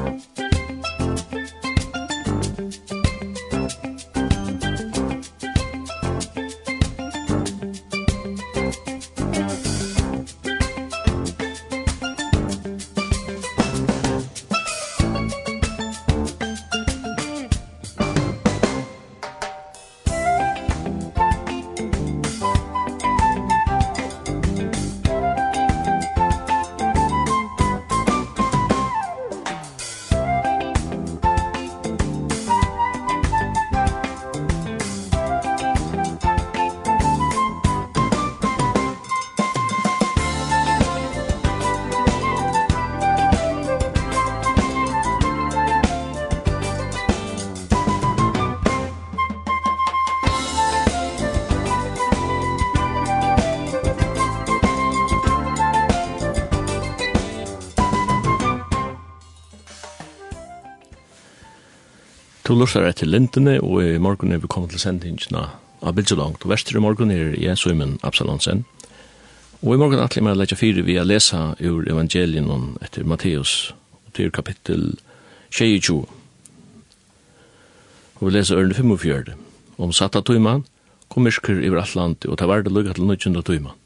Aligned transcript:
Musik 0.00 0.39
Du 62.50 62.56
lustar 62.58 62.82
etter 62.82 63.06
lintene, 63.06 63.60
og 63.62 63.76
i 63.78 63.98
morgen 64.02 64.32
er 64.34 64.40
vi 64.42 64.48
kommet 64.50 64.72
til 64.74 64.80
sendingene 64.82 65.44
av 65.86 65.92
Bildselangt. 65.94 66.42
verster 66.50 66.74
i 66.74 66.80
morgen 66.82 67.12
er 67.14 67.36
jeg, 67.38 67.54
Søymen 67.54 67.92
Absalonsen. 68.02 68.64
Og 69.62 69.76
i 69.76 69.78
morgen 69.78 70.00
er 70.02 70.10
jeg 70.10 70.24
meg 70.26 70.34
å 70.34 70.40
legge 70.40 70.58
fire 70.58 71.04
lesa 71.04 71.54
ur 71.60 71.86
evangelien 71.86 72.50
etter 72.82 73.06
Matteus, 73.06 73.72
til 74.14 74.32
kapittel 74.34 74.98
22. 75.54 76.00
Og 78.18 78.26
vi 78.26 78.34
leser 78.34 78.58
ørne 78.58 78.74
45. 78.74 79.38
Om 79.78 79.92
satta 79.92 80.18
tøyman, 80.20 80.66
kom 81.08 81.22
mysker 81.22 81.62
i 81.62 81.70
alt 81.70 81.94
land, 81.94 82.26
og 82.26 82.36
ta 82.36 82.50
verde 82.50 82.74
lukka 82.74 82.98
til 82.98 83.06
nødgjunda 83.06 83.46
tøyman. 83.46 83.78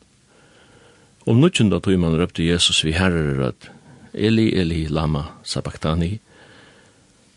Om 1.28 1.36
nødgjunda 1.36 1.84
tøyman 1.84 2.16
røpte 2.16 2.48
Jesus 2.48 2.80
vi 2.80 2.96
herrer 2.96 3.50
at 3.52 3.68
Eli, 4.14 4.54
Eli, 4.56 4.86
lama, 4.88 5.34
sabachthani, 5.44 6.14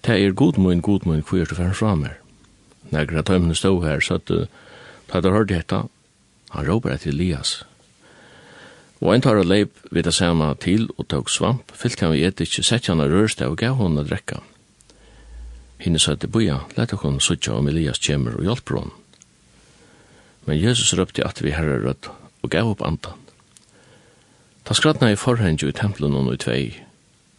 «Ta 0.07 0.15
er 0.15 0.31
god 0.31 0.55
mun, 0.55 0.79
god 0.79 1.03
mun, 1.03 1.19
hvor 1.19 1.41
er 1.41 1.45
du 1.45 1.55
færre 1.55 1.75
fra 1.75 1.89
meg? 1.99 2.13
Når 2.95 3.25
tøymene 3.27 3.55
stod 3.55 3.83
her, 3.83 3.99
så 3.99 4.15
at 4.15 4.29
ta 5.11 5.19
der 5.19 5.33
hørte 5.35 5.57
dette, 5.57 5.79
han 6.51 6.67
råper 6.67 6.93
etter 6.93 7.09
Elias. 7.11 7.65
Og 9.01 9.11
en 9.11 9.21
tar 9.21 9.35
og 9.35 9.49
leip 9.49 9.81
vid 9.91 10.07
det 10.07 10.13
samme 10.15 10.47
til 10.63 10.87
og 10.95 11.09
tók 11.11 11.27
svamp, 11.27 11.73
fyllt 11.75 11.99
han 11.99 12.13
vi 12.15 12.23
et 12.23 12.39
ikke, 12.39 12.63
sett 12.63 12.87
han 12.87 13.03
og 13.03 13.11
rørste 13.11 13.49
og 13.51 13.57
gav 13.59 13.75
hon 13.75 13.99
å 13.99 14.05
drekka. 14.07 14.39
Hine 15.83 15.99
sa 15.99 16.15
til 16.15 16.31
boja, 16.31 16.61
lett 16.77 16.95
hon 17.03 17.19
suttja 17.19 17.57
om 17.57 17.67
Elias 17.67 17.99
kjemur 17.99 18.39
og 18.39 18.47
hjelper 18.47 18.79
hon. 18.79 18.93
Men 20.47 20.61
Jesus 20.61 20.93
røpte 20.95 21.27
at 21.27 21.43
vi 21.43 21.51
herre 21.51 21.81
rødt 21.83 22.07
og 22.43 22.53
gav 22.55 22.71
opp 22.71 22.85
andan. 22.87 23.19
Ta 24.63 24.71
skratna 24.71 25.11
i 25.11 25.19
forhengi 25.19 25.67
i 25.67 25.75
templen 25.75 26.15
og 26.15 26.31
i 26.31 26.39
tvei, 26.39 26.63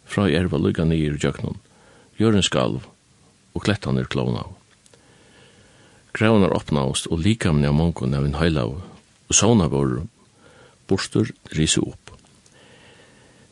fra 0.05 0.29
i 0.29 0.37
erva 0.37 0.61
lugga 0.61 0.85
nir 0.85 1.17
i 1.17 1.17
jøknon, 1.17 1.57
jörn 2.19 2.43
skalv, 2.43 2.85
og 3.55 3.63
klettan 3.63 3.97
er 3.97 4.09
klona. 4.11 4.45
Grævnar 6.13 6.55
opnaust 6.57 7.07
og 7.07 7.21
likamni 7.23 7.67
av 7.69 7.77
mongon 7.77 8.15
av 8.17 8.25
en 8.27 8.37
heilav, 8.41 8.75
og 9.29 9.35
sauna 9.35 9.69
vår 9.71 10.01
borster 10.89 11.31
risu 11.55 11.81
opp. 11.85 12.15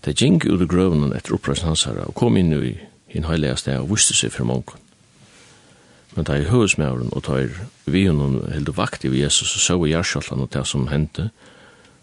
Ta 0.01 0.13
gikk 0.13 0.47
ut 0.47 0.61
av 0.61 0.67
grøvnen 0.71 1.15
etter 1.15 1.37
oppreisen 1.37 1.73
og 1.73 2.15
kom 2.17 2.37
inn 2.37 2.53
i 2.53 2.75
en 3.15 3.29
heilav 3.29 3.57
sted 3.61 3.79
og 3.79 3.91
viste 3.93 4.15
seg 4.17 4.33
for 4.35 4.47
mongun. 4.49 4.83
Men 6.15 6.25
de 6.25 6.39
i 6.41 6.49
høvesmævren 6.49 7.11
og 7.13 7.23
tar 7.27 7.51
vi 7.85 8.07
honum 8.07 8.39
held 8.49 8.71
vakt 8.73 9.05
i 9.05 9.11
Jesus 9.13 9.53
og 9.53 9.61
så 9.61 9.75
i 9.85 9.93
og 9.93 10.49
det 10.51 10.65
som 10.65 10.87
hendte, 10.87 11.29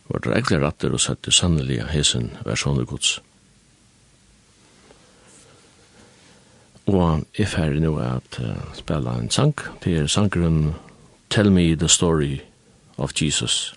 var 0.09 0.21
det 0.21 0.31
regler 0.31 0.61
ratter 0.61 0.93
og 0.93 1.01
sette 1.01 1.33
sannelig 1.33 1.83
hesen 1.91 2.31
versjoner 2.45 2.85
gods. 2.85 3.21
Og 6.87 7.25
jeg 7.39 7.49
ferdig 7.49 7.81
nå 7.81 7.95
at 8.03 8.41
uh, 8.43 8.57
spela 8.77 9.17
en 9.17 9.31
sang, 9.31 9.55
til 9.83 10.03
er 10.03 10.11
sangren 10.11 10.75
Tell 11.31 11.53
Me 11.53 11.75
the 11.75 11.89
Story 11.89 12.39
of 12.99 13.13
Jesus. 13.23 13.75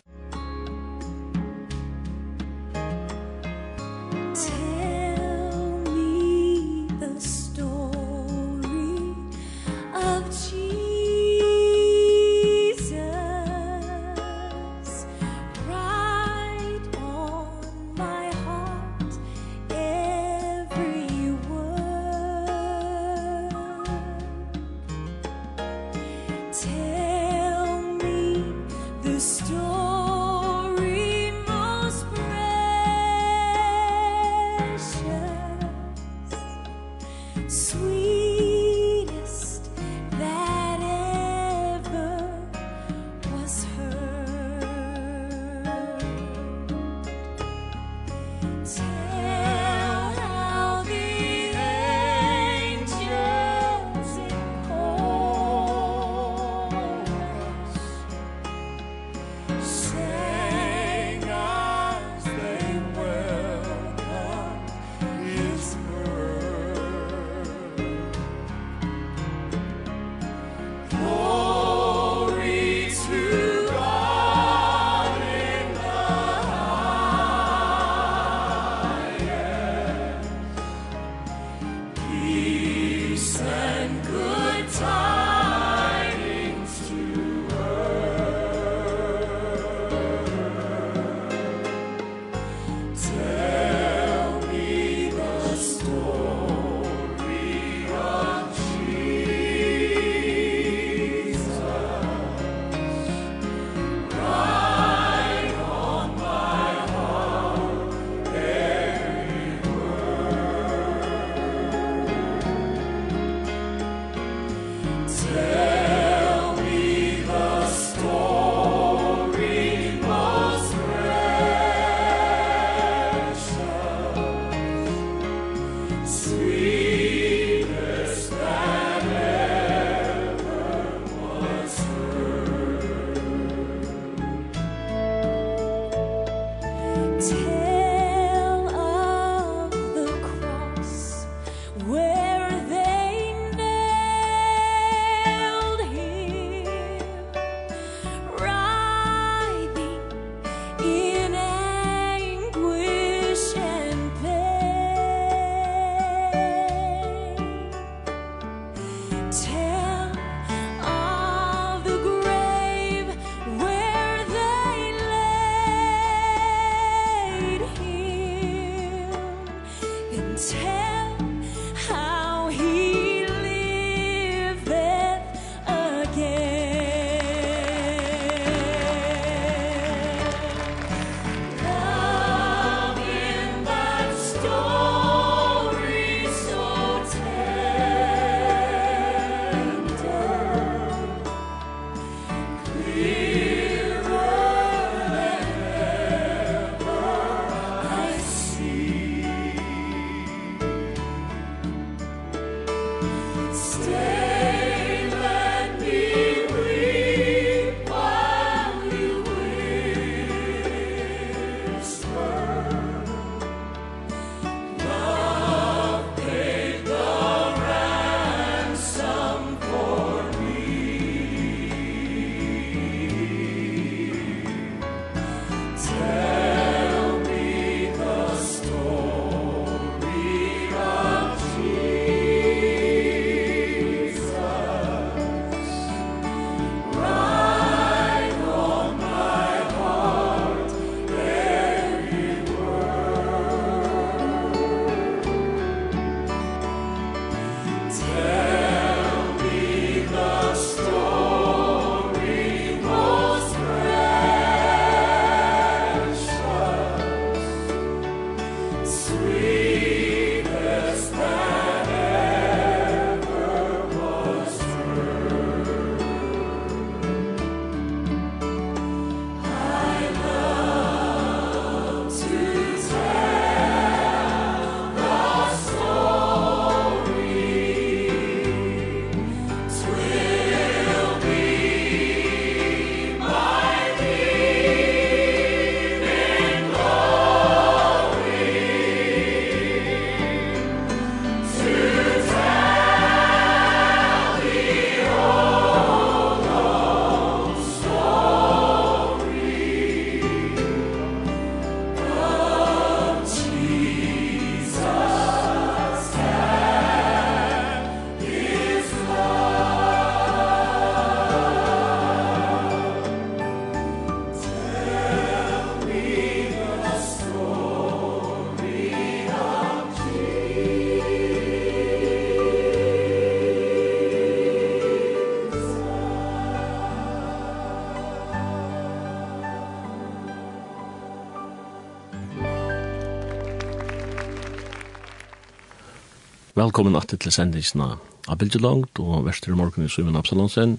Velkommen 336.58 336.96
at 336.98 337.12
til 337.14 337.30
sendingsna 337.30 337.86
av 338.26 338.38
Bildjelangt 338.42 338.98
og 338.98 339.28
Vestre 339.28 339.54
Morgen 339.54 339.84
i 339.86 339.90
Suven 339.94 340.16
Absalonsen. 340.18 340.72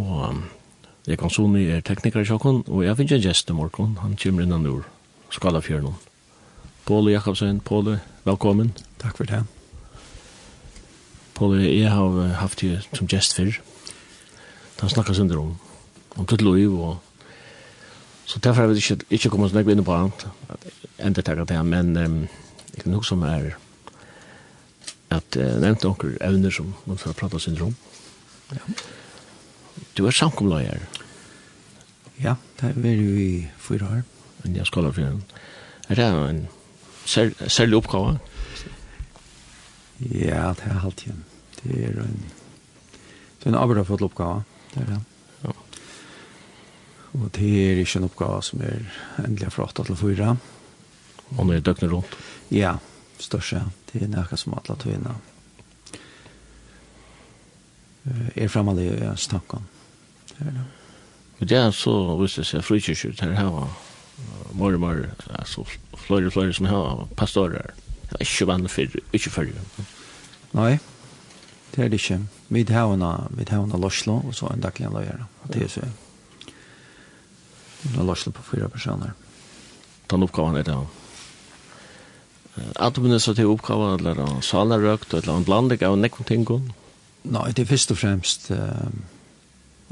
Og 0.00 0.38
jeg 1.04 1.18
kan 1.20 1.28
sånn 1.34 1.58
er 1.60 1.82
tekniker 1.84 2.24
i 2.24 2.28
sjokken, 2.30 2.62
og 2.64 2.80
jeg 2.86 2.96
finner 2.96 3.18
en 3.18 3.26
gjest 3.26 3.52
i 3.52 3.56
morgen. 3.58 3.90
Han 4.00 4.14
kommer 4.16 4.46
innan 4.46 4.64
nord, 4.64 4.86
Skalafjørnen. 5.36 5.98
Påle 6.88 7.12
Jakobsen, 7.12 7.58
Påle, 7.60 7.98
velkommen. 8.24 8.72
Takk 9.02 9.20
for 9.20 9.28
det. 9.28 9.42
Påle, 11.36 11.60
jeg 11.66 11.92
har 11.92 12.32
haft 12.40 12.64
deg 12.64 12.88
som 12.96 13.12
gjest 13.12 13.36
før. 13.36 13.52
Han 14.80 14.94
snakker 14.96 15.20
sønder 15.20 15.44
om, 15.44 15.52
om 16.16 16.24
tutt 16.24 16.46
liv 16.46 16.72
og 16.72 17.02
Så 18.26 18.40
derfor 18.40 18.64
har 18.64 18.72
vi 18.72 18.80
ikke, 18.80 19.04
ikke 19.10 19.28
kommet 19.30 19.52
så 19.52 19.60
nøyde 19.60 19.76
inn 19.76 19.84
på 19.86 19.92
annet, 19.94 20.24
enda 20.98 21.22
takk 21.22 21.44
det, 21.46 21.60
men 21.62 21.92
um, 21.94 22.16
jeg 22.72 22.82
kan 22.82 22.96
huske 22.96 23.12
som 23.12 23.22
er 23.22 23.52
at 25.14 25.38
uh, 25.38 25.56
nevnt 25.62 25.84
onker 25.86 26.16
evner 26.24 26.50
som 26.50 26.74
man 26.86 26.98
får 26.98 27.16
prate 27.18 27.40
syndrom. 27.42 27.74
Ja. 28.52 28.62
Du 29.96 30.06
er 30.06 30.14
samkomlager. 30.14 30.82
Ja, 32.22 32.36
det 32.60 32.70
er 32.70 32.80
vi 32.80 32.92
i 33.22 33.48
fyra 33.58 33.86
år. 33.98 34.02
Men 34.42 34.56
jeg 34.56 34.66
skal 34.66 34.88
ha 34.88 34.92
fyra. 34.94 35.12
Er 35.88 35.94
det 35.98 36.06
en 36.06 36.46
sær 37.04 37.30
særlig 37.48 37.76
oppgave? 37.76 38.18
Ja, 40.00 40.52
det 40.56 40.66
er 40.70 40.84
alltid 40.84 41.06
igjen. 41.08 41.24
Det 41.62 41.84
er 41.84 42.00
en, 42.02 42.18
det 43.38 43.46
er 43.46 43.54
en 43.54 43.60
arbeid 43.60 43.84
for 43.84 44.02
oppgave. 44.04 44.42
Det 44.74 44.82
er 44.82 44.90
det. 44.90 45.00
Ja. 45.44 45.54
Og 47.12 47.30
det 47.34 47.52
er 47.62 47.80
ikke 47.80 48.02
en 48.02 48.10
oppgave 48.10 48.42
som 48.42 48.60
er 48.60 48.82
endelig 49.24 49.52
fra 49.52 49.68
8 49.68 49.84
til 49.88 49.96
4. 49.96 50.36
Og 51.36 51.46
nå 51.46 51.52
er 51.52 51.64
døgnet 51.64 51.92
rundt. 51.92 52.18
Ja, 52.50 52.76
ja 52.76 52.95
største. 53.22 53.62
Det 53.92 54.02
er 54.02 54.12
noe 54.12 54.38
som 54.38 54.54
alle 54.56 54.76
tøyene 54.80 55.14
er 58.36 58.48
fremmede 58.48 58.84
i 58.86 59.04
hans 59.04 59.26
tanker. 59.26 59.62
Men 60.38 61.48
det 61.48 61.58
er 61.58 61.70
så, 61.70 61.92
hvis 62.20 62.38
jeg 62.38 62.46
ser 62.46 62.64
frikyrkjøret 62.64 63.22
er 63.22 63.34
her 63.36 63.50
var 63.50 63.72
mer 64.54 64.76
og 64.76 64.80
mer, 64.80 65.02
altså 65.28 65.64
flere 65.96 66.26
og 66.26 66.32
flere 66.32 66.52
som 66.52 66.68
har 66.70 67.08
pastorer. 67.16 67.74
Det 68.06 68.20
er 68.20 68.24
ikke 68.24 68.46
vanlig 68.46 68.70
for, 68.70 68.98
ikke 69.12 69.30
for 69.30 69.44
Nei, 70.56 70.78
det 71.74 71.84
er 71.84 71.88
det 71.88 72.00
ikke. 72.00 72.20
Vi 72.48 72.62
har 72.70 72.92
en, 72.94 73.04
vi 73.36 73.44
har 73.48 73.62
en 73.62 73.80
løslo, 73.82 74.20
og 74.24 74.34
så 74.34 74.46
en 74.46 74.60
daglig 74.60 74.88
løyere. 74.88 75.26
Det 75.52 75.62
er 75.62 75.68
så. 75.68 75.82
En 77.92 78.06
løslo 78.06 78.32
på 78.32 78.42
fyra 78.42 78.68
personer. 78.68 79.12
Den 80.10 80.22
oppgaven 80.22 80.56
er 80.56 80.62
det, 80.62 80.72
ja 80.72 81.05
administrativ 82.76 83.50
oppgave, 83.50 83.94
eller 83.98 84.40
salerøkt, 84.42 85.14
eller 85.14 85.36
en 85.36 85.46
blanding 85.46 85.84
av 85.86 85.98
nekken 85.98 86.28
ting? 86.28 86.46
Nei, 87.26 87.50
det 87.52 87.64
er 87.64 87.70
først 87.70 87.92
og 87.92 88.00
fremst 88.00 88.50
uh, 88.54 88.88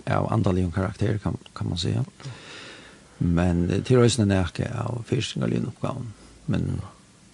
av 0.07 0.29
andalig 0.33 0.67
karakter, 0.75 1.19
kan, 1.19 1.37
kan 1.55 1.69
man 1.69 1.79
säga. 1.79 2.05
Men 3.19 3.67
til 3.87 4.03
røysene 4.03 4.35
er 4.35 4.51
ikke 4.51 4.71
av 4.75 5.05
fyrsting 5.09 5.45
og 5.47 5.53
lynoppgaven. 5.53 6.11
Men 6.51 6.81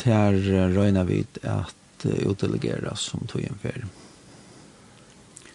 til 0.00 0.42
røyna 0.74 1.04
vid 1.08 1.40
at 1.42 2.04
utdelegere 2.04 2.94
som 2.96 3.26
tog 3.28 3.44
en 3.44 3.60
ferie. 3.62 3.88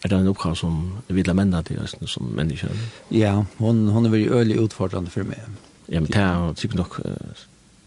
Er 0.04 0.12
det 0.12 0.18
en 0.20 0.30
oppgave 0.30 0.58
som 0.58 0.80
vil 1.08 1.26
ha 1.26 1.34
menna 1.34 1.62
til 1.66 1.80
røysene 1.80 2.08
som 2.10 2.28
mennesker? 2.36 2.74
Ja, 3.10 3.40
hon, 3.58 3.86
hon 3.90 4.06
er 4.06 4.14
veldig 4.14 4.30
øyelig 4.30 4.60
utfordrende 4.66 5.10
for 5.10 5.26
meg. 5.26 5.42
Ja, 5.88 6.00
men 6.00 6.10
det 6.10 6.22
er 6.22 6.52
sikkert 6.58 6.82
nok 6.82 7.00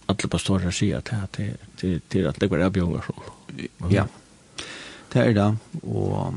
alla 0.09 0.29
pastorer 0.29 0.71
sier 0.71 0.97
att 0.97 1.33
det 1.37 1.55
det 1.81 2.01
det 2.09 2.25
att 2.25 2.39
det 2.39 2.47
går 2.47 2.61
av 2.61 3.01
som. 3.05 3.15
Ja. 3.89 4.07
Det 5.11 5.19
är 5.19 5.33
det 5.33 5.55
och 5.81 6.33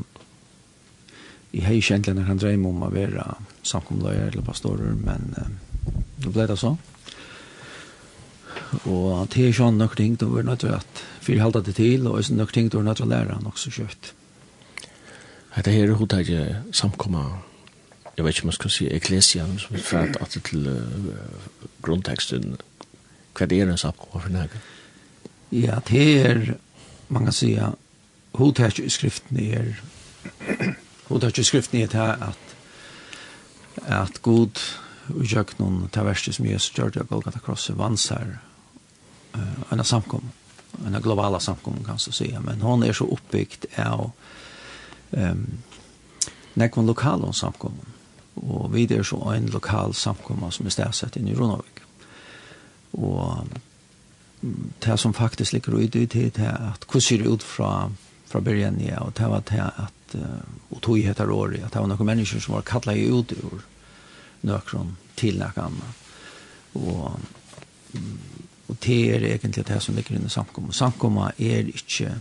i 1.51 1.59
hej 1.61 1.77
egentligen 1.77 2.23
han 2.23 2.37
drömmer 2.37 2.69
om 2.69 2.83
å 2.83 2.89
være 2.89 3.35
samkomløyer 3.61 4.31
eller 4.31 4.41
pastorer 4.41 4.95
men 4.97 5.35
det 6.17 6.31
ble 6.33 6.47
det 6.47 6.57
så. 6.57 6.77
Og 8.89 9.27
det 9.29 9.47
er 9.47 9.53
sånn 9.53 9.77
nok 9.77 9.95
ting, 9.95 10.15
det 10.17 10.27
var 10.29 10.45
nødt 10.47 10.63
til 10.65 10.73
at 10.73 11.03
vi 11.27 11.37
halda 11.37 11.61
det 11.61 11.75
til, 11.77 12.07
og 12.07 12.17
det 12.17 12.31
er 12.31 12.39
nok 12.39 12.53
ting, 12.53 12.69
det 12.69 12.79
var 12.79 12.87
nødt 12.87 12.97
til 12.97 13.05
å 13.05 13.11
lære 13.11 13.39
nok 13.43 13.59
så 13.61 13.69
kjøtt. 13.73 14.13
Det 15.53 15.73
her 15.73 15.91
er 15.91 15.99
hodet 15.99 16.29
jeg 16.29 16.55
samkomma, 16.73 17.23
jeg 18.17 18.25
vet 18.25 18.33
ikke 18.33 18.47
om 18.47 18.51
jeg 18.51 18.57
skal 18.57 18.73
si, 18.73 18.87
eklesian, 18.89 19.59
som 19.61 19.77
er 19.77 19.85
fra 19.85 20.07
at 20.25 20.37
til 20.49 20.65
uh, 20.65 21.67
grunnteksten, 21.85 22.57
Hva 23.33 23.47
er 23.49 23.69
en 23.69 23.77
SAPKO 23.77 24.19
for 24.19 24.29
nægge? 24.29 24.61
Ja, 25.51 25.79
det 25.89 26.21
er, 26.25 26.53
man 27.09 27.25
kan 27.25 27.33
sige, 27.33 27.71
hovedtært 28.33 28.79
i 28.79 28.89
skriften 28.89 29.39
er, 29.39 29.73
hovedtært 31.07 31.37
i 31.37 31.43
skriften 31.43 31.81
er 31.81 31.97
at, 32.29 32.55
at 33.83 34.21
god 34.21 34.61
utgjøk 35.13 35.57
noen 35.59 35.89
til 35.93 36.07
verste 36.07 36.33
som 36.33 36.47
Jesus 36.47 36.73
gjør 36.77 36.93
det, 36.95 37.07
Golgata 37.09 37.41
Krosse 37.43 37.75
vanser 37.77 38.37
uh, 39.35 39.63
en 39.71 39.83
samkom, 39.83 40.29
en 40.85 41.01
globala 41.01 41.39
samkom, 41.39 41.83
kan 41.83 41.99
man 41.99 41.99
säga 41.99 42.39
men 42.39 42.61
hon 42.61 42.83
er 42.83 42.93
så 42.93 43.05
oppbyggt 43.05 43.65
av 43.77 44.11
um, 45.11 45.47
nekvann 46.53 46.85
lokale 46.87 47.33
samkom, 47.33 47.79
og 48.35 48.73
vi 48.73 48.87
er 48.89 49.03
så 49.03 49.19
en 49.35 49.49
lokal 49.53 49.93
samkom 49.93 50.51
som 50.51 50.65
er 50.65 50.73
stedsett 50.73 51.17
i 51.17 51.35
Ronavik 51.35 51.72
og 52.93 53.47
det 54.85 54.97
som 54.99 55.13
faktisk 55.13 55.53
ligger 55.53 55.77
ut 55.79 55.95
i 55.95 56.05
tid 56.05 56.39
er 56.39 56.73
at 56.73 56.85
hvordan 56.85 57.01
ser 57.01 57.17
det 57.17 57.27
ut 57.31 57.43
fra, 57.43 57.91
fra 58.27 58.41
början 58.41 58.79
ja, 58.81 58.99
og 58.99 59.13
det 59.17 59.29
var 59.29 59.43
det 59.49 59.59
at 59.59 60.15
og 60.69 60.81
tog 60.81 60.97
heter 60.97 61.31
året, 61.31 61.63
at 61.63 61.73
det 61.73 61.81
var 61.81 61.87
noen 61.89 62.05
mennesker 62.05 62.39
som 62.39 62.53
var 62.53 62.65
kallade 62.67 63.09
ut 63.09 63.31
ur 63.33 63.63
nøkron 64.43 64.97
til 65.17 65.39
noe 65.39 65.63
annet 65.63 66.03
og 66.75 67.19
og 68.67 68.77
det 68.81 69.15
er 69.15 69.25
egentlig 69.27 69.65
det 69.67 69.81
som 69.83 69.95
ligger 69.95 70.15
inne 70.15 70.25
i 70.25 70.33
samkomma. 70.33 70.71
Samkomma 70.73 71.27
er 71.37 71.67
ikke 71.67 72.13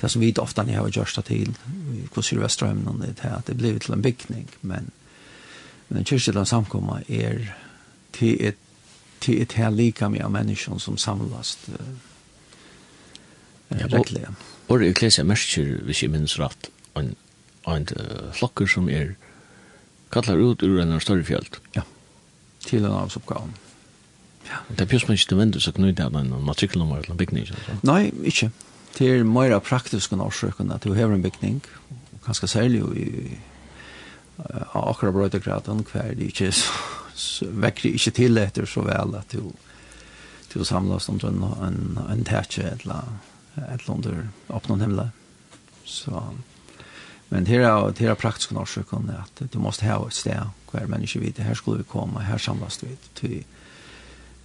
det 0.00 0.10
som 0.10 0.20
vi 0.20 0.32
ofte 0.40 0.64
har 0.64 0.88
gjort 0.90 1.16
det 1.16 1.24
til, 1.28 1.52
hvordan 2.12 2.24
ser 2.50 2.72
det 2.74 3.16
det 3.16 3.24
er 3.24 3.36
at 3.36 3.46
det 3.46 3.56
blir 3.56 3.78
til 3.78 3.94
en 3.94 4.02
bygning, 4.02 4.48
men 4.62 4.90
men 5.88 5.98
en 5.98 6.04
kyrkjelig 6.04 6.46
samkomma 6.48 7.02
er 7.08 7.54
til 8.12 8.36
et 8.40 8.56
til 9.24 9.40
et 9.42 9.56
her 9.56 9.70
lika 9.70 10.08
med 10.08 10.28
människor 10.30 10.78
som 10.78 10.98
samlas 10.98 11.56
uh, 11.68 11.80
ja, 13.68 13.86
rettelig. 13.86 14.28
Og 14.68 14.80
det 14.80 14.88
er 14.88 14.92
klesa 14.92 15.24
mersker, 15.24 15.78
hvis 15.84 16.02
jeg 16.02 16.10
minns 16.10 16.38
rett, 16.40 16.70
en 16.96 17.14
en 17.66 17.86
flokker 18.32 18.66
som 18.68 18.88
er 18.88 19.14
kallar 20.12 20.36
ut 20.36 20.62
ur 20.62 20.80
en 20.80 21.00
større 21.00 21.24
fält. 21.24 21.60
Ja. 21.74 21.82
til 22.64 22.84
en 22.84 22.92
avsuppgång. 22.96 23.50
Ja. 24.48 24.60
Det 24.68 24.80
er 24.80 24.88
pjus 24.88 25.08
man 25.08 25.18
ikke 25.18 25.36
vänder 25.36 25.60
så 25.60 25.72
knutet 25.72 26.04
av 26.04 26.16
en 26.16 26.30
matrikelnummer 26.44 26.96
eller 26.96 27.10
en 27.10 27.16
byggning. 27.20 27.50
Nei, 27.82 28.12
ikke. 28.24 28.50
Det 28.98 29.10
er 29.10 29.24
mer 29.24 29.58
praktiskt 29.58 30.12
än 30.12 30.20
årsöken 30.20 30.72
at 30.72 30.84
du 30.84 30.94
har 30.94 31.12
en 31.12 31.22
bygning, 31.22 31.60
byggning. 31.60 31.62
Ganska 32.26 32.46
särlig 32.46 32.80
i 32.96 33.38
akkurat 34.72 35.14
brøydegraden, 35.14 35.84
hver 35.92 36.14
det 36.14 36.24
inte 36.24 36.52
så 36.52 36.72
vekker 37.42 37.94
ikke 37.94 38.14
til 38.14 38.38
etter 38.38 38.66
så 38.66 38.82
vel 38.86 39.14
at 39.18 39.32
du 39.32 39.52
til 40.54 40.62
å 40.62 40.66
oss 40.94 41.08
under 41.10 41.28
en, 41.28 41.44
en, 41.66 41.78
en 42.10 42.24
tætje 42.24 42.62
eller 42.76 43.08
et 43.58 43.80
eller 43.80 43.94
annet 43.94 44.52
åpne 44.54 44.76
himmelen. 44.78 45.10
Så, 45.84 46.22
men 47.28 47.46
det 47.48 47.58
er, 47.58 47.90
det 47.98 48.06
er 48.06 48.18
praktisk 48.18 48.54
norsk 48.54 48.92
at 48.94 49.42
du 49.50 49.58
måste 49.58 49.86
ha 49.88 49.98
et 50.06 50.14
sted 50.14 50.54
hver 50.70 50.86
menneske 50.90 51.20
vet, 51.22 51.42
her 51.42 51.58
skulle 51.58 51.82
vi 51.82 51.90
komme, 51.90 52.22
her 52.22 52.38
samles 52.38 52.80
vi. 52.82 52.94
Til, 53.18 53.44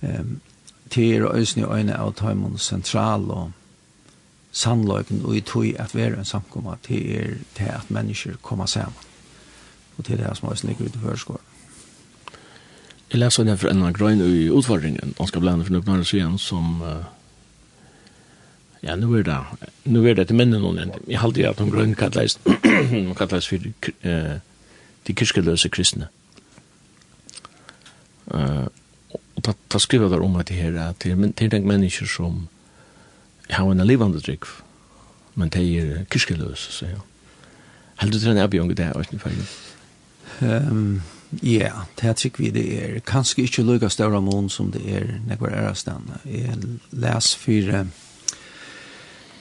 um, 0.01 0.39
til 0.89 1.13
er 1.13 1.29
øyne 1.29 1.67
og 1.67 1.77
øyne 1.77 1.97
av 1.97 2.13
Tøymon 2.17 2.57
sentral 2.57 3.29
og 3.29 3.51
sannløyken 4.51 5.21
og 5.25 5.37
i 5.37 5.41
tøy 5.45 5.75
at 5.77 5.93
vi 5.93 6.01
er 6.01 6.17
en 6.17 6.25
samkommet 6.25 6.81
til 6.89 7.05
er 7.17 7.37
til 7.57 7.69
at 7.69 7.93
mennesker 7.93 8.41
kommer 8.41 8.65
sammen. 8.65 8.97
Og 9.97 10.05
til 10.05 10.17
det 10.17 10.37
som 10.37 10.49
øyne 10.49 10.71
ligger 10.71 10.85
ut 10.85 10.95
i 10.95 11.05
førskåren. 11.05 11.48
Jeg 13.09 13.19
leser 13.23 13.47
det 13.47 13.57
for 13.57 13.71
en 13.71 13.85
av 13.87 13.95
grøyne 13.97 14.25
i 14.29 14.49
utfordringen, 14.53 15.15
og 15.17 15.31
skal 15.31 15.41
blande 15.41 15.65
for 15.65 15.73
noen 15.73 16.03
år 16.03 16.05
siden, 16.05 16.37
som, 16.37 16.83
ja, 18.83 18.95
nu 18.95 19.15
er 19.17 19.25
det, 19.25 19.37
nu 19.89 20.03
er 20.05 20.19
det 20.19 20.27
til 20.29 20.37
minnen 20.37 20.61
noen, 20.61 20.93
jeg 21.07 21.19
halte 21.19 21.47
at 21.49 21.59
hun 21.59 21.73
grøyne 21.73 21.97
kattleis, 21.97 22.37
noen 22.45 23.15
kattleis 23.17 23.49
for 23.49 23.65
uh, 24.05 24.37
de 25.07 25.17
kirskeløse 25.17 25.71
kristne. 25.73 26.11
Uh, 28.29 28.69
og 29.09 29.43
ta, 29.43 29.57
ta 29.73 29.81
skriver 29.81 30.11
der 30.11 30.21
om 30.21 30.37
at 30.37 30.51
det 30.51 30.61
her, 30.61 30.77
at 30.89 31.01
det 31.01 31.15
er 31.17 31.49
tenkt 31.49 31.65
mennesker 31.65 32.05
som 32.05 32.47
har 33.49 33.71
en 33.71 33.87
livande 33.87 34.21
drikk, 34.21 34.45
men 35.35 35.49
det 35.49 35.65
er 35.65 36.03
kirskeløse, 36.11 36.71
så 36.71 36.93
ja. 36.93 37.05
Helt 37.99 38.13
du 38.13 38.19
til 38.19 38.31
en 38.31 38.37
ebbjong 38.39 38.69
i 38.71 38.75
det, 38.77 38.91
og 38.93 39.01
ikke 39.01 39.17
noe 39.17 39.23
feil? 39.25 39.39
Um, 40.39 41.01
Ja, 41.29 41.85
det 41.99 42.07
er 42.09 42.15
trygg 42.17 42.39
vi 42.41 42.49
det 42.49 42.65
er 42.73 43.01
kanskje 43.05 43.43
ikke 43.45 43.63
lukka 43.63 43.89
større 43.93 44.21
mån 44.21 44.47
som 44.49 44.71
det 44.73 44.81
er 44.89 45.11
nekvar 45.29 45.53
ærastan. 45.53 46.07
Jeg 46.25 46.57
les 46.91 47.35
for 47.37 47.83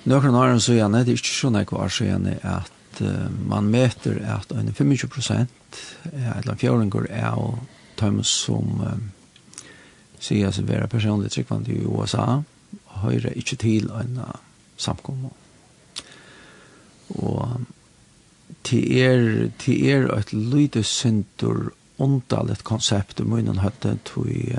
nøkron 0.08 0.36
åren 0.36 0.60
så 0.60 0.76
gjerne, 0.76 1.00
det 1.04 1.14
er 1.14 1.20
ikke 1.20 1.36
så 1.36 1.50
nekvar 1.52 1.88
så 1.88 2.04
gjerne 2.04 2.36
at 2.44 3.00
uh, 3.00 3.28
man 3.48 3.70
møter 3.72 4.20
at 4.36 4.52
25 4.52 5.08
prosent 5.08 5.80
eller 6.12 6.52
en 6.52 6.60
fjøringer 6.60 7.08
er 7.08 7.30
av 7.32 7.58
tøyme 7.96 8.24
som 8.24 8.84
uh, 8.84 8.94
sier 10.20 10.52
seg 10.52 10.68
være 10.68 10.90
personlig 10.92 11.32
tryggvand 11.32 11.72
i 11.72 11.80
USA 11.84 12.42
og 12.42 13.00
høyre 13.00 13.32
ikke 13.32 13.56
til 13.56 13.88
en 13.96 14.20
uh, 14.20 14.36
samkommer. 14.76 15.32
Og 17.16 17.60
til 18.64 18.98
er, 19.00 19.50
til 19.58 19.88
er 19.88 20.08
et 20.18 20.32
lyde 20.32 20.82
synder 20.84 21.70
ondalet 21.98 22.64
konsept 22.64 23.20
i 23.20 23.26
munnen 23.26 23.64
hade 23.64 23.98
tog 24.04 24.30
i 24.30 24.54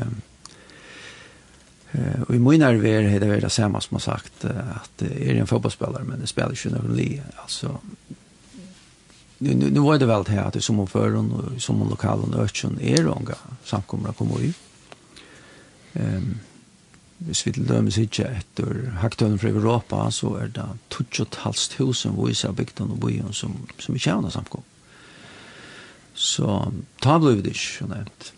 Uh, 1.90 2.22
og 2.28 2.36
i 2.36 2.38
min 2.38 2.62
nerver 2.62 3.02
er 3.02 3.16
det 3.18 3.26
vært 3.26 3.48
det 3.48 3.50
samme 3.50 3.80
som 3.82 3.96
har 3.98 4.04
sagt 4.04 4.44
uh, 4.46 4.76
at 4.76 4.92
det 5.02 5.08
er 5.10 5.40
en 5.40 5.48
fotbollsspelare 5.50 6.06
men 6.06 6.20
det 6.22 6.28
spiller 6.30 6.54
ikke 6.54 6.70
någon 6.76 6.94
li 6.94 7.08
Altså, 7.42 7.72
nu 9.40 9.54
nu, 9.58 9.70
nu 9.74 9.80
var 9.88 9.98
det 9.98 10.08
vel 10.08 10.26
til 10.26 10.38
at 10.38 10.46
att 10.46 10.54
det 10.54 10.64
som 10.64 10.80
om 10.80 10.88
føren 10.88 11.32
og 11.32 11.62
som 11.62 11.82
om 11.82 11.90
lokalen 11.90 12.34
og 12.34 12.44
økken 12.44 12.78
er 12.82 13.02
långa 13.02 13.36
samkommer 13.66 14.10
å 14.10 14.14
komme 14.14 14.38
komma 14.38 14.50
ut. 14.50 14.56
Ehm 15.96 16.40
hvis 17.20 17.46
vi 17.46 17.52
til 17.52 17.68
dømes 17.68 17.98
ikke 18.00 18.30
etter 18.32 18.78
haktøvnen 19.02 19.40
fra 19.40 19.52
Europa, 19.52 20.06
så 20.12 20.34
er 20.40 20.52
det 20.56 20.66
2.500 20.96 22.16
viser 22.16 22.52
bygden 22.56 22.94
og 22.96 23.00
byen 23.04 23.34
som, 23.34 23.58
som 23.80 23.96
ikke 23.96 24.14
er 24.14 24.22
noe 24.24 24.32
samkommet. 24.32 24.79
Så 26.20 26.72
ta 27.02 27.16
blev 27.20 27.44
det 27.44 27.54
ikke, 27.56 27.86
hun 27.86 27.94
nevnt. 27.96 28.34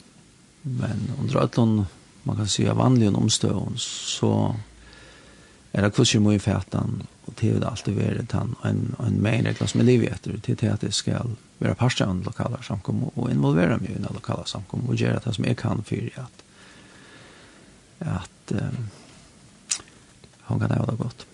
Men 0.63 1.07
under 1.19 1.39
alle, 1.41 1.85
man 2.23 2.37
kan 2.37 2.47
si, 2.47 2.67
vanlige 2.77 3.09
omstøvn, 3.17 3.77
så 3.81 4.53
er 5.73 5.81
det 5.81 5.93
kurser 5.95 6.21
mye 6.21 6.39
fætan, 6.39 7.01
og 7.25 7.33
det 7.39 7.53
vil 7.55 7.65
alltid 7.65 7.97
være 7.97 8.25
en, 8.41 8.55
en, 8.65 8.83
en 8.99 9.19
megnregla 9.23 9.67
som 9.67 9.81
er 9.81 9.87
livet 9.87 10.13
etter, 10.13 10.37
til 10.43 10.59
det 10.59 10.69
at 10.69 10.85
det 10.85 10.93
skal 10.93 11.33
være 11.59 11.77
parsteg 11.79 12.11
av 12.11 12.21
lokale 12.25 12.61
samkom, 12.67 13.05
og 13.15 13.31
involvere 13.31 13.79
meg 13.79 13.89
i 13.89 13.97
den 13.97 14.09
lokale 14.13 14.45
samkom, 14.45 14.85
og 14.85 14.99
gjøre 14.99 15.23
det 15.25 15.35
som 15.35 15.47
jeg 15.47 15.57
kan 15.57 15.81
for 15.87 16.21
at, 16.21 16.45
at 18.19 18.55
um, 18.61 18.89
hun 20.49 20.59
kan 20.59 20.75
ha 20.75 20.85
det 20.85 20.99
godt. 20.99 21.25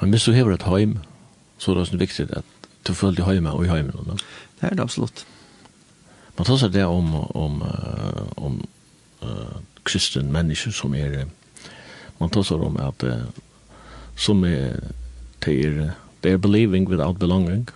Men 0.00 0.10
hvis 0.10 0.24
du 0.26 0.32
hever 0.32 0.52
et 0.52 0.66
heim, 0.66 0.98
så 1.58 1.70
er 1.70 1.74
det 1.74 1.86
også 1.86 1.96
viktig 1.96 2.26
at 2.36 2.61
du 2.86 2.94
følte 2.94 3.26
hjemme 3.26 3.52
og 3.52 3.64
i 3.64 3.70
hjemme. 3.70 3.92
No? 4.06 4.16
Det 4.60 4.70
er 4.70 4.76
det 4.76 4.84
absolutt. 4.84 5.24
Man 6.38 6.48
tar 6.48 6.58
seg 6.62 6.72
det 6.74 6.84
om, 6.88 7.14
om, 7.36 7.60
om 8.36 8.58
uh, 9.22 9.58
kristen 9.84 10.32
mennesker 10.32 10.72
som 10.74 10.94
er, 10.96 11.26
man 12.20 12.32
tar 12.32 12.46
seg 12.48 12.62
om 12.64 12.78
at 12.80 13.04
uh, 13.04 13.26
som 14.16 14.44
er, 14.48 14.78
det 15.44 15.58
er, 15.66 15.92
they 16.22 16.32
are 16.32 16.40
believing 16.40 16.88
without 16.88 17.18
belonging, 17.18 17.68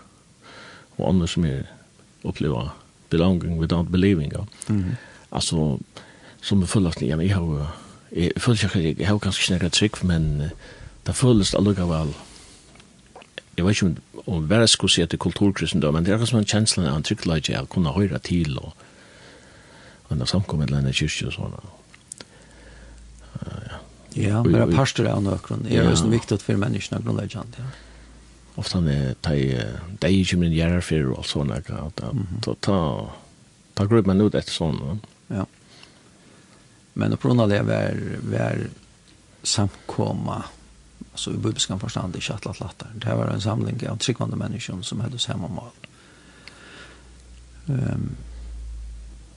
og 0.97 1.09
andre 1.09 1.29
som 1.29 1.45
er 1.45 1.67
opplever 2.25 2.73
belonging 3.11 3.59
without 3.61 3.91
believing. 3.93 4.33
Ja. 4.33 4.45
Mm 4.69 4.85
-hmm. 4.85 4.95
Altså, 5.33 5.79
som 6.41 6.63
er 6.63 6.67
fullast, 6.67 7.03
ja, 7.03 7.17
men 7.17 7.27
jeg 7.27 7.35
har, 7.35 7.77
jeg 8.13 8.31
føler 8.39 8.77
ikke, 8.77 9.01
jeg 9.01 9.09
har 9.09 9.19
kanskje 9.19 9.45
snakket 9.45 9.73
trygg, 9.73 10.05
men 10.05 10.51
det 11.07 11.15
føles 11.15 11.55
allukkavel, 11.55 12.07
vel 12.07 12.15
jeg 13.57 13.65
vet 13.65 13.77
ikke 13.77 13.87
om, 13.87 13.97
om 14.27 14.45
hva 14.51 14.61
jeg 14.65 14.73
skulle 14.75 14.93
si 14.93 15.03
etter 15.05 15.21
kulturkristendom, 15.21 15.97
men 15.97 16.05
det 16.05 16.13
er 16.13 16.19
akkurat 16.19 16.33
som 16.33 16.43
en 16.43 16.51
kjensle 16.51 16.85
av 16.85 16.99
en 16.99 17.07
tryggleidje 17.07 17.55
jeg 17.55 17.71
kunne 17.73 17.95
høre 17.97 18.21
til, 18.25 18.59
og 18.61 20.13
en 20.13 20.23
av 20.23 20.31
samkommet 20.31 20.75
en 20.77 20.93
kyrkje 20.93 21.31
og 21.31 21.35
sånne. 21.35 21.63
Uh, 23.37 23.75
ja. 24.17 24.29
ja, 24.29 24.43
men 24.45 24.55
det 24.55 24.63
er 24.67 24.77
parster 24.77 25.09
av 25.11 25.25
nøkron. 25.25 25.65
Det 25.65 25.77
er 25.77 25.89
jo 25.89 26.13
viktig 26.13 26.39
for 26.45 26.61
menneskene 26.61 27.03
grunnleggende, 27.05 27.65
ja. 27.65 27.73
Ofte 28.57 28.79
han 28.79 28.87
er 28.89 29.11
det 29.21 29.41
de 30.01 30.07
er 30.09 30.15
ikke 30.15 30.39
min 30.41 30.55
gjerrer 30.55 30.81
for 30.85 31.11
og 31.11 31.19
alt 31.21 31.29
sånne, 31.29 31.59
at 31.61 31.99
ta, 32.47 32.55
ta, 32.65 32.79
ta 33.77 33.85
grøp 33.85 34.09
man 34.09 34.23
ut 34.25 34.33
etter 34.33 34.53
sånne. 34.55 34.97
Ja. 35.29 35.45
Men 36.97 37.17
på 37.21 37.29
grunn 37.29 37.43
av 37.45 37.53
det 37.53 37.61
var, 37.69 38.01
var 38.25 38.63
samkommet 39.45 40.56
alltså 41.17 41.31
i 41.31 41.37
bibelskan 41.37 41.81
förstand 41.81 42.17
i 42.17 42.21
Chatlat 42.21 42.61
Lattar. 42.61 42.89
Det 42.95 43.07
här 43.07 43.17
var 43.17 43.27
en 43.27 43.41
samling 43.41 43.89
av 43.89 43.97
tryggvande 43.97 44.37
människor 44.37 44.83
som 44.83 45.01
hade 45.01 45.19
hemma 45.29 45.49
mål. 45.49 45.71
Um, 47.67 48.11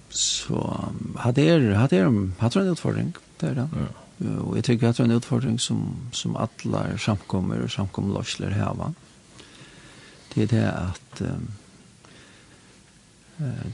så 0.09 0.86
hade 1.15 1.41
er, 1.41 1.71
hade 1.71 1.95
er, 1.95 2.31
hade 2.39 2.59
er 2.59 2.63
en 2.63 2.71
utfordring, 2.71 3.13
det 3.39 3.48
är 3.48 3.55
det. 3.55 3.69
Ja. 4.17 4.41
Och 4.41 4.57
jag 4.57 4.63
tycker 4.63 4.88
att 4.88 4.98
det 4.98 5.03
är 5.03 5.05
en 5.05 5.12
utfordring 5.12 5.59
som, 5.59 5.95
som 6.12 6.36
alla 6.36 6.98
samkommer 6.98 7.62
och 7.62 7.71
samkomlörsler 7.71 8.50
här 8.50 8.74
va. 8.74 8.93
Det 10.33 10.43
är 10.43 10.48
det 10.48 10.71
att 10.71 11.21
um, 11.21 11.48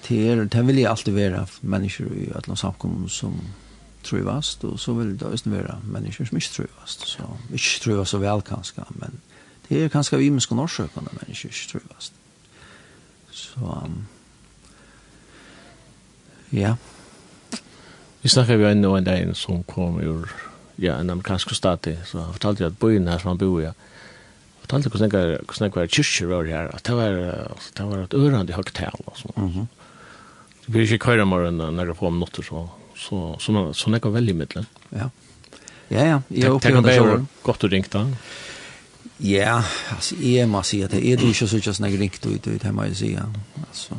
det 0.08 0.16
er, 0.16 0.46
det 0.46 0.62
vill 0.62 0.78
jeg 0.78 0.92
alltid 0.92 1.14
vara 1.14 1.48
människor 1.62 2.08
i 2.14 2.32
alla 2.36 2.56
samkommer 2.56 3.08
som 3.08 3.42
trøyvast, 4.06 4.64
og 4.64 4.80
så 4.80 4.94
vil 4.94 5.14
det 5.20 5.28
også 5.28 5.50
være 5.50 5.80
mennesker 5.84 6.26
som 6.30 6.38
ikke 6.38 6.54
trøyvast. 6.56 7.08
Så 7.08 7.30
ikke 7.54 7.84
trøyvast 7.84 8.16
så 8.16 8.20
vel 8.22 8.44
kanskje, 8.46 8.86
men 9.00 9.22
det 9.70 9.84
er 9.84 9.94
kanskje 9.94 10.20
vi 10.22 10.30
mennesker 10.30 10.56
norsøkende 10.56 11.18
mennesker 11.20 11.50
ikke 11.50 11.72
trøyvast. 11.72 12.14
Så, 13.32 13.78
ja. 16.54 16.76
Vi 18.22 18.30
snakker 18.30 18.62
jo 18.62 18.70
ennå 18.70 18.96
en 18.96 19.08
dag 19.08 19.36
som 19.38 19.64
kom 19.64 20.00
ur 20.02 20.30
ja, 20.82 21.00
en 21.00 21.10
amerikansk 21.10 21.56
stat, 21.56 21.88
så 22.06 22.22
han 22.22 22.34
fortalte 22.34 22.64
jeg 22.64 22.72
at 22.72 22.80
byen 22.80 23.08
her 23.08 23.20
som 23.22 23.34
han 23.34 23.42
bor 23.42 23.62
i, 23.62 23.72
fortalte 24.66 24.90
hvordan 24.90 25.12
jeg, 25.14 25.40
hvordan 25.46 25.68
jeg 25.68 25.76
var 25.76 25.92
kyrkjer 25.98 26.32
var 26.32 26.50
her, 26.50 26.72
at 26.74 26.86
det 26.88 26.96
var, 26.98 27.20
det 27.78 27.90
var 27.90 28.04
et 28.04 28.14
ørende 28.18 28.54
høyt 28.54 28.72
tal, 28.74 29.02
og. 29.06 29.18
Mm 29.36 29.50
-hmm. 29.50 29.68
Det 30.66 30.74
blir 30.74 30.82
ikke 30.82 30.98
køyre 30.98 31.26
morgen 31.26 31.60
når 31.62 31.86
jeg 31.86 31.96
får 31.96 32.08
om 32.08 32.16
notter, 32.18 32.44
så 32.44 32.64
så 32.96 33.36
så 33.40 33.52
man 33.52 33.74
så 33.74 33.90
nekar 33.90 34.14
veldig 34.16 34.36
middel. 34.36 34.66
Ja. 34.92 35.10
Ja 35.90 36.04
ja, 36.06 36.20
jeg 36.32 36.52
opplever 36.52 36.82
det 36.82 36.96
så 36.98 37.26
godt 37.44 37.62
du 37.62 37.68
ringt 37.70 37.94
da. 37.94 38.06
Ja, 39.22 39.62
altså 39.94 40.16
jeg 40.20 40.48
må 40.50 40.62
si 40.68 40.82
at 40.84 40.92
det 40.92 41.04
er 41.08 41.18
du 41.18 41.28
ikke 41.30 41.48
så 41.48 41.58
ikke 41.58 41.74
snakker 41.74 42.02
ringt 42.02 42.26
ut 42.26 42.48
ut, 42.48 42.62
det 42.64 42.74
må 42.74 42.88
jeg 42.90 42.98
si. 43.00 43.12
Ja. 43.14 43.28
Altså, 43.68 43.96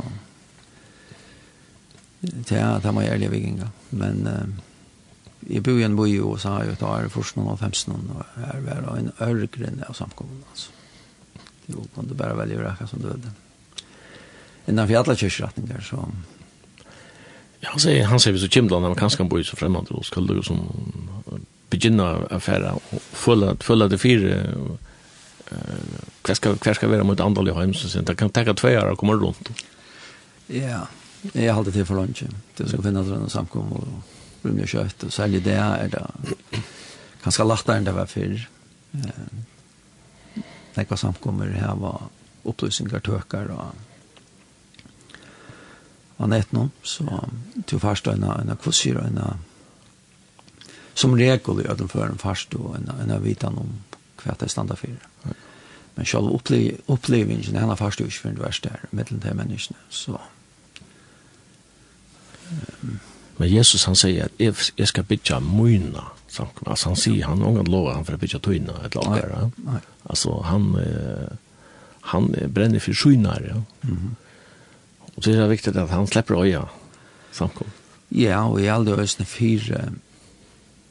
det 2.23 2.59
er 2.59 2.81
det 2.83 2.95
må 2.95 3.05
jeg 3.05 3.15
ærlig 3.15 3.31
vikinga. 3.33 3.71
Men 3.91 4.26
uh, 4.26 4.45
jeg 5.49 5.62
bor 5.62 5.79
i 5.79 5.87
en 5.87 5.97
boi 5.97 6.11
og 6.21 6.41
så 6.41 6.57
har 6.57 6.65
jeg 6.65 6.79
tar 6.83 7.09
først 7.09 7.38
noen 7.38 7.55
av 7.55 7.62
femsten 7.62 7.95
og 7.95 8.25
her 8.43 8.61
var 8.67 8.97
en 8.97 9.12
ørgrinn 9.23 9.83
av 9.87 9.95
samkommen. 9.95 10.43
Altså. 10.50 10.75
Jo, 11.71 11.87
kan 11.95 12.07
du 12.07 12.15
bare 12.15 12.37
velge 12.38 12.61
å 12.61 12.67
rækka 12.67 12.87
som 12.91 13.03
du 13.03 13.09
vill. 13.09 13.31
Innan 14.67 14.87
Innanfor 14.87 14.99
alle 15.00 15.17
kyrkretninger 15.17 15.83
så 15.87 16.03
han 17.62 17.80
säger 17.80 18.04
han 18.04 18.20
säger 18.20 18.38
så 18.38 18.48
kimdlan 18.48 18.82
när 18.82 18.88
man 18.88 18.98
kanske 18.98 19.16
kan 19.16 19.28
bo 19.28 19.38
i 19.38 19.44
så 19.44 19.56
främmande 19.56 19.90
då 19.90 20.02
skulle 20.02 20.34
du 20.34 20.42
som 20.42 20.68
begynna 21.70 22.18
affära 22.30 22.72
og 22.72 23.00
fulla 23.12 23.56
fulla 23.60 23.88
det 23.88 23.98
fyra 23.98 24.34
eh 24.34 25.76
kvar 26.22 26.34
ska 26.34 26.56
kvar 26.56 26.75
ska 26.75 26.88
vara 26.88 27.04
mot 27.04 27.20
andra 27.20 27.54
hem 27.54 27.75
så 27.75 27.88
sen 27.88 28.04
det 28.04 28.14
kan 28.14 28.30
ta 28.30 28.54
två 28.54 28.69
år 28.69 28.90
och 28.90 28.99
komma 28.99 29.12
runt. 29.12 29.49
Ja, 30.47 30.88
jag 31.32 31.54
hade 31.54 31.71
det 31.71 31.84
för 31.84 31.95
lunch. 31.95 32.23
Det 32.56 32.69
ska 32.69 32.82
finnas 32.82 33.06
en 33.06 33.30
samkom 33.30 33.73
och 33.73 33.88
rymma 34.42 34.66
kött 34.66 35.02
och 35.02 35.12
sälja 35.12 35.40
det 35.40 35.52
är 35.52 35.88
det 35.88 36.06
ganska 37.25 37.45
lätt 37.45 37.69
än 37.69 37.84
det 37.84 37.92
var 37.92 38.06
för. 38.06 38.49
Eh. 38.92 39.00
Det 40.75 40.90
var 40.90 40.97
samkommer 40.97 41.47
här 41.47 41.75
var 41.75 42.00
upplysningar 42.42 43.00
tökar 43.00 43.47
och 43.47 43.64
man 46.17 46.33
ett 46.33 46.52
någon 46.52 46.71
så 46.83 47.29
till 47.67 47.79
första 47.79 48.13
en 48.13 48.23
en 48.23 48.57
kursir 48.57 48.99
en 48.99 49.21
som 50.95 51.17
regel 51.17 51.65
gör 51.65 51.75
den 51.75 51.89
för 51.89 52.07
en 52.07 52.19
fast 52.19 52.55
og 52.55 52.76
en 52.76 53.11
en 53.11 53.23
vitan 53.23 53.59
om 53.59 53.85
hva 54.23 54.33
det 54.33 54.43
er 54.43 54.49
standard 54.49 54.79
for. 54.79 54.89
Men 55.95 56.07
själva 56.07 56.31
upple 56.89 57.19
er 57.19 57.61
hela 57.61 57.76
fast 57.76 58.00
och 58.00 58.13
för 58.13 58.31
det 58.31 58.43
värsta 58.43 58.71
mellan 58.91 59.21
de 59.21 59.35
menneskene, 59.35 59.79
så. 59.89 60.21
Um, 62.83 63.00
Men 63.37 63.49
Jesus 63.49 63.85
han 63.85 63.97
säger 63.97 64.25
att 64.25 64.33
jag, 64.37 64.55
jag 64.76 64.89
ska 64.89 65.02
bygga 65.02 65.41
myna. 65.41 66.05
Alltså 66.67 66.89
han 66.89 66.97
säger 66.97 67.25
han 67.25 67.39
någon 67.39 67.65
lovar 67.65 67.95
han 67.95 68.05
för 68.05 68.15
att 68.15 68.21
bygga 68.21 68.39
tyna 68.39 68.73
ett 68.87 68.95
lagar. 68.95 69.50
Alltså 70.02 70.41
han 70.41 70.75
eh, 70.75 71.29
han 72.00 72.35
bränner 72.47 72.79
för 72.79 72.93
skynare. 72.93 73.47
Ja? 73.49 73.89
Mm 73.89 73.97
-hmm. 73.97 74.25
Och 75.17 75.23
det 75.23 75.33
är 75.33 75.49
viktigt 75.49 75.76
att 75.76 75.91
han 75.91 76.07
släpper 76.07 76.43
öja 76.43 76.69
samkom. 77.33 77.67
Ja, 78.09 78.45
och 78.45 78.61
i 78.61 78.69
aldrig 78.69 78.99
ösne 78.99 79.25
fyra 79.25 79.81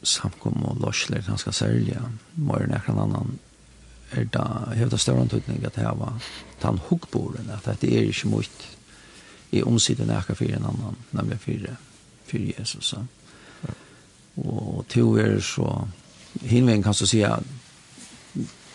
samkom 0.01 0.53
och 0.53 0.81
lorsler 0.81 1.23
han 1.27 1.37
ska 1.37 1.51
sälja. 1.51 2.11
Morgon 2.31 2.71
är 2.71 2.79
kan 2.79 2.99
annan 2.99 3.39
är 4.11 4.29
det 4.31 4.75
hävda 4.75 4.97
större 4.97 5.21
antydning 5.21 5.65
att 5.65 5.75
här 5.75 5.95
var 5.95 6.13
han 6.61 6.79
huggboren 6.87 7.51
att 7.53 7.81
det 7.81 7.97
är 7.97 8.01
inte 8.01 8.27
mycket 8.27 8.77
i 9.51 9.63
omsidan 9.63 10.07
näka 10.07 10.35
för 10.35 10.45
en 10.45 10.65
annan 10.65 10.95
nämligen 11.09 11.39
för 11.39 11.75
för 12.25 12.37
Jesus. 12.37 12.85
Så. 12.85 13.05
Ja. 13.61 13.73
Och 14.41 14.87
till 14.87 15.19
er 15.19 15.39
så 15.39 15.87
hinvägen 16.41 16.83
kan 16.83 16.93
så 16.93 17.07
säga 17.07 17.39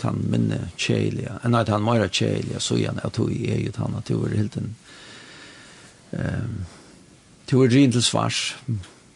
han 0.01 0.27
minne 0.31 0.69
Chelia. 0.77 1.41
Nej, 1.45 1.65
han 1.69 1.85
mera 1.85 2.09
Chelia 2.09 2.61
så 2.61 2.77
igen 2.77 3.01
att 3.03 3.13
tog 3.13 3.33
är 3.33 3.59
ju 3.59 3.73
han 3.77 3.95
att 3.95 4.05
det 4.05 4.15
var 4.15 4.29
helt 4.29 4.57
en 4.57 4.77
Ehm 6.12 6.64
to 7.51 7.64
er 7.64 7.73
gin 7.73 7.90
til 7.90 8.03
svars 8.03 8.57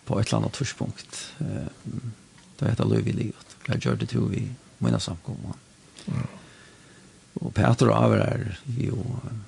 på 0.06 0.16
et 0.18 0.26
eller 0.26 0.40
annet 0.40 0.56
tidspunkt. 0.58 1.20
Ehm 1.40 2.12
det 2.60 2.70
heter 2.70 2.88
Løvi 2.88 3.12
livet. 3.12 3.56
Jeg 3.68 3.80
gjør 3.82 3.94
det 3.94 4.08
til 4.08 4.30
vi 4.30 4.48
mina 4.78 4.98
samkommer. 4.98 5.56
Mm. 6.06 6.26
Og 7.34 7.54
Peter 7.54 7.90
og 7.90 8.04
Aver 8.04 8.22
er 8.22 8.44
jo 8.78 9.04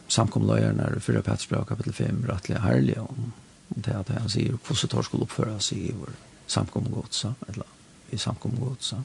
samkomløyerne 0.09 0.83
er 0.83 0.99
fyrir 1.01 1.23
Peters 1.23 1.47
brev 1.47 1.65
kapitel 1.69 1.93
5 1.93 2.25
rettelig 2.29 2.63
herlig 2.63 2.99
om, 2.99 3.33
om 3.71 3.83
det 3.83 3.95
at 3.95 4.09
han 4.09 4.29
sier 4.33 4.57
hvordan 4.57 4.91
tar 4.91 5.07
skulle 5.07 5.29
oppføre 5.29 5.61
seg 5.63 5.85
i 5.91 5.95
vår 5.95 6.17
samkomgodsa 6.51 7.33
eller 7.49 7.71
i 8.11 8.19
samkomgodsa. 8.19 8.99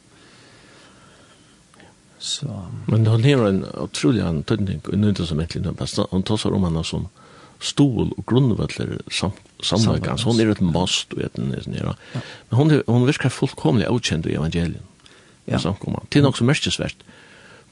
Så. 2.21 2.65
Men 2.85 3.07
han 3.07 3.23
har 3.23 3.47
en 3.47 3.63
utrolig 3.65 4.21
antydning 4.21 4.81
og 4.85 4.97
nødvendig 4.97 5.27
som 5.27 5.39
egentlig 5.39 5.63
nødvendig. 5.63 6.05
Han 6.11 6.23
tar 6.23 6.37
seg 6.37 6.53
om 6.53 6.67
henne 6.69 6.83
som 6.85 7.07
stol 7.61 8.11
og 8.17 8.25
grunnvallar 8.25 9.01
samverkan. 9.61 10.17
Så 10.17 10.31
hon 10.31 10.39
er 10.41 10.51
et 10.51 10.61
most 10.61 11.13
og 11.13 11.23
et 11.25 11.37
nere. 11.37 11.95
Men 12.13 12.57
hon, 12.57 12.75
hon 12.87 13.07
virkar 13.07 13.33
fullkomlig 13.33 13.87
avkjent 13.89 14.25
i 14.25 14.35
evangelien. 14.35 14.81
Ja. 15.47 15.59
Samkomma. 15.59 16.03
Det 16.09 16.19
er 16.19 16.23
nok 16.23 16.37
så 16.37 16.45
merkesvært. 16.45 16.95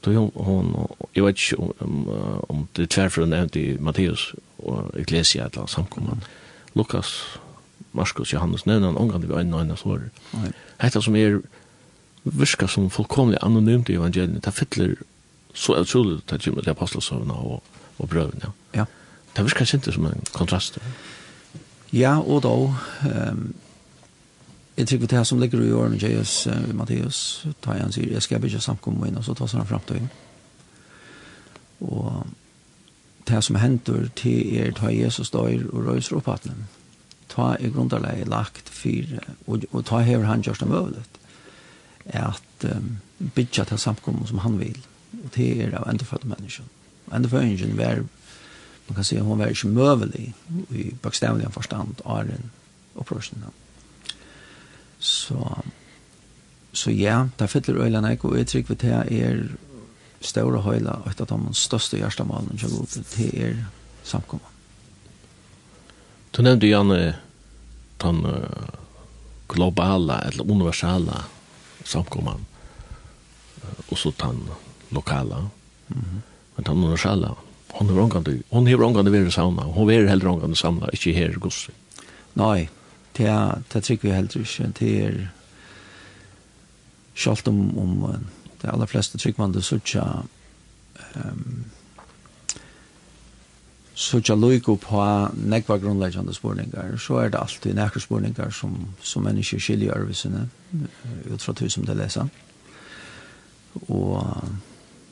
Då 0.00 0.12
hon, 0.12 0.30
hon, 0.34 0.88
jag 1.12 1.24
vet 1.24 1.36
inte 1.52 1.56
om, 1.56 2.08
om 2.48 2.68
det 2.72 2.82
är 2.82 2.86
tvärför 2.86 3.20
hon 3.20 3.30
nämnt 3.30 3.56
i 3.56 3.78
Matteus 3.78 4.34
och 4.56 4.98
Ecclesia 4.98 5.46
eller 5.46 5.66
samkomman. 5.66 6.24
Lukas, 6.72 7.22
Markus, 7.92 8.32
Johannes 8.32 8.66
nevner 8.66 8.86
han 8.86 8.96
omgang 8.96 9.22
til 9.22 9.32
øynene 9.32 9.58
øynene 9.58 9.76
sår. 9.76 10.00
Hetta 10.78 11.02
som 11.02 11.16
är 11.16 11.42
viska 12.22 12.68
som 12.68 12.90
fullkomlig 12.90 13.38
anonymt 13.42 13.88
i 13.88 13.94
evangeliet, 13.94 14.44
det 14.44 14.54
fyller 14.54 14.94
så 15.54 15.80
utrolig 15.80 16.20
til 16.26 16.40
Jimmy, 16.46 16.60
det 16.64 16.70
apostelsøvnene 16.70 17.34
og, 17.34 17.62
og 17.98 18.08
brøvene. 18.08 18.40
Ja. 18.74 18.78
ja. 18.80 18.84
Det 19.36 19.44
virkar 19.44 19.64
sint 19.64 19.88
som 19.94 20.06
en 20.06 20.22
kontrast. 20.32 20.78
Ja, 21.92 22.18
og 22.18 22.42
då 22.42 22.74
ehm 23.04 23.54
Jeg 24.80 24.88
tror 24.88 24.98
det 24.98 25.12
her 25.12 25.24
som 25.24 25.40
ligger 25.40 25.60
i 25.60 25.72
årene 25.72 25.98
Jesus 26.00 26.46
uh, 26.46 26.74
Matteus, 26.74 27.46
tar 27.62 27.76
han 27.76 27.92
sier, 27.92 28.12
jeg 28.12 28.22
skal 28.22 28.44
ikke 28.44 28.62
samkomme 28.64 29.08
inn, 29.08 29.18
og 29.18 29.24
så 29.26 29.34
tar 29.36 29.50
han 29.52 29.66
frem 29.68 29.82
til 29.86 29.96
inn. 30.00 30.06
Og 31.80 32.26
det 33.28 33.42
som 33.44 33.58
hender 33.60 34.08
til 34.16 34.56
er 34.56 34.72
ta 34.72 34.88
Jesus 34.88 35.30
døyr 35.34 35.66
og 35.72 35.84
røyser 35.84 36.16
opp 36.16 36.30
hatten. 36.32 36.64
Ta 37.28 37.56
i 37.60 37.68
grunnarleie 37.68 38.24
lagt 38.24 38.72
fire, 38.72 39.20
og, 39.46 39.66
og 39.72 39.84
ta 39.84 40.00
hever 40.06 40.24
han 40.24 40.42
gjørst 40.46 40.64
det 40.64 40.72
øvlet, 40.80 41.20
at 42.06 42.66
um, 42.72 42.96
bytja 43.36 43.64
til 43.68 43.78
samkommet 43.78 44.28
som 44.28 44.40
han 44.46 44.58
vil, 44.62 44.78
og 45.12 45.28
det 45.36 45.50
er 45.60 45.76
av 45.76 45.90
endefødde 45.92 46.30
mennesker. 46.30 46.64
Endefødde 47.12 47.46
mennesker, 47.46 47.76
var 47.76 48.04
man 48.90 48.94
kan 48.94 49.04
säga 49.04 49.22
hon 49.22 49.38
var 49.38 49.46
inte 49.46 49.66
mövelig 49.66 50.34
i 50.70 50.94
bokstavligen 51.02 51.52
förstand 51.52 52.00
av 52.04 52.26
den 52.26 52.50
upprörelsen. 52.94 53.44
Så, 54.98 55.58
så 56.72 56.90
ja, 56.90 57.28
det 57.36 57.48
fyller 57.48 57.84
öjlan 57.84 58.04
ek 58.10 58.24
og 58.26 58.34
jeg 58.34 58.48
trykker 58.50 58.74
det 58.74 58.90
her 58.90 59.12
er 59.14 59.44
større 60.20 60.64
høyla 60.64 60.96
og 61.04 61.06
et 61.06 61.22
av 61.22 61.30
de 61.30 61.54
største 61.54 62.00
hjertemalen 62.00 62.58
som 62.58 62.72
går 62.74 62.88
till 62.90 63.04
det 63.14 63.28
er 63.44 63.60
samkommet. 64.02 64.50
Du 66.34 66.42
nevnte 66.42 66.66
jo 66.66 66.74
gjerne 66.74 67.14
den 68.02 68.18
globala 69.48 70.18
eller 70.26 70.50
universala 70.50 71.22
samkommet 71.84 72.42
og 73.86 73.94
så 73.98 74.10
den 74.18 74.42
lokala. 74.90 75.46
Mm 75.88 76.02
-hmm. 76.02 76.20
Men 76.56 76.64
den 76.64 76.76
universala 76.76 77.36
hon 77.72 77.88
har 77.88 78.00
ångande, 78.02 78.42
hon 78.50 78.66
har 78.66 78.82
ångande 78.82 79.10
veri 79.10 79.30
sauna, 79.30 79.62
hon 79.62 79.90
er 79.90 80.08
heller 80.08 80.28
ångande 80.28 80.56
samla, 80.56 80.90
ikkje 80.94 81.16
her 81.16 81.36
gosse. 81.42 81.72
Nei, 82.38 82.68
det 83.16 83.26
er, 83.30 83.62
det 83.72 83.84
trykker 83.84 84.08
vi 84.08 84.14
heller 84.14 84.44
ikke, 84.44 84.72
det 84.78 84.92
er, 85.04 85.20
sjalt 87.20 87.48
om, 87.48 87.58
om 87.78 88.24
de 88.62 88.70
aller 88.70 88.88
fleste 88.88 89.18
trykker 89.18 89.42
man 89.42 89.52
det 89.52 89.64
sutja, 89.66 90.04
um, 91.14 91.64
sutja 93.94 94.36
loik 94.38 94.68
opp 94.72 94.86
på 94.88 95.02
nekva 95.50 95.76
grunnleggjande 95.82 96.34
spurningar, 96.36 96.96
så 97.00 97.20
er 97.24 97.32
det 97.32 97.40
alltid 97.40 97.76
nekva 97.76 98.00
spurningar 98.00 98.54
som, 98.56 98.76
som 99.02 99.26
mennesker 99.26 99.60
skiljer 99.60 99.96
arvisene, 99.96 100.46
ut 101.28 101.42
fra 101.42 101.56
tusen 101.56 101.84
til 101.88 102.00
lesa. 102.00 102.26
Og, 103.86 104.16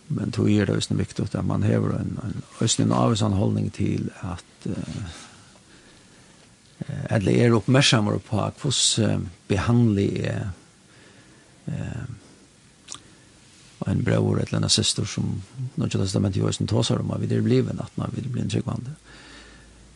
men 0.08 0.32
tog 0.32 0.50
er 0.50 0.64
det 0.68 0.76
også 0.76 0.96
viktig 0.96 1.26
at 1.26 1.44
man 1.44 1.62
hever 1.62 1.98
en, 1.98 2.18
en, 2.24 2.42
også 2.58 2.82
en 2.82 2.92
avvisan 2.92 3.36
holdning 3.36 3.72
til 3.72 4.10
at 4.24 4.68
uh, 4.70 5.16
eller 7.10 7.32
er 7.32 7.56
oppmerksammer 7.56 8.18
på 8.18 8.40
hvordan 8.60 9.20
uh, 9.20 9.26
behandling 9.48 10.18
er 10.24 10.48
uh, 11.68 12.06
en 13.88 14.04
bror 14.04 14.40
eller 14.40 14.58
en 14.58 14.68
syster 14.68 15.04
som 15.04 15.42
når 15.76 15.86
det 15.86 16.00
testament 16.00 16.36
i 16.36 16.40
høysen 16.40 16.66
tåser 16.66 17.00
om 17.00 17.12
at 17.14 17.22
vi 17.22 17.34
er 17.34 17.44
bliven 17.44 17.80
at 17.80 17.92
man 18.00 18.12
vil 18.16 18.28
bli 18.32 18.42
en 18.42 18.50
tryggvande 18.50 18.96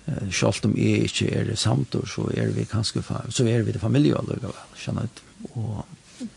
uh, 0.08 0.28
selv 0.30 0.68
om 0.68 0.76
jeg 0.76 1.08
ikke 1.08 1.32
er 1.32 1.54
samt 1.56 1.96
så 2.06 2.28
er 2.36 2.52
vi 2.52 2.68
kanskje 2.68 3.02
så 3.28 3.48
er 3.48 3.62
vi 3.62 3.72
det 3.72 3.80
familie 3.80 4.14
väl. 4.14 4.52
kjenner 4.76 5.02
ut 5.02 5.22
og 5.54 5.84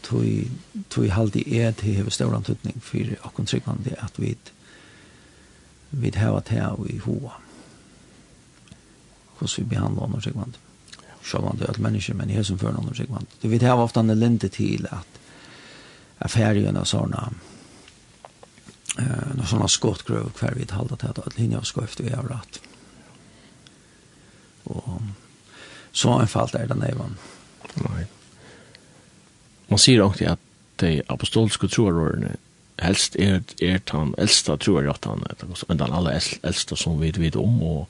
tui 0.01 0.51
tui 0.89 1.09
haldi 1.09 1.43
er 1.59 1.71
til 1.71 1.97
hevur 1.99 2.13
stóran 2.13 2.43
tutning 2.43 2.81
fyrir 2.83 3.19
okkum 3.23 3.45
tryggvandi 3.45 3.95
at 4.01 4.19
vit 4.19 4.51
vit 5.91 6.15
hava 6.19 6.41
tær 6.41 6.77
við 6.79 7.01
hua. 7.05 7.37
Hvussu 9.39 9.63
vi 9.63 9.75
behandla 9.75 10.07
okkar 10.07 10.25
tryggvandi. 10.25 10.61
Sjálvandi 11.25 11.67
at 11.69 11.81
menneske 11.81 12.13
men 12.13 12.29
her 12.29 12.43
sum 12.43 12.59
fyrir 12.59 12.79
okkar 12.79 12.99
tryggvandi. 12.99 13.41
Du 13.41 13.49
vit 13.49 13.65
hava 13.65 13.83
ofta 13.83 14.03
ein 14.03 14.19
lente 14.19 14.49
til 14.49 14.87
at 14.91 15.21
affærjuna 16.25 16.79
og 16.79 16.87
såna 16.87 17.29
eh 18.99 19.45
såna 19.45 19.67
skottgrøv 19.67 20.31
kvar 20.33 20.55
vit 20.55 20.71
halda 20.71 20.95
til 20.95 21.07
at 21.07 21.19
alt 21.19 21.37
hinja 21.37 21.57
og 21.57 21.65
skoft 21.65 21.99
vi 21.99 22.09
har 22.09 22.23
rætt. 22.23 22.61
Og 24.65 25.01
så 25.91 26.19
einfalt 26.19 26.55
er 26.55 26.67
det 26.67 26.77
nevan. 26.77 27.17
Nei 27.75 28.05
man 29.69 29.81
sier 29.81 30.03
også 30.03 30.35
at 30.35 30.39
de 30.81 31.01
apostoliske 31.09 31.67
troarordene 31.71 32.35
helst 32.83 33.15
er, 33.19 33.39
er 33.63 33.79
den 33.91 34.13
eldste 34.19 34.57
troarjottene, 34.59 35.23
men 35.67 35.79
den 35.79 35.93
aller 35.93 36.17
eldste 36.43 36.75
som 36.75 36.99
vi 36.99 37.13
vet 37.15 37.37
om, 37.39 37.61
og 37.63 37.87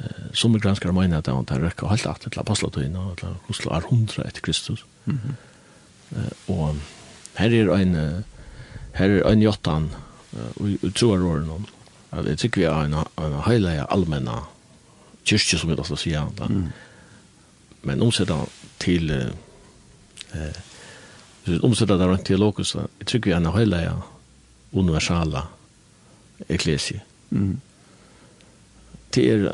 eh, 0.00 0.28
som 0.32 0.54
er 0.54 0.62
granskere 0.62 0.94
mener 0.94 1.18
at 1.18 1.30
han 1.32 1.64
røkker 1.64 1.90
helt 1.90 2.06
at 2.06 2.22
til 2.22 2.40
aposteltøyene, 2.40 2.98
og 2.98 3.18
til 3.18 3.34
Oslo 3.50 3.72
er 3.74 3.88
hundre 3.90 4.26
etter 4.26 4.40
Kristus. 4.40 4.86
Mm 5.04 5.18
-hmm. 5.18 6.18
eh, 6.18 6.32
og 6.48 6.76
her 7.34 7.50
er 7.50 7.74
en 7.76 8.24
her 8.94 9.10
er 9.10 9.32
en 9.32 9.42
jottan 9.42 9.90
og 10.56 10.94
troarordene, 10.94 11.66
at 12.12 12.26
jeg 12.26 12.38
tykker 12.38 12.60
vi 12.60 12.64
er 12.64 12.84
en, 12.84 12.94
en 12.94 13.42
heilige 13.46 13.86
allmenne 13.92 14.40
kyrkje, 15.26 15.58
som 15.58 15.70
vi 15.70 15.76
da 15.76 15.84
skal 15.84 16.00
si, 16.00 16.14
mm. 16.48 16.66
men 17.82 18.02
omsettet 18.02 18.52
til 18.78 19.10
eh, 19.10 20.50
vi 21.48 21.58
omsätter 21.58 21.98
det 21.98 22.06
runt 22.06 22.24
teologiskt 22.24 22.72
så 22.72 22.88
tycker 23.04 23.30
jag 23.30 23.36
en 23.36 23.58
hela 23.58 23.82
ja 23.82 24.02
universala 24.70 25.46
eklesia. 26.48 27.00
Mm. 27.30 27.60
Det 29.10 29.30
är 29.30 29.48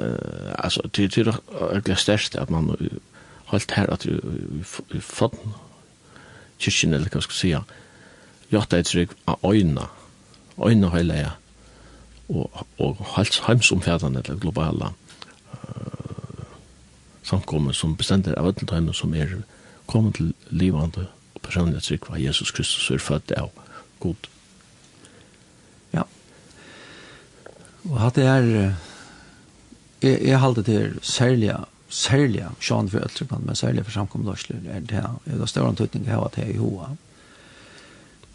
altså, 0.59 0.83
det 0.97 1.19
er 1.19 1.81
det 1.81 1.99
största 1.99 2.41
at 2.41 2.51
man 2.51 2.77
hållt 3.45 3.71
her 3.71 3.87
at 3.93 4.07
vi 4.07 5.01
fått 5.01 5.39
kyrkjen 6.59 6.95
eller 6.95 7.11
hva 7.11 7.21
skal 7.21 7.51
jeg 7.51 7.63
si, 7.63 7.77
gjort 8.53 8.73
et 8.73 8.87
trygg 8.87 9.15
av 9.27 9.39
øyne, 9.45 9.87
øyne 10.59 10.91
hele 10.91 11.15
ja, 11.15 11.31
og, 12.29 12.67
og 12.79 13.07
helt 13.17 13.41
heimsomferdende 13.47 14.23
eller 14.25 14.41
globale 14.41 14.93
uh, 15.53 16.45
samkommet 17.23 17.77
som 17.77 17.97
bestemmer 17.97 18.39
av 18.39 18.55
øyne 18.73 18.95
som 18.95 19.15
er 19.15 19.43
kommet 19.87 20.15
til 20.15 20.35
livende 20.51 21.07
personlig 21.43 21.83
trygg 21.83 22.09
var 22.09 22.21
Jesus 22.23 22.51
Kristus 22.51 22.91
er 22.91 23.03
født 23.03 23.33
av 23.37 23.51
god. 24.03 24.29
Ja. 25.93 26.07
Og 27.91 27.99
hatt 28.01 28.19
det 28.19 28.27
er, 28.27 28.49
jeg, 30.03 30.19
jeg 30.29 30.41
halte 30.43 30.65
det 30.67 30.79
er 30.79 30.99
særlig, 31.03 31.55
særlig, 31.89 32.45
sjån 32.61 32.91
for 32.93 33.07
øtrykkene, 33.07 33.47
men 33.47 33.59
særlig 33.59 33.87
for 33.87 33.99
samkommeløsler, 33.99 34.63
er 34.71 34.81
det 34.81 34.99
her, 34.99 35.17
er 35.27 35.39
det 35.39 35.49
større 35.51 35.75
antydning 35.75 36.07
til 36.07 36.19
at 36.19 36.39
jeg 36.39 36.49
er 36.49 36.55
i 36.55 36.61
hoa. 36.63 36.93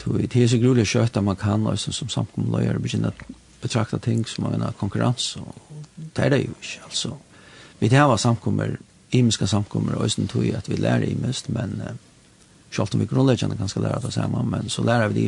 Det 0.08 0.44
er 0.44 0.48
så 0.48 0.60
grulig 0.62 0.86
kjøtt 0.88 1.18
at 1.18 1.24
man 1.24 1.36
kan, 1.36 1.66
og 1.68 1.80
som 1.80 2.10
samkommeløyer, 2.10 2.80
begynne 2.80 3.12
å 3.12 3.38
betrakta 3.62 3.98
ting 4.00 4.22
som 4.30 4.46
en 4.48 4.64
konkurrens, 4.78 5.36
og 5.42 5.56
det 5.98 6.26
er 6.26 6.30
det 6.30 6.44
jo 6.46 6.54
ikke, 6.54 6.84
altså. 6.86 7.16
Vi 7.80 7.90
tar 7.90 8.10
av 8.10 8.18
samkommer, 8.18 8.78
imiska 9.14 9.46
samkommer, 9.50 9.98
og 9.98 10.10
sånn 10.10 10.30
tog 10.30 10.46
at 10.56 10.70
vi 10.70 10.80
lærer 10.80 11.10
imest, 11.10 11.50
men 11.54 11.82
Sjalt 12.72 12.94
om 12.94 13.00
vi 13.00 13.10
grunnleggjande 13.10 13.58
kan 13.58 13.70
skal 13.70 13.88
lære 13.88 14.02
det 14.04 14.14
samme, 14.14 14.44
men 14.44 14.70
så 14.70 14.84
lærer 14.84 15.08
vi 15.08 15.20
det 15.20 15.26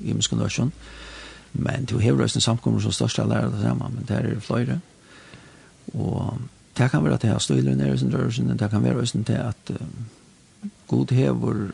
i 0.00 0.12
misk 0.14 0.32
nøsjon. 0.32 0.72
Men 1.52 1.86
til 1.86 2.00
hever 2.00 2.24
oss 2.24 2.36
en 2.36 2.44
samkommer 2.44 2.80
som 2.80 2.92
største 2.92 3.26
lærer 3.26 3.50
det 3.50 3.62
samme, 3.62 3.90
men 3.94 4.06
det 4.08 4.16
er 4.16 4.40
fløyre. 4.40 4.80
Og 5.94 6.38
det 6.78 6.90
kan 6.90 7.04
være 7.04 7.14
at 7.14 7.24
jeg 7.24 7.32
har 7.32 7.42
støyler 7.42 7.74
nere 7.74 7.94
i 7.94 7.98
sin 7.98 8.14
rørelsen, 8.14 8.58
det 8.58 8.70
kan 8.70 8.82
være 8.82 9.06
til 9.06 9.32
at 9.32 9.72
god 10.88 11.10
hever 11.10 11.70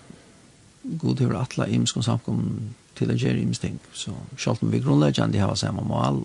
god 0.99 1.19
hever 1.19 1.41
atla 1.41 1.67
imisk 1.67 1.99
samkommer 2.03 2.69
til 2.97 3.11
å 3.11 3.17
gjøre 3.19 3.43
imisk 3.43 3.65
ting. 3.65 3.79
Så 3.93 4.15
sjalt 4.39 4.63
om 4.63 4.73
vi 4.73 4.81
grunnleggjande 4.81 5.41
har 5.41 5.55
samme 5.55 5.85
mål, 5.85 6.23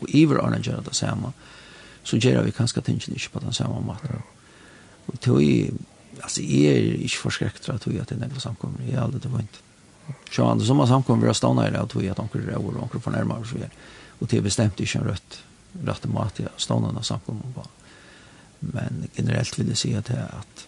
og 0.00 0.08
iver 0.08 0.42
å 0.42 0.48
gjør 0.60 0.82
det 0.84 0.96
samme, 0.96 1.32
så 2.04 2.16
gjør 2.16 2.44
vi 2.44 2.54
kanskje 2.54 2.82
tingene 2.82 3.16
ikke 3.16 3.36
på 3.36 3.44
den 3.46 3.52
samme 3.52 3.80
måten. 3.80 4.22
Og 5.06 5.20
til 5.20 5.78
alltså 6.22 6.40
är 6.40 6.72
er 6.72 6.94
inte 6.94 7.16
förskräckt 7.16 7.68
att 7.68 7.86
jag 7.86 8.02
att 8.02 8.08
det 8.08 8.16
några 8.16 8.40
samkommer. 8.40 8.78
Jag 8.92 9.00
hade 9.00 9.18
det 9.18 9.28
varit. 9.28 9.62
Så 10.30 10.44
han 10.44 10.60
som 10.60 10.78
har 10.78 10.86
samkommer 10.86 11.26
har 11.26 11.34
stannat 11.34 11.72
där 11.72 11.82
och 11.82 11.90
tog 11.90 12.08
att 12.08 12.18
onkel 12.18 12.46
Raul 12.46 12.76
och 12.76 12.82
onkel 12.82 13.00
från 13.00 13.14
närmare 13.14 13.44
så 13.44 13.58
här. 13.58 13.70
Och 14.18 14.26
det 14.26 14.40
bestämde 14.40 14.82
inte 14.82 14.98
en 14.98 15.04
rött 15.04 15.42
rätt 15.84 16.04
mat 16.04 16.38
jag 16.38 16.48
stannar 16.56 17.02
samkommer 17.02 17.42
på. 17.54 17.66
Men 18.58 19.08
generellt 19.14 19.58
vill 19.58 19.68
jag 19.68 19.78
säga 19.78 19.98
att 19.98 20.06
att 20.38 20.66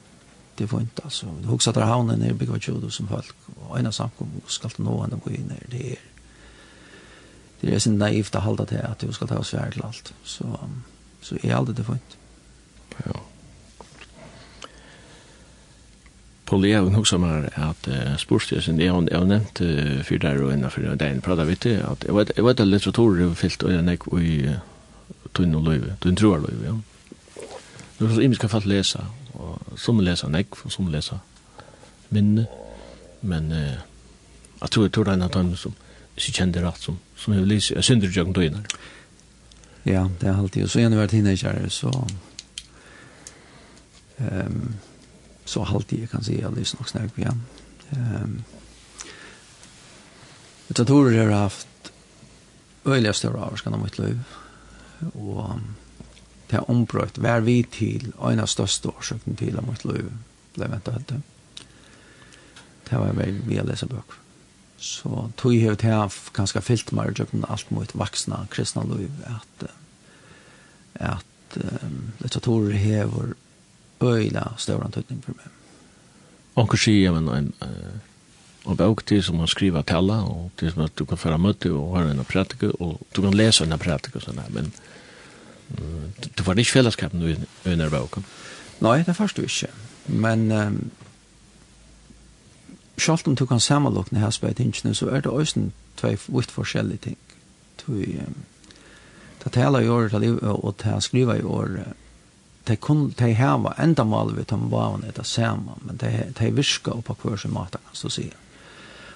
det 0.54 0.72
var 0.72 0.80
inte 0.80 1.02
alltså. 1.02 1.26
Det 1.42 1.48
huxar 1.48 1.72
där 1.72 1.80
havnen 1.80 2.22
är 2.22 2.32
byggt 2.32 2.50
vad 2.50 2.92
som 2.92 3.08
folk 3.08 3.34
och 3.68 3.78
ena 3.78 3.92
samkommer 3.92 4.32
ska 4.46 4.68
ta 4.68 4.82
nå 4.82 5.02
ända 5.02 5.16
gå 5.24 5.30
in 5.30 5.48
där 5.48 5.66
det 5.70 5.92
är. 5.92 5.98
Det 7.60 7.74
är 7.74 7.78
så 7.78 7.90
naivt 7.90 8.34
att 8.34 8.44
hålla 8.44 8.64
det 8.64 8.82
att 8.82 8.98
du 8.98 9.12
ska 9.12 9.26
ta 9.26 9.38
oss 9.38 9.54
värd 9.54 9.80
allt. 9.84 10.14
Så 10.24 10.60
så 11.20 11.36
är 11.42 11.54
allt 11.54 11.76
det 11.76 11.84
fint. 11.84 12.16
Ja. 13.04 13.20
Paul 16.48 16.62
Lea 16.64 16.80
hun 16.80 16.94
hugsa 16.96 17.18
meg 17.20 17.50
at 17.60 17.88
uh, 17.92 18.14
sporstjesen, 18.16 18.80
jeg 18.80 18.92
har 18.92 19.26
nevnt 19.28 19.60
uh, 19.60 19.98
fyr 20.06 20.22
der 20.22 20.40
og 20.40 20.52
ennå 20.54 20.70
fyrir 20.72 20.94
dagen 20.96 21.20
vi 21.20 21.44
vitt, 21.50 21.66
at 21.66 22.04
jeg 22.06 22.14
vet, 22.16 22.32
jeg 22.36 22.44
vet 22.44 22.60
at 22.60 22.68
litteraturer 22.68 23.26
er 23.26 23.34
fyllt 23.34 23.66
og 23.68 23.72
jeg 23.72 23.82
nek 23.84 24.06
i 24.16 24.54
tunn 25.34 25.54
og 25.54 25.68
løyve, 25.68 25.96
tunn 26.00 26.16
troar 26.16 26.40
løyve, 26.40 26.64
ja. 26.64 26.76
Det 27.98 28.06
er 28.06 28.14
så 28.14 28.22
imenska 28.22 28.48
fatt 28.48 28.64
lesa, 28.64 29.04
og 29.34 29.76
som 29.76 30.00
lesa 30.00 30.28
nek, 30.28 30.56
og 30.64 30.72
som 30.72 30.88
lesa 30.88 31.20
minne, 32.10 32.46
men 33.20 33.52
uh, 33.52 33.76
jeg 34.62 34.70
tror 34.70 34.88
jeg 34.88 34.92
tror 34.92 35.04
det 35.04 35.12
er 35.12 35.20
en 35.20 35.28
av 35.28 35.34
dem 35.36 35.54
som 35.56 35.76
ikke 36.16 36.32
kjenner 36.40 36.64
rett 36.64 36.80
som, 36.80 36.98
som 37.16 37.34
jeg 37.34 37.44
vil 37.44 37.56
lise, 37.58 37.74
jeg 37.74 37.84
synder 37.84 38.08
ikke 38.08 38.24
noen 38.24 38.40
døgner. 38.40 38.78
Ja, 39.84 40.08
det 40.20 40.28
er 40.28 40.38
alltid, 40.38 40.64
og 40.64 40.70
så 40.70 40.80
gjennom 40.80 41.02
hvert 41.02 41.12
hinne 41.12 41.36
kjære, 41.36 41.68
så... 41.70 41.92
Um, 44.18 44.78
så 45.48 45.64
alltid 45.64 46.04
jeg 46.04 46.10
kan 46.10 46.24
se 46.24 46.40
jag 46.40 46.56
lyssnar 46.56 46.80
nok 46.80 46.90
snakk 46.92 47.18
igen. 47.18 47.42
Um, 47.90 48.44
jeg 50.68 50.86
tror 50.86 51.10
jeg 51.10 51.24
har 51.24 51.48
haft 51.48 51.92
øyelig 52.84 53.14
større 53.14 53.48
avskan 53.48 53.74
av 53.74 53.80
mitt 53.80 53.98
liv 53.98 54.20
og 55.14 55.60
det 56.50 56.56
har 56.56 56.70
ombrøtt 56.70 57.18
vär 57.18 57.40
vi 57.40 57.62
till 57.62 58.12
en 58.20 58.40
av 58.40 58.46
største 58.46 58.88
årsökning 58.88 59.36
til 59.36 59.58
av 59.58 59.68
mitt 59.68 59.84
liv 59.84 60.12
blev 60.54 60.70
ventet 60.70 61.00
etter. 61.00 61.20
Det 62.88 62.98
var 62.98 63.12
väl 63.12 63.40
via 63.46 63.62
lese 63.62 63.86
bøk. 63.86 64.16
Så 64.78 65.30
tog 65.36 65.54
jag 65.54 65.72
ut 65.72 65.82
här 65.82 66.12
ganske 66.32 66.60
fyllt 66.60 66.92
med 66.92 67.06
öjliga 67.06 67.46
alt 67.48 67.70
mot 67.70 67.94
vuxna 67.94 68.46
kristna 68.50 68.82
liv 68.82 69.10
at, 69.26 69.70
at 70.94 71.56
um, 71.82 72.12
litteraturer 72.18 72.72
hever 72.72 73.34
øyla 74.02 74.52
større 74.56 74.90
tøytning 74.90 75.22
for 75.24 75.38
meg. 75.38 75.54
Og 76.58 76.66
hva 76.66 76.78
sier, 76.80 77.04
jeg, 77.04 77.14
men 77.14 77.28
en, 77.30 77.52
en 78.66 78.76
bøk 78.76 79.04
til 79.06 79.22
som 79.22 79.38
man 79.38 79.50
skriver 79.50 79.82
tala, 79.86 80.20
og 80.26 80.50
til 80.58 80.72
som 80.72 80.88
du 80.98 81.04
kan 81.04 81.20
føre 81.20 81.38
møte 81.38 81.72
og 81.72 81.96
høre 81.96 82.10
en 82.12 82.24
prætike, 82.24 82.72
og 82.82 83.00
du 83.16 83.22
kan 83.22 83.36
lese 83.36 83.64
en 83.64 83.78
prætike 83.78 84.18
og 84.18 84.26
sånn 84.26 84.40
der, 84.42 84.50
men 84.54 84.72
du 86.38 86.42
var 86.42 86.58
ikke 86.58 86.78
fellesskapen 86.78 87.46
under 87.66 87.90
boken? 87.92 88.24
Nei, 88.80 89.02
det 89.06 89.16
først 89.16 89.36
du 89.36 89.42
ikke, 89.42 89.68
men 90.06 90.52
um, 90.52 90.90
selv 92.98 93.28
om 93.28 93.36
du 93.36 93.46
kan 93.46 93.60
sammenlåkne 93.60 94.18
her 94.18 94.30
spøytingene, 94.30 94.94
så 94.94 95.10
er 95.10 95.20
det 95.20 95.32
også 95.32 95.68
tvei 95.96 96.16
vitt 96.28 96.50
forskjellige 96.50 97.04
ting. 97.10 97.18
Du, 97.82 97.92
um, 97.92 98.38
det 99.44 99.52
taler 99.52 99.80
i 99.80 99.88
året 99.88 100.14
og 100.42 100.74
det 100.82 101.02
skriver 101.02 101.34
i 101.34 101.42
året, 101.42 101.94
de 102.68 102.76
kun 102.76 103.14
de 103.18 103.32
hava 103.34 103.72
enda 103.78 104.04
mal 104.04 104.30
við 104.36 104.46
tom 104.50 104.68
vavan 104.70 105.04
eta 105.08 105.24
sama 105.24 105.76
men 105.86 105.96
de 105.96 106.10
de 106.38 106.50
viska 106.50 106.90
upp 106.90 107.18
på 107.22 107.36
sin 107.36 107.52
mata 107.52 107.78
kan 107.78 107.94
så 107.94 108.10
se 108.10 108.30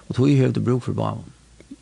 och 0.09 0.17
tog 0.17 0.29
ju 0.29 0.53
det 0.53 0.61
bruk 0.61 0.85
för 0.85 0.93
vavan 0.93 1.33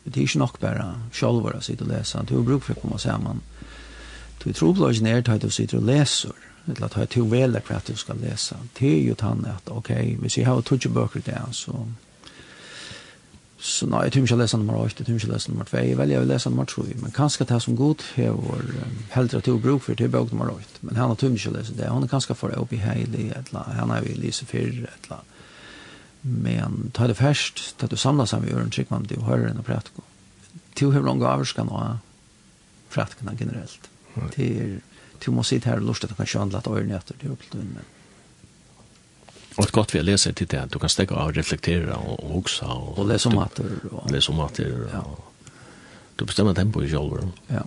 det 0.03 0.19
är 0.19 0.35
ju 0.35 0.39
nog 0.39 0.57
bara 0.59 0.95
själva 1.11 1.61
sitt 1.61 1.81
och 1.81 1.87
läsa 1.87 2.23
det 2.23 2.35
är 2.35 2.41
bruk 2.41 2.63
för 2.63 2.73
komma 2.73 2.97
samman 2.97 3.41
du 4.43 4.53
tror 4.53 4.75
på 4.75 5.03
ner 5.03 5.21
tid 5.21 5.41
du 5.41 5.49
sitter 5.49 5.77
och 5.77 5.83
läser 5.83 6.31
eller 6.65 6.85
att 6.85 6.93
ha 6.93 7.05
till 7.05 7.23
väl 7.23 7.59
kvart 7.59 7.85
du 7.85 7.95
ska 7.95 8.13
läsa 8.13 8.55
det 8.79 8.87
är 8.87 9.01
ju 9.01 9.15
han 9.19 9.45
att 9.45 9.69
okej 9.69 10.17
vi 10.21 10.29
ser 10.29 10.45
hur 10.45 10.61
touch 10.61 10.87
böcker 10.87 11.21
där 11.25 11.51
så 11.51 11.87
Så 13.61 13.85
nej, 13.85 14.01
jeg 14.01 14.11
tror 14.11 14.21
ikke 14.21 14.33
jeg 14.33 14.41
leser 14.41 14.57
nummer 14.57 14.77
8, 14.81 14.95
jeg 14.99 15.05
tror 15.05 15.15
ikke 15.15 15.27
jeg 15.27 15.33
leser 15.33 15.51
nummer 15.51 15.65
2, 15.65 15.77
jag 15.77 15.97
väljer 15.97 16.21
att 16.21 16.27
lese 16.27 16.49
nummer 16.49 16.65
3. 16.65 16.83
Men 17.01 17.11
kanskje 17.11 17.45
det 17.45 17.55
er 17.55 17.59
som 17.59 17.75
god 17.75 18.01
har 18.15 18.63
heldre 19.13 19.41
til 19.41 19.53
å 19.53 19.61
bruke 19.61 19.85
for 19.85 19.95
til 19.95 20.09
bøk 20.09 20.31
nummer 20.31 20.49
8. 20.49 20.81
Men 20.81 20.95
han 20.95 21.11
har 21.11 21.15
tror 21.15 21.35
ikke 21.35 21.49
jeg 21.49 21.57
leser 21.59 21.77
det. 21.77 21.89
Han 21.89 22.03
er 22.03 22.07
kanskje 22.07 22.35
for 22.35 22.49
för 22.49 22.59
upp 22.59 22.73
i 22.73 22.77
Heili, 22.81 23.33
han 23.53 23.89
har 23.89 24.01
ju 24.01 24.15
Lise 24.15 24.45
4, 24.45 24.65
ett 24.83 25.05
eller 25.05 25.21
Men 26.21 26.91
ta 26.93 27.07
det 27.07 27.17
først, 27.17 27.77
ta 27.77 27.87
det 27.87 27.99
samlas 27.99 28.31
han 28.31 28.45
vid 28.45 28.53
Ören 28.53 28.69
Tryggman, 28.69 29.03
det 29.03 29.21
hör 29.21 29.47
en 29.47 29.57
och 29.57 29.65
pratko. 29.65 30.01
Till 30.73 30.91
hur 30.91 31.03
långa 31.03 31.27
avskan 31.27 31.69
och 31.69 31.95
pratkorna 32.89 33.31
generellt. 33.39 33.89
Det 34.35 34.59
är, 34.59 34.79
till 35.19 35.31
måste 35.31 35.55
sitta 35.55 35.69
här 35.69 35.77
och 35.77 35.83
lustigt 35.83 36.11
att 36.11 36.17
kanske 36.17 36.39
handla 36.39 36.57
att 36.57 36.67
öron 36.67 36.91
äter, 36.91 37.15
det 37.19 37.27
är 37.27 37.31
uppåt 37.31 37.53
men 37.53 37.83
Og 39.57 39.63
det 39.63 39.69
er 39.69 39.71
godt 39.71 39.93
vi 39.93 39.99
har 39.99 40.05
läst 40.05 40.35
till 40.35 40.47
det, 40.47 40.67
du 40.73 40.79
kan 40.79 40.89
stäcka 40.89 41.15
av 41.15 41.27
og 41.27 41.37
reflektere 41.37 41.95
og 41.95 42.19
och 42.23 42.49
Og, 42.61 42.99
og 42.99 43.07
lese 43.07 43.29
om 43.29 43.35
mater. 43.35 43.79
Och, 43.91 44.11
läsa 44.11 44.31
om 44.31 44.37
mater. 44.37 44.89
Ja. 44.93 44.99
Og, 44.99 45.23
du 46.15 46.25
bestämmer 46.25 46.53
tempo 46.53 46.83
i 46.83 46.89
själva. 46.89 47.31
Ja. 47.47 47.63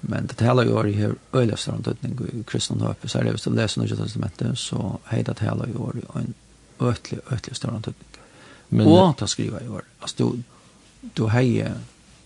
Men 0.00 0.26
det 0.26 0.40
hele 0.40 0.72
år 0.72 0.86
i 0.86 0.92
her 0.92 1.14
øyla 1.34 1.56
strandøtning 1.56 2.20
i 2.32 2.42
kristna 2.42 2.86
höp. 2.86 3.08
så 3.08 3.18
är 3.18 3.24
det 3.24 3.30
hvis 3.30 3.42
du 3.42 3.50
leser 3.50 3.80
Norge 3.80 3.96
testamentet, 3.96 4.58
så 4.58 4.98
heit 5.04 5.26
det 5.26 5.38
hele 5.38 5.78
år 5.78 5.96
i 5.96 6.18
en 6.18 6.34
ötlig, 6.80 7.18
øtlig, 7.18 7.32
øtlig 7.32 7.56
strandøtning. 7.56 8.08
Men, 8.68 8.86
och 8.86 9.22
att 9.22 9.30
skriva 9.30 9.60
i 9.60 9.68
år. 9.68 9.82
Alltså 10.00 10.24
du, 10.24 10.42
du 11.14 11.28
hejer 11.28 11.74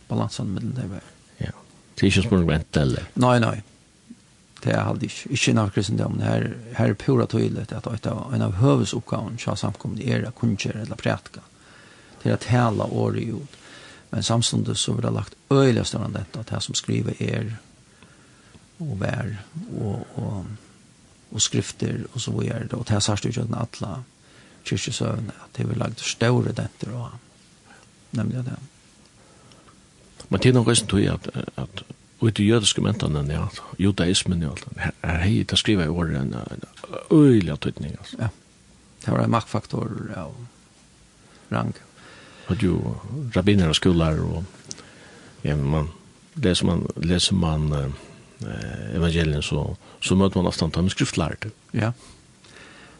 balansen 0.08 0.46
med 0.46 0.62
den 0.62 0.74
där. 0.74 1.00
Ja. 1.36 1.52
Det 1.94 2.06
är 2.06 2.06
ikke 2.06 2.22
spørsmål 2.22 2.46
vent 2.46 2.76
eller? 2.76 3.02
Nej, 3.14 3.40
nej 3.40 3.62
det 4.64 4.72
er 4.74 4.82
aldri 4.82 5.06
ikke, 5.06 5.30
ikke 5.36 5.54
noe 5.54 5.70
kristendommen. 5.74 6.24
Her, 6.24 6.48
her 6.74 6.90
er 6.92 6.98
pura 6.98 7.26
tydelig 7.30 7.68
at 7.68 7.86
et 7.86 8.08
av, 8.10 8.24
en 8.34 8.42
av 8.42 8.56
høvesoppgaven 8.58 9.38
til 9.38 9.58
samkommet 9.58 10.02
er 10.02 10.26
å 10.26 10.34
kunngjøre 10.34 10.82
eller 10.86 10.98
prætka. 10.98 11.44
til 12.22 12.34
å 12.34 12.40
tale 12.42 12.82
året 12.90 13.28
ut. 13.30 13.58
Men 14.10 14.22
samtidig 14.22 14.76
så 14.76 14.92
vil 14.92 15.04
det 15.04 15.12
lagt 15.14 15.36
øyelig 15.52 15.84
større 15.86 16.08
enn 16.08 16.16
dette, 16.16 16.40
at 16.40 16.50
det 16.50 16.62
som 16.64 16.74
skriver 16.74 17.14
er 17.22 17.52
og 18.80 18.96
vær 19.00 19.28
og, 19.76 20.06
og, 20.16 20.46
og 21.30 21.42
skrifter 21.42 22.06
og 22.12 22.20
så 22.20 22.32
videre. 22.34 22.66
Og 22.72 22.86
det 22.88 22.96
er 22.96 23.04
særst 23.04 23.28
ikke 23.28 23.46
at 23.46 23.78
alle 23.82 24.02
kyrkjesøvende, 24.64 25.36
at 25.44 25.56
det 25.56 25.68
vil 25.68 25.78
lagt 25.78 26.02
større 26.02 26.52
dette 26.52 26.90
og 26.90 27.14
nemlig 28.18 28.44
det. 28.44 28.58
Men 30.28 30.40
det 30.40 30.50
er 30.50 30.58
noe 30.58 30.74
som 30.74 30.88
tror 30.90 31.04
jeg 31.04 31.14
at, 31.14 31.28
at 31.56 31.84
Og 32.18 32.34
det 32.34 32.46
jødiske 32.46 32.82
mentene, 32.82 33.22
ja, 33.30 33.44
judaismen, 33.78 34.42
ja, 34.42 34.50
er 35.06 35.20
hei, 35.22 35.42
det 35.46 35.58
skriver 35.58 35.86
jeg 35.86 35.94
året 35.94 36.16
en 36.18 36.34
øyelig 37.14 37.60
tøytning, 37.62 37.94
altså. 37.98 38.16
Ja, 38.18 38.28
det 39.04 39.12
var 39.14 39.22
en 39.22 39.30
maktfaktor 39.30 39.92
av 40.18 40.34
rang. 41.52 41.74
Og 42.48 42.64
jo, 42.64 42.96
rabbiner 43.36 43.70
og 43.70 43.78
skoler, 43.78 44.18
og 44.18 44.44
ja, 45.46 45.54
man, 45.56 45.92
leser 46.42 46.66
man, 46.66 46.86
leser 46.96 47.38
man 47.38 47.70
eh, 47.76 48.96
evangelien, 48.98 49.42
så, 49.42 49.68
så 50.00 50.18
møter 50.18 50.40
man 50.40 50.50
ofte 50.50 50.66
dem 50.74 50.90
skriftlærte. 50.90 51.52
Ja, 51.76 51.92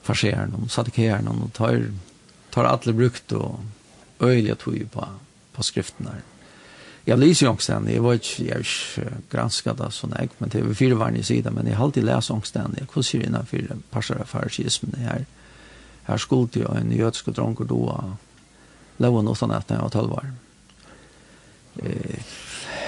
farseren, 0.06 0.54
og 0.54 0.70
sadikeren, 0.70 1.28
og 1.32 1.50
tar, 1.58 1.90
tar 2.54 2.70
alle 2.70 2.94
brukt 2.94 3.34
og 3.34 3.58
øyelig 4.22 4.60
tøy 4.62 4.84
på, 4.92 5.04
på 5.56 5.66
skriften 5.66 6.06
her 6.06 6.22
jag 7.08 7.18
läser 7.18 7.46
ju 7.46 7.52
också 7.52 7.72
den. 7.72 7.94
Jag 7.94 8.02
var 8.02 8.12
inte, 8.12 8.44
jag 8.44 8.66
granskade 9.30 9.84
det 9.84 9.90
sån 9.90 10.12
här, 10.12 10.28
men 10.38 10.48
det 10.48 10.62
var 10.62 10.74
fyra 10.74 10.94
varje 10.94 11.22
sida, 11.22 11.50
men 11.50 11.66
jag 11.66 11.76
har 11.76 11.84
alltid 11.84 12.04
läst 12.04 12.30
också 12.30 12.58
den. 12.58 12.76
Jag 12.78 12.88
kunde 12.88 13.08
ju 13.12 13.22
innan 13.22 13.46
fyra 13.46 13.76
av 13.90 14.24
farisismen 14.24 14.94
här. 15.00 15.26
Här 16.02 16.18
skulle 16.18 16.48
jag 16.52 16.76
en 16.76 16.92
jötsk 16.92 17.28
och 17.28 17.34
dronk 17.34 17.60
och 17.60 17.66
då 17.66 18.12
låg 18.96 19.14
hon 19.14 19.28
åtta 19.28 19.46
natten 19.46 19.76
när 19.76 19.76
jag 19.76 19.82
var 19.82 19.90
tolv 19.90 20.12
år. 20.12 20.32
Eh, 21.76 22.20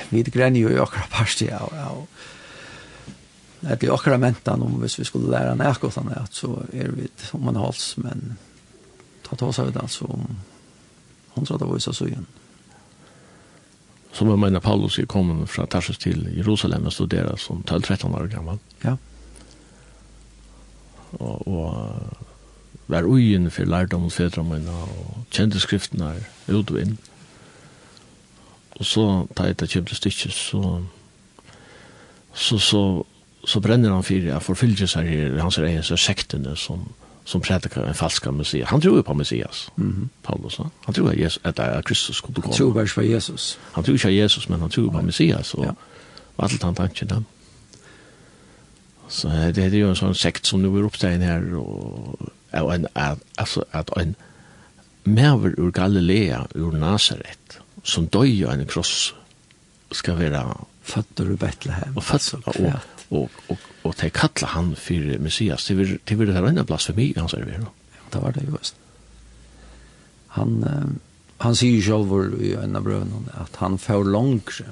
vi 0.09 0.23
gränner 0.23 0.61
ju 0.61 0.71
i 0.71 0.79
akra 0.79 1.03
parsti 1.11 1.49
ja, 1.51 1.69
ja, 1.73 2.07
Det 3.61 3.83
jag 3.83 3.95
akra 3.95 4.19
mentan 4.19 4.63
om 4.63 4.81
hvis 4.81 4.99
vi 4.99 5.05
skulle 5.05 5.31
lära 5.31 5.55
näkot 5.55 5.97
han 5.97 6.09
att 6.09 6.35
så 6.35 6.63
är 6.73 6.89
vi 6.89 7.09
om 7.33 7.45
man 7.45 7.57
hals, 7.57 7.97
men 7.97 8.37
ta 9.23 9.37
ta 9.37 9.47
oss 9.47 9.59
av 9.59 9.73
det 9.73 9.81
alltså 9.81 10.05
om 10.05 10.41
hon 11.29 11.47
sa 11.47 11.59
det 11.59 11.65
var 11.65 11.79
så 11.79 12.07
igen. 12.07 12.27
Mm 12.27 12.40
som 14.13 14.29
jag 14.29 14.39
menar 14.39 14.61
Paulus 14.61 14.99
är 14.99 15.07
kommen 15.07 15.47
från 15.47 15.67
Tarsus 15.67 15.99
till 15.99 16.29
Jerusalem 16.37 16.87
och 16.87 16.93
studera 16.93 17.37
som 17.37 17.63
12-13 17.63 18.23
år 18.23 18.27
gammal. 18.27 18.59
Ja. 18.81 18.97
Och, 21.11 21.49
och 21.49 21.91
var 22.87 23.17
ugen 23.17 23.51
för 23.51 23.67
lärdom 23.67 24.05
och 24.05 24.13
fedra 24.13 24.43
mina 24.43 24.83
och 24.83 25.17
kände 25.31 25.61
skrifterna 25.61 26.15
ut 26.47 26.71
och 26.71 26.81
in. 26.81 26.97
Och 28.71 28.87
så 28.87 29.29
tar 29.35 29.45
jag 29.45 29.63
ett 29.63 29.71
kjempe 29.71 29.95
stycke 29.95 30.31
så 30.31 30.85
så 32.35 32.59
så 32.59 33.05
så 33.45 33.61
bränner 33.61 33.91
han 33.91 34.03
för 34.03 34.53
att 34.53 34.59
här 34.59 34.87
sig 34.87 35.15
i 35.15 35.39
hans 35.39 35.59
egen 35.59 35.83
sektene 35.97 36.57
som 36.57 36.89
som 37.31 37.41
predikar 37.41 37.85
en 37.85 37.95
falska 37.95 38.31
messias. 38.33 38.69
Han 38.69 38.81
tror 38.81 38.97
ju 38.97 39.03
på 39.03 39.15
messias. 39.15 39.71
Mm 39.79 39.93
-hmm. 39.93 40.27
Paulus. 40.27 40.57
Ha? 40.57 40.71
Han 40.85 40.95
tror 40.95 41.11
att 41.11 41.17
Jesus 41.17 41.41
att 41.45 41.85
Kristus 41.85 42.17
skulle 42.17 42.35
komma. 42.35 42.47
Han 42.47 42.57
tror 42.57 42.75
bara 42.75 42.87
på 42.95 43.03
Jesus. 43.03 43.59
Han 43.73 43.85
tror 43.85 43.95
inte 43.95 44.05
på 44.07 44.11
Jesus 44.11 44.49
men 44.49 44.61
han 44.61 44.71
tror 44.71 44.93
på 44.93 45.03
messias 45.03 45.55
och 45.55 45.67
ja. 45.67 45.75
vad 46.37 46.53
allt 46.53 46.63
han 46.63 46.75
tänkte 46.75 47.05
där. 47.05 47.23
Så 49.09 49.29
det 49.29 49.59
är 49.59 49.71
ju 49.71 49.89
en 49.89 49.97
sån 49.97 50.15
sekt 50.15 50.47
som 50.47 50.63
nu 50.63 50.79
är 50.79 50.83
uppstånd 50.83 51.23
här 51.23 51.55
och 51.55 52.21
och 52.53 52.75
en 52.75 52.87
alltså 53.35 53.65
att 53.71 53.97
en 53.97 54.15
mäver 55.03 55.55
ur 55.61 55.71
Galilea 55.71 56.47
ur 56.55 56.73
Nazaret 56.73 57.59
som 57.83 58.07
döjer 58.07 58.49
en 58.49 58.67
kross 58.67 59.15
ska 59.91 60.15
vara... 60.15 60.57
Fötter 60.83 61.25
ur 61.25 61.37
Betlehem. 61.37 61.97
Och 61.97 62.05
fötter, 62.05 62.49
og, 62.49 62.73
og, 63.11 63.31
og, 63.51 63.69
og 63.85 63.95
de 64.01 64.11
kalla 64.15 64.53
han 64.55 64.75
for 64.79 65.15
Messias, 65.23 65.67
det 65.67 65.77
vil, 65.79 65.97
det 66.09 66.19
vil 66.19 66.35
det 66.35 66.67
plass 66.67 66.87
for 66.87 66.99
meg, 66.99 67.15
i 67.15 67.21
hans 67.21 67.35
erver. 67.35 67.59
Ja, 67.59 68.05
det 68.13 68.23
var 68.23 68.37
det 68.37 68.47
jo 68.47 68.57
just. 68.57 68.77
Han, 70.37 70.63
uh, 70.63 70.93
han 71.43 71.57
sier 71.59 71.83
selv 71.83 72.39
i 72.39 72.55
en 72.55 72.79
av 72.79 72.87
brøvene 72.87 73.35
at 73.35 73.59
han 73.59 73.79
får 73.83 74.07
langere 74.07 74.71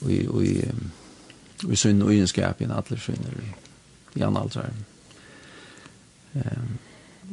og 0.00 0.08
i, 0.08 0.22
i, 0.24 0.52
i 1.68 1.76
synd 1.76 2.04
og 2.04 2.14
egenskap 2.14 2.60
i 2.60 2.64
en 2.64 2.72
atler 2.72 3.00
synder 3.02 3.34
i 4.16 4.24
en 4.24 4.38
alder. 4.40 4.70
Um, 6.32 6.78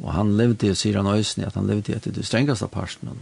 og 0.00 0.12
han 0.12 0.34
levde, 0.36 0.74
sier 0.76 1.00
han 1.00 1.08
øyne, 1.08 1.46
at 1.46 1.56
han 1.56 1.68
levde 1.68 1.96
etter 1.96 2.12
det 2.12 2.26
strengeste 2.28 2.68
parten 2.68 3.14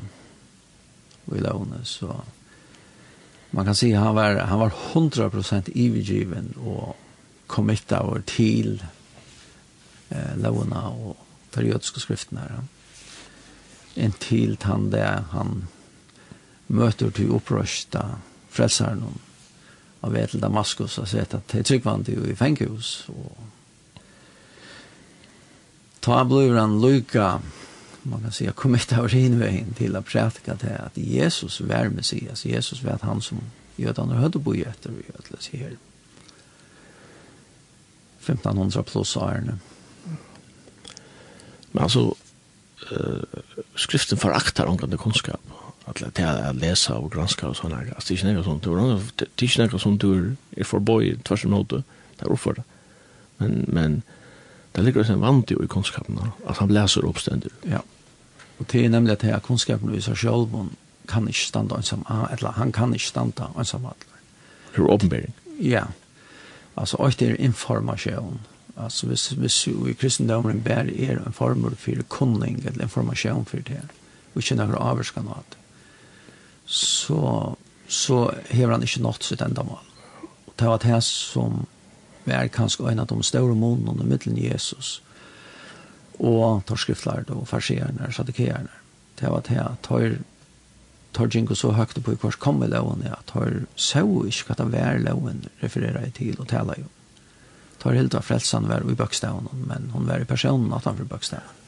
og 1.29 1.37
i 1.37 1.43
lovene, 1.43 1.81
så 1.87 2.21
man 3.51 3.65
kan 3.65 3.75
säga 3.75 4.01
han 4.01 4.15
var 4.15 4.35
han 4.35 4.59
var 4.59 4.73
100% 4.93 5.71
eviggiven 5.75 6.53
och 6.53 6.97
committa 7.47 7.97
över 7.97 8.21
till 8.21 8.85
eh 10.09 10.37
Lona 10.37 10.89
och 10.89 11.17
periodiska 11.51 12.01
skrifterna. 12.01 12.43
Ja. 12.49 12.63
En 14.03 14.13
till 14.13 14.57
han 14.63 14.91
där 14.91 15.25
han 15.31 15.67
möter 16.67 17.11
till 17.11 17.29
upprösta 17.29 18.19
frälsaren 18.49 19.05
av 20.01 20.13
vet 20.13 20.31
till 20.31 20.41
Damaskus 20.41 20.99
och 20.99 21.09
sett 21.09 21.35
att 21.35 21.49
det 21.49 21.63
tryckvande 21.63 22.13
i 22.13 22.37
fängelse 22.37 23.13
och 23.13 23.39
ta 26.01 26.25
blivran 26.25 26.81
Luka 26.81 27.41
man 28.11 28.21
kan 28.21 28.33
säga 28.33 28.53
kommit 28.53 28.93
av 28.93 29.09
sin 29.09 29.39
vägen 29.39 29.75
till 29.75 29.97
att 29.97 30.07
prätka 30.07 30.55
det 30.55 30.79
att 30.79 30.97
Jesus 30.97 31.61
var 31.61 31.89
Messias, 31.89 32.45
Jesus 32.45 32.83
var 32.83 32.99
han 33.03 33.21
som 33.21 33.41
jödarna 33.77 34.15
hade 34.15 34.39
bo 34.39 34.55
efter 34.55 34.91
vi 34.91 35.03
ödles 35.19 35.49
här. 35.53 35.77
1500 38.21 38.83
plus 38.83 39.17
årene. 39.17 39.59
Men 41.73 41.83
alltså 41.83 42.15
uh, 42.93 43.23
skriften 43.75 44.19
föraktar 44.19 44.67
angående 44.67 44.97
kunskap 44.97 45.41
att 45.85 46.15
det 46.15 46.23
är 46.23 46.51
att 46.51 46.57
läsa 46.57 46.95
och 46.95 47.13
granska 47.13 47.49
och 47.49 47.57
såna 47.57 47.77
där. 47.77 47.93
Alltså 47.95 48.15
det 48.15 48.23
är 48.23 48.31
inte 48.31 48.45
sånt 48.45 48.63
då. 48.63 49.01
Det 49.17 49.43
är 49.43 49.61
inte 49.63 49.79
sånt 49.79 50.01
du 50.01 50.37
är 50.51 50.65
för 50.65 50.79
boy 50.79 51.17
tvärs 51.19 51.45
emot 51.45 51.69
det. 51.69 51.83
Det 52.17 52.27
är 52.27 52.55
det. 52.55 52.63
Men 53.37 53.65
men 53.69 54.03
det 54.73 54.83
ligger 54.83 55.11
en 55.11 55.21
vant 55.21 55.51
i 55.51 55.55
kunskapen 55.69 56.21
att 56.47 56.57
han 56.57 56.73
läser 56.73 57.05
uppständigt. 57.05 57.55
Ja. 57.63 57.83
Og 58.59 58.67
det 58.73 58.85
er 58.85 58.89
nemlig 58.89 59.13
at 59.13 59.23
her 59.23 59.39
kunnskapen 59.39 59.93
viser 59.93 60.15
selv, 60.15 60.51
hun 60.53 60.71
kan 61.09 61.29
ikke 61.29 61.47
standa 61.47 61.77
ensam, 61.77 62.05
eller 62.31 62.53
han 62.53 62.73
kan 62.73 62.93
ikke 62.95 63.07
standa 63.07 63.53
ensam 63.59 63.87
atler. 63.87 64.19
Det 64.75 64.83
er 64.83 64.91
åpenbering. 64.91 65.35
Ja. 65.61 65.85
Altså, 66.77 66.97
og 66.97 67.21
det 67.21 67.31
er 67.31 67.35
informasjon. 67.35 68.41
Altså, 68.77 69.07
hvis, 69.07 69.29
hvis 69.29 69.69
vi 69.69 69.93
kristendommen 69.93 70.63
bærer 70.63 71.11
er 71.11 71.19
en 71.27 71.33
formel 71.33 71.77
for 71.77 72.03
kunning, 72.09 72.63
eller 72.67 72.83
informasjon 72.83 73.45
for 73.45 73.57
det 73.57 73.81
og 74.35 74.43
ikke 74.43 74.55
noen 74.55 74.77
avvarska 74.79 75.23
noe 75.25 75.41
det, 75.51 75.59
så, 76.69 77.57
så 77.89 78.19
hever 78.53 78.77
han 78.77 78.85
ikke 78.85 79.03
nått 79.03 79.25
sitt 79.25 79.43
enda 79.43 79.65
mål. 79.67 79.83
Og 80.47 80.53
det 80.61 80.69
var 80.69 80.83
det 80.85 81.01
som 81.03 81.65
var 82.29 82.51
kanskje 82.53 82.91
en 82.91 83.03
av 83.03 83.09
de 83.11 83.25
store 83.25 83.57
månene 83.59 84.05
middelen 84.07 84.39
Jesus, 84.39 85.01
og 86.19 86.65
torskriftlært 86.67 87.31
og 87.31 87.47
farsierne, 87.49 88.13
sadikeerne. 88.13 88.75
Det 89.21 89.31
var 89.31 89.43
det 89.49 89.59
at 89.59 89.83
tar 89.83 90.19
tar 91.13 91.29
jingo 91.35 91.55
så 91.55 91.73
högt 91.73 92.05
på 92.05 92.11
hur 92.11 92.31
kom 92.31 92.63
loven 92.63 93.03
ja 93.05 93.17
tar 93.27 93.67
så 93.75 94.25
ikke 94.27 94.53
att 94.53 94.59
det 94.59 94.65
var 94.65 94.99
loven 94.99 95.49
refererar 95.61 96.03
jag 96.03 96.15
till 96.15 96.37
och 96.39 96.49
talar. 96.49 96.77
Tar 97.79 97.93
helt 97.93 98.15
av 98.15 98.23
frelsan 98.23 98.69
var 98.69 98.91
i 98.91 98.95
bøkstaven 98.95 99.49
men 99.53 99.91
hon 99.93 100.07
var 100.07 100.19
i 100.19 100.25
personen 100.25 100.73
att 100.73 100.85
han 100.85 100.97
for 100.97 101.05
bøkstaven 101.05 101.45
og 101.45 101.59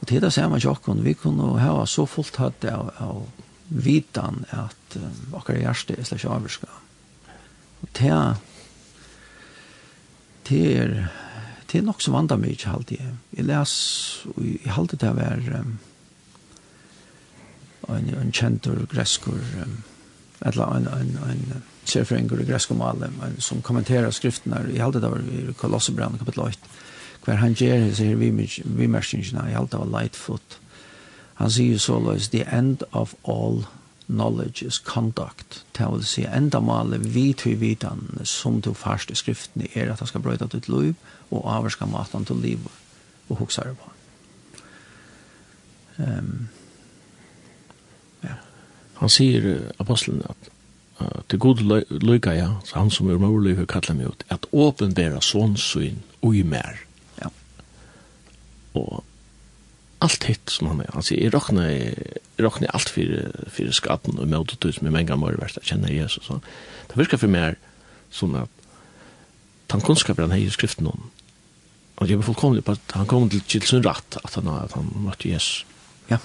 Och 0.00 0.06
det 0.20 0.32
ser 0.32 0.48
man 0.48 0.58
jokken 0.58 1.04
vi 1.04 1.14
kunde 1.14 1.60
ha 1.60 1.86
så 1.86 2.06
fullt 2.06 2.36
hade 2.36 2.76
av, 2.76 2.90
av 2.98 3.26
vitan 3.68 4.44
att 4.50 4.96
um, 4.96 5.34
akkurat 5.34 5.60
hjärste 5.60 5.94
är 5.98 6.04
slash 6.04 6.26
avskar. 6.28 6.70
Och 7.80 7.88
det 7.92 8.36
til 10.44 10.76
är 10.76 11.08
det 11.70 11.78
er 11.78 11.86
nok 11.86 12.02
som 12.02 12.16
vandrer 12.16 12.40
meg 12.40 12.56
ikke 12.56 12.72
alltid. 12.74 13.02
Jeg 13.36 13.46
les, 13.46 13.72
og 14.34 14.42
jeg 14.42 14.74
halte 14.74 14.98
det 14.98 15.12
var 15.16 15.42
um, 15.60 15.76
en, 17.94 18.10
en 18.20 18.32
kjentur 18.34 18.82
gresskur, 18.90 19.38
um, 19.62 19.76
eller 20.46 20.76
en, 20.76 20.88
en, 20.96 21.12
en 21.30 21.62
serfrengur 21.84 22.40
i 22.42 22.46
gresskomale, 22.48 23.10
som 23.38 23.62
kommenterer 23.62 24.10
skriftene, 24.10 24.64
jeg 24.72 24.82
halte 24.82 25.02
det 25.02 25.12
var 25.12 25.22
i 25.22 25.44
Kolossebrann, 25.58 26.18
kapitel 26.18 26.46
8, 26.48 26.72
hver 27.24 27.42
han 27.42 27.54
gjør 27.54 27.84
hese 27.84 28.08
vi 28.16 28.30
vimerskingene, 28.64 29.46
jeg 29.50 29.58
halte 29.58 29.76
det 29.76 29.84
var 29.84 29.92
Lightfoot. 29.98 30.58
Han 31.40 31.52
sier 31.52 31.78
så 31.78 31.98
løs, 32.00 32.28
the 32.32 32.44
end 32.52 32.82
of 32.92 33.14
all 33.28 33.62
knowledge 34.10 34.66
is 34.66 34.78
conduct. 34.78 35.64
Det 35.78 35.86
vil 35.92 36.04
si 36.06 36.24
endamålet 36.26 37.14
vi 37.14 37.32
til 37.32 37.60
vidan 37.60 38.20
som 38.24 38.60
du 38.60 38.72
først 38.74 39.10
i 39.10 39.14
skriften 39.18 39.66
er 39.74 39.92
at 39.92 39.98
han 39.98 40.10
skal 40.10 40.22
bryta 40.24 40.48
ditt 40.50 40.68
liv 40.68 40.94
og 41.30 41.46
avvarska 41.46 41.86
maten 41.86 42.24
til 42.24 42.42
liv 42.42 42.70
og 43.28 43.36
hoksa 43.36 43.62
det 43.68 43.76
på. 43.78 43.90
Um, 45.98 46.48
ja. 48.24 48.34
Han 49.00 49.12
sier 49.12 49.72
apostelen 49.78 50.22
at 50.28 50.50
uh, 51.00 51.20
til 51.28 51.38
god 51.38 51.62
lykka 51.90 52.34
ja, 52.34 52.54
så 52.64 52.78
han 52.78 52.90
som 52.90 53.10
er 53.10 53.20
morlig 53.20 53.56
kallar 53.68 53.96
meg 53.96 54.14
ut, 54.14 54.24
at 54.28 54.48
åpenbæra 54.52 55.20
sånn 55.24 55.56
syn 55.60 56.02
og 56.22 56.36
i 56.36 56.42
mer. 56.42 56.82
Ja. 57.20 57.30
Og 58.74 59.04
allt 60.00 60.24
hitt 60.28 60.50
som 60.50 60.70
han 60.70 60.82
er. 60.84 60.90
Altså, 60.96 61.14
jeg 61.16 61.32
råkner, 61.34 61.68
jeg 61.70 62.44
råkner 62.44 62.72
alt 62.74 62.92
for, 62.92 63.16
for 63.52 63.72
skatten 63.76 64.18
og 64.18 64.30
møte 64.30 64.56
ut 64.56 64.74
som 64.74 64.88
jeg 64.88 64.94
mange 64.94 65.10
ganger 65.12 65.38
verst, 65.40 65.60
jeg 65.60 65.74
kjenner 65.74 65.92
Jesus. 65.92 66.26
Så. 66.26 66.40
Det 66.90 66.98
virker 66.98 67.20
for 67.20 67.32
meg 67.32 67.60
som 68.10 68.34
at 68.40 68.50
han 69.70 69.84
kunnskaper 69.86 70.26
han 70.26 70.34
har 70.34 70.42
i 70.42 70.50
skriften 70.50 70.88
om. 70.90 71.10
Og 72.00 72.08
jeg 72.08 72.16
er 72.16 72.24
fullkomlig 72.24 72.64
på 72.64 72.74
at 72.74 72.94
han 72.96 73.08
kom 73.08 73.28
til, 73.30 73.42
til 73.44 73.66
sin 73.66 73.84
rett 73.84 74.16
at 74.22 74.38
han, 74.38 74.48
at 74.48 74.72
han 74.74 74.88
møtte 75.04 75.28
Jesus. 75.28 75.66
Ja. 76.10 76.18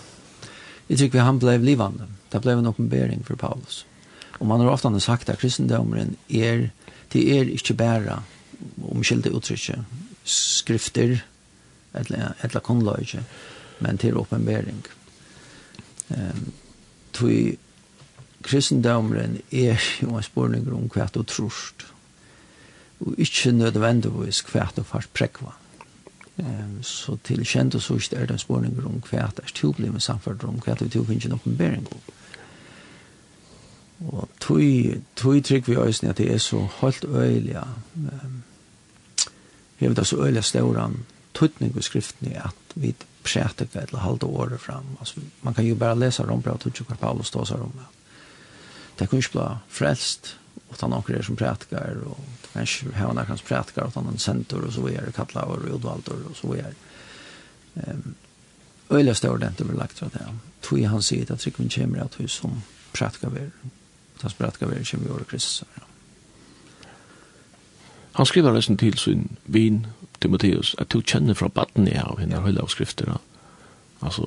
Jeg 0.88 1.02
tykker 1.02 1.20
vi 1.20 1.28
han 1.28 1.42
ble 1.42 1.58
livande. 1.62 2.08
Det 2.32 2.42
ble 2.42 2.56
en 2.56 2.72
oppenbering 2.72 3.26
for 3.28 3.38
Paulus. 3.40 3.84
Og 4.40 4.48
man 4.48 4.64
har 4.64 4.72
ofta 4.72 4.92
sagt 5.00 5.30
at 5.30 5.40
kristendommen 5.40 6.16
er, 6.30 6.70
det 7.14 7.24
er 7.38 7.52
ikke 7.52 7.76
bare 7.78 8.22
omkilde 8.84 9.32
uttrykket, 9.36 9.84
skrifter, 10.26 11.20
eller, 11.96 12.34
eller 12.44 12.64
kunnløyge 12.64 13.24
men 13.80 13.98
til 13.98 14.18
oppenbering. 14.18 14.86
Um, 16.06 16.52
tui 17.14 17.58
kristendomren 18.46 19.40
er 19.52 19.82
jo 20.02 20.16
en 20.16 20.24
spørning 20.24 20.68
om 20.74 20.90
hva 20.94 21.08
du 21.14 21.24
trorst, 21.26 21.88
og 23.00 23.16
ikke 23.18 23.52
nødvendigvis 23.52 24.44
hva 24.52 24.68
du 24.76 24.84
fast 24.86 25.14
prekva. 25.18 25.56
Um, 26.38 26.84
så 26.84 27.18
til 27.24 27.46
kjent 27.48 27.76
og 27.76 27.82
sørst 27.82 28.14
er 28.14 28.28
det 28.28 28.36
en 28.36 28.44
spørning 28.44 28.78
om 28.86 29.00
hva 29.10 29.30
du 29.34 29.42
er 29.42 29.56
tjubli 29.56 29.90
med 29.90 30.04
samfunnet 30.04 30.44
om 30.44 30.62
hva 30.62 30.76
du 30.78 31.04
finnes 31.06 31.26
en 31.26 31.38
oppenbering 31.40 31.88
om. 31.90 32.14
Og 34.12 34.30
tui, 34.40 35.02
tui 35.16 35.42
trygg 35.42 35.70
vi 35.70 35.80
øyne 35.80 36.10
at 36.10 36.18
det 36.18 36.32
er 36.34 36.38
så 36.38 36.60
holdt 36.60 37.06
øyelig, 37.08 37.58
um, 37.96 38.44
hevet 39.78 39.98
det 39.98 40.08
så 40.08 40.22
øyelig 40.22 40.44
stauran 40.44 41.00
tøtning 41.36 41.78
i 41.78 41.82
skriften 41.82 42.32
er 42.32 42.48
at 42.48 42.76
vi 42.76 42.95
præter 43.24 43.65
kvæl 43.65 43.93
og 43.93 44.02
halde 44.02 44.26
året 44.26 44.62
fram. 44.62 44.86
Altså, 45.00 45.21
man 45.43 45.54
kan 45.54 45.65
jo 45.65 45.76
bare 45.76 46.00
lese 46.00 46.24
om 46.24 46.41
brevet 46.41 46.65
og 46.65 46.88
hva 46.88 46.95
Paulus 46.95 47.28
stås 47.28 47.50
her 47.50 47.58
om. 47.58 47.74
Det 49.00 49.10
kan 49.10 49.19
ikke 49.19 49.32
bli 49.32 49.48
frelst 49.67 50.38
utan 50.71 50.89
noen 50.89 51.15
er 51.15 51.24
som 51.24 51.36
prætikar, 51.36 51.98
og 52.06 52.19
det 52.41 52.52
kan 52.54 52.62
ikke 52.62 52.95
ha 52.98 53.08
noen 53.13 53.38
som 53.38 53.48
prætikar 53.48 53.88
utan 53.88 54.08
en 54.12 54.19
sentor, 54.19 54.65
og 54.65 54.74
så 54.74 54.82
videre, 54.82 55.06
det 55.06 55.15
kattla 55.15 55.41
og 55.41 55.62
udvaltor, 55.62 56.19
og 56.30 56.36
så 56.36 56.48
videre. 56.48 56.74
um, 57.76 58.15
øyla 58.91 59.13
større 59.13 59.39
det 59.39 59.58
til 59.58 59.65
lagt 59.65 60.00
fra 60.00 60.08
det. 60.13 60.28
Tui 60.62 60.84
han 60.84 61.02
sier 61.02 61.32
at 61.32 61.39
trikven 61.39 61.69
kommer 61.69 62.04
at 62.04 62.19
vi 62.19 62.28
som 62.28 62.62
prætikar 62.93 63.30
vi, 63.30 63.39
og 64.15 64.21
tas 64.21 64.34
prætikar 64.34 64.67
vi 64.67 64.84
kommer 64.84 65.06
vi 65.06 65.12
året 65.12 65.28
Kristus. 65.28 65.63
Han 68.15 68.26
skriver 68.26 68.54
nesten 68.54 68.78
til 68.78 68.98
sin 68.98 69.38
vin 69.45 69.88
Timotheus, 70.21 70.75
at 70.80 70.91
du 70.93 71.01
kjenner 71.01 71.38
fra 71.38 71.49
baden 71.49 71.88
i 71.88 71.97
av 71.99 72.19
henne 72.19 72.41
høyde 72.43 72.63
av 72.63 72.71
skrifter. 72.73 73.17
Altså, 74.01 74.25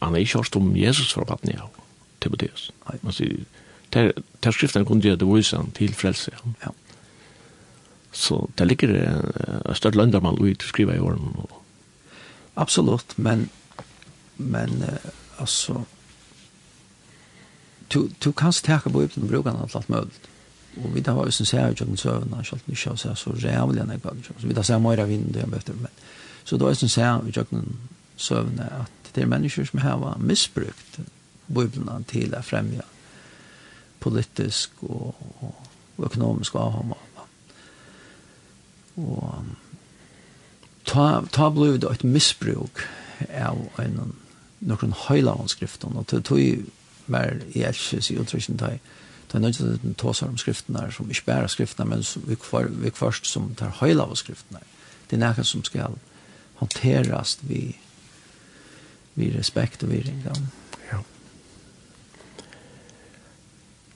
han 0.00 0.14
er 0.14 0.24
ikke 0.24 0.42
hørt 0.42 0.56
om 0.56 0.76
Jesus 0.76 1.12
fra 1.12 1.26
baden 1.28 1.52
i 1.52 1.58
av 1.58 1.72
Timotheus. 2.20 2.70
Man 3.02 3.14
sier, 3.14 3.44
ter, 3.94 4.12
ter 4.42 4.54
skriften 4.54 4.86
kunne 4.88 5.04
gjøre 5.04 5.20
det 5.22 5.30
vise 5.30 5.56
han 5.56 5.72
til 5.76 5.94
frelse. 5.94 6.34
Ja. 6.62 6.74
Så 8.12 8.48
det 8.58 8.66
ligger 8.66 8.94
et 8.96 9.76
større 9.76 10.00
lønner 10.00 10.24
man 10.24 10.40
ut 10.40 10.64
å 10.64 10.70
skrive 10.70 10.96
i 10.96 11.02
åren. 11.02 11.36
Absolutt, 12.58 13.14
men, 13.18 13.46
men 14.36 14.80
uh, 14.82 15.12
altså, 15.38 15.84
du, 17.92 18.08
du 18.24 18.32
kan 18.32 18.52
stekke 18.52 18.90
på 18.90 19.04
Bibelen 19.04 19.30
brukene 19.30 19.62
alt 19.62 19.76
alt 19.78 19.92
mulig 19.92 20.10
og 20.84 20.94
vi 20.94 21.00
da 21.00 21.12
var 21.16 21.26
jo 21.26 21.34
som 21.34 21.46
ser 21.46 21.70
ut 21.70 21.80
i 21.80 21.96
søvnene, 21.96 22.44
selv 22.44 22.60
om 22.60 22.66
vi 22.66 22.72
ikke 22.72 22.90
har 22.90 23.14
så 23.14 23.30
rævlig 23.30 23.82
enn 23.82 23.90
jeg 23.90 24.04
var, 24.04 24.16
så 24.24 24.46
vi 24.46 24.54
da 24.56 24.62
ser 24.62 24.78
mer 24.82 25.02
av 25.02 25.08
vinden, 25.08 25.34
det 25.34 25.42
er 25.42 25.50
bedre, 25.52 25.74
men 25.74 26.02
så 26.44 26.56
da 26.56 26.64
var 26.64 26.74
jo 26.74 26.82
som 26.82 26.88
ser 26.88 27.22
ut 27.26 27.36
i 27.36 27.62
søvnene, 28.16 28.68
at 28.82 29.14
det 29.14 29.22
er 29.22 29.30
mennesker 29.30 29.64
som 29.64 29.80
har 29.82 30.16
misbrukt 30.20 31.00
biblene 31.48 32.04
til 32.08 32.34
å 32.36 32.42
fremja 32.44 32.84
politisk 34.00 34.82
og, 34.86 35.14
og, 35.42 35.54
og 35.96 36.04
økonomisk 36.06 36.54
avhånd. 36.54 36.94
Og 38.98 39.44
ta, 40.86 41.06
ta 41.32 41.50
blev 41.50 41.80
det 41.80 41.90
et 41.90 42.04
misbruk 42.04 42.84
av 43.34 43.58
en, 43.82 44.14
noen 44.60 44.94
høylavnskriftene, 45.08 46.02
og 46.02 46.24
tog 46.26 46.68
var 47.08 47.40
i 47.54 47.64
elskes 47.64 48.10
i 48.10 48.18
utrykning 48.20 48.58
til 48.60 48.78
det 49.28 49.34
er 49.34 49.38
nødt 49.38 49.56
til 49.56 49.80
den 49.82 49.94
tåser 49.94 50.26
om 50.26 50.38
skriften 50.38 50.76
her, 50.76 50.90
som 50.90 51.10
ikke 51.10 51.24
bare 51.24 51.48
skriften 51.48 51.88
men 51.88 52.02
som 52.02 52.22
vi, 52.28 52.34
kvar, 52.34 52.66
vi 52.68 52.90
først 52.94 53.26
som 53.26 53.54
tar 53.54 53.76
høyla 53.80 54.02
av 54.02 54.16
skriften 54.16 54.56
her. 54.56 54.64
Det 55.10 55.16
er 55.16 55.20
noe 55.20 55.44
som 55.44 55.64
skal 55.64 55.98
håndteres 56.60 57.38
vi, 57.42 57.76
vi 59.14 59.28
respekt 59.38 59.82
og 59.82 59.92
vi 59.92 60.00
ringer. 60.06 60.40
Ja. 60.92 61.02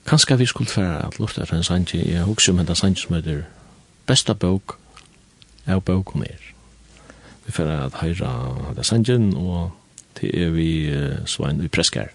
Kanskje 0.05 0.37
vi 0.37 0.45
skulle 0.45 0.69
fære 0.69 1.07
at 1.07 1.19
lufta 1.19 1.41
etter 1.41 1.57
en 1.57 1.63
sanje, 1.63 2.03
jeg 2.05 2.23
husker 2.23 2.53
om 2.53 2.59
en 2.59 2.75
sanje 2.75 3.01
som 3.01 3.15
heter 3.15 3.43
Besta 4.07 4.33
bok 4.33 4.77
er 5.65 5.79
bok 5.79 6.15
om 6.15 6.23
er. 6.23 6.49
Vi 7.45 7.51
fære 7.51 7.85
at 7.85 7.93
høyra 7.93 8.83
sanjen, 8.83 9.33
og 9.37 9.71
til 10.15 10.29
er 10.35 10.49
vi 10.49 10.69
svein 11.25 11.61
vi 11.61 11.67
preskar. 11.67 12.11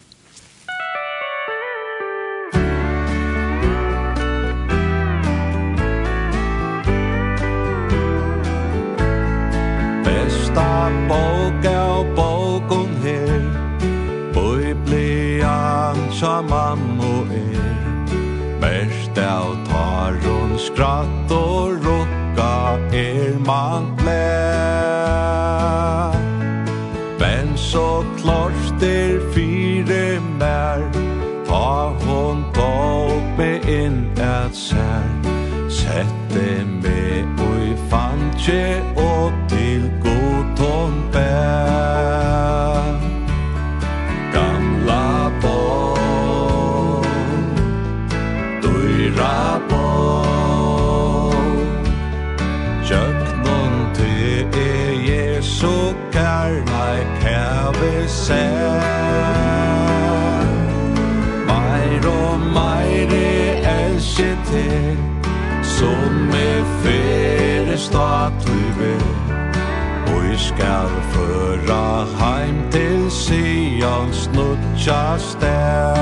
skal 70.69 70.91
føra 71.13 72.05
heim 72.21 72.57
til 72.71 73.11
Sion 73.11 74.13
snutja 74.13 75.17
sted 75.19 75.97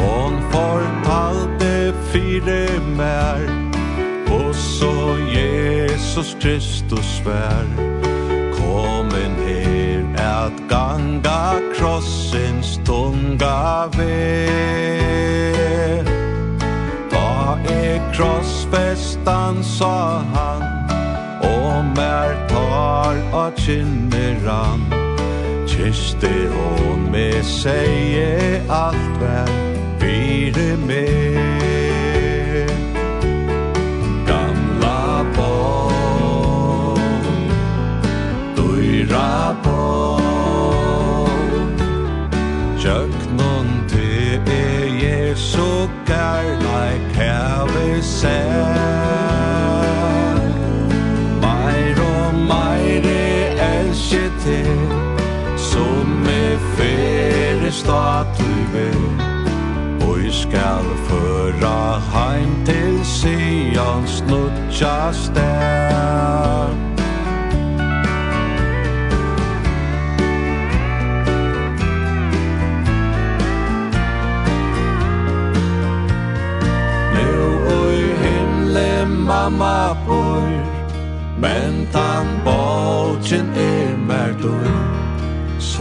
Hon 0.00 0.36
fortalte 0.52 1.94
fire 2.12 2.80
mer 2.96 3.40
Og 4.32 4.54
så 4.54 5.16
Jesus 5.32 6.36
Kristus 6.42 7.22
vær 7.24 7.64
Komen 8.58 9.32
her 9.46 10.04
at 10.44 10.52
ganga 10.68 11.60
krossens 11.78 12.80
tunga 12.84 13.88
ved. 13.96 14.44
Da 17.12 17.56
er 17.68 18.12
krossfestan 18.12 19.62
sa 19.62 20.18
han? 20.34 20.53
mer 21.96 22.48
tar 22.48 23.16
av 23.32 23.52
kinneran 23.56 24.80
Kiste 25.66 26.30
hon 26.54 27.10
me 27.10 27.42
seie 27.42 28.60
alt 28.68 29.20
vær 29.20 29.50
vire 30.02 30.76
me 30.86 31.04
Gamla 34.26 35.24
på 35.36 35.52
Døyra 38.58 39.54
på 39.66 39.78
Tjøknon 42.82 43.72
te 43.88 44.10
e 44.58 44.66
Jesu 45.04 45.88
kærleik 46.06 47.18
heve 47.18 48.02
seg. 48.02 49.03
fyrir 56.84 57.70
statuve 57.70 58.88
Og 60.08 60.24
jeg 60.24 60.32
skal 60.32 60.84
føra 61.08 62.00
heim 62.12 62.64
til 62.66 63.04
Sions 63.04 64.24
nutja 64.28 65.12
stær. 65.12 66.68
Neu 77.14 77.48
oi 77.78 78.00
himle 78.22 79.06
mamma 79.06 79.96
bor 80.06 80.48
Men 81.40 81.88
tant 81.92 82.43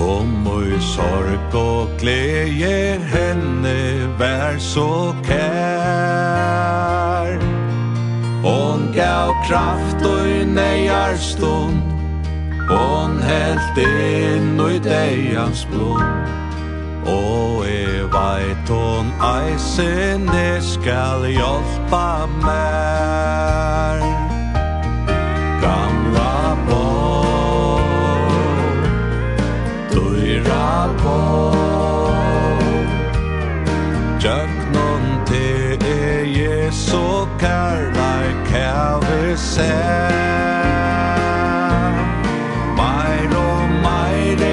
Kom 0.04 0.48
i 0.68 0.82
sorg 0.82 1.56
og 1.56 1.90
glede 2.00 3.00
henne 3.08 4.10
vær 4.20 4.58
så 4.60 5.16
kær. 5.24 6.60
Hon 8.44 8.92
gav 8.96 9.32
kraft 9.48 10.06
og 10.06 10.28
i 10.28 10.44
nejar 10.46 11.16
stund. 11.16 11.80
Hon 12.68 13.22
helt 13.24 13.78
inn 13.80 14.60
og 14.60 14.74
i 14.76 14.80
deians 14.84 15.68
blod. 15.72 16.04
Og 17.08 17.64
e 17.68 18.04
veit 18.12 18.70
hon 18.76 19.08
eisen 19.24 20.28
skal 20.60 21.32
hjelpa 21.32 22.26
mer 22.44 24.13
sær 39.38 40.12
Meir 42.78 43.36
og 43.38 43.70
meir 43.86 44.44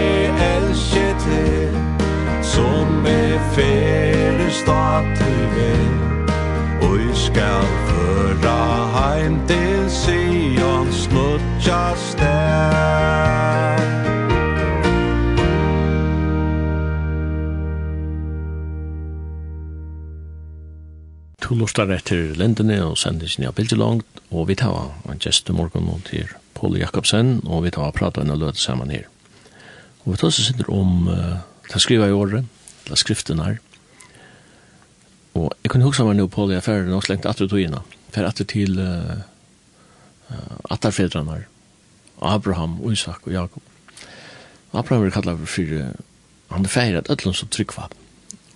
elsker 0.46 1.12
til 1.24 1.76
Som 2.42 3.06
er 3.06 3.38
fære 3.56 4.50
stater 4.50 5.58
Og 6.82 6.96
jeg 6.98 7.16
skal 7.26 7.68
føra 7.90 8.60
heim 8.96 9.40
til 9.48 9.90
Sion 9.90 10.92
Snutja 10.92 11.82
stær. 11.96 13.39
to 21.50 21.56
lustar 21.58 21.90
etter 21.90 22.36
lendene 22.38 22.76
og 22.84 22.98
sendingen 23.00 23.48
av 23.48 23.56
Bildelangt, 23.58 24.20
og 24.30 24.46
vi 24.46 24.54
tar 24.60 24.92
en 25.10 25.18
gjest 25.18 25.48
til 25.48 25.56
morgen 25.58 25.88
og 25.90 26.04
til 26.06 26.28
Paul 26.54 26.76
Jakobsen, 26.78 27.40
og 27.42 27.64
vi 27.64 27.72
tar 27.74 27.90
prata 27.96 28.22
en 28.22 28.30
løte 28.38 28.60
sammen 28.62 28.92
her. 28.94 29.08
Og 30.04 30.12
vi 30.12 30.20
tar 30.20 30.30
så 30.30 30.44
sitter 30.46 30.70
om 30.70 31.08
uh, 31.10 31.40
det 31.66 31.80
skriva 31.82 32.06
i 32.06 32.14
året, 32.14 32.46
det 32.86 32.98
skriften 33.00 33.42
her, 33.42 33.58
og 35.34 35.50
jeg 35.62 35.72
kunne 35.72 35.86
huske 35.86 36.04
meg 36.06 36.18
nå, 36.18 36.28
Paul, 36.30 36.52
jeg 36.54 36.62
færre 36.62 36.86
nok 36.90 37.06
slengt 37.06 37.26
atter 37.26 37.50
togina, 37.50 37.82
færre 38.14 38.30
atter 38.30 38.46
til 38.50 38.78
uh, 38.78 39.18
atterfedrarna, 40.70 41.40
Abraham, 42.30 42.78
Isak 42.92 43.26
og 43.26 43.34
Jakob. 43.34 43.62
Abraham 44.70 45.08
er 45.08 45.14
kallet 45.14 45.42
for, 45.42 45.50
fire, 45.50 45.90
han 46.50 46.66
er 46.66 46.74
feiret, 46.78 47.10
ødlund 47.10 47.38
som 47.38 47.50
tryggvapen. 47.50 48.09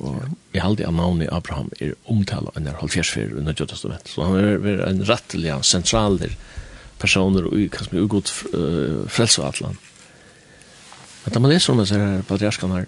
Og 0.05 0.21
jeg 0.53 0.63
halde 0.63 0.87
av 0.87 0.95
navnet 0.97 1.33
Abraham 1.33 1.71
er 1.81 1.95
omtala 2.11 2.53
enn 2.57 2.69
er 2.69 2.77
halvfjersfer 2.81 3.33
under 3.39 3.57
Gjødastamentet. 3.57 4.13
Så 4.13 4.27
han 4.27 4.37
er, 4.41 4.69
er 4.75 4.85
en 4.89 5.03
rettelig 5.09 5.57
sentraler 5.67 6.37
personer 7.01 7.49
og 7.49 7.65
kanskje 7.75 7.97
mye 7.97 8.05
ugod 8.07 8.31
uh, 8.55 9.05
frelse 9.13 9.43
av 9.43 9.51
atlan. 9.53 9.81
Men 11.25 11.35
da 11.35 11.41
man 11.41 11.53
leser 11.55 11.73
om 11.73 11.81
disse 11.81 11.99
her 11.99 12.23
patriarskene 12.29 12.83
her, 12.83 12.87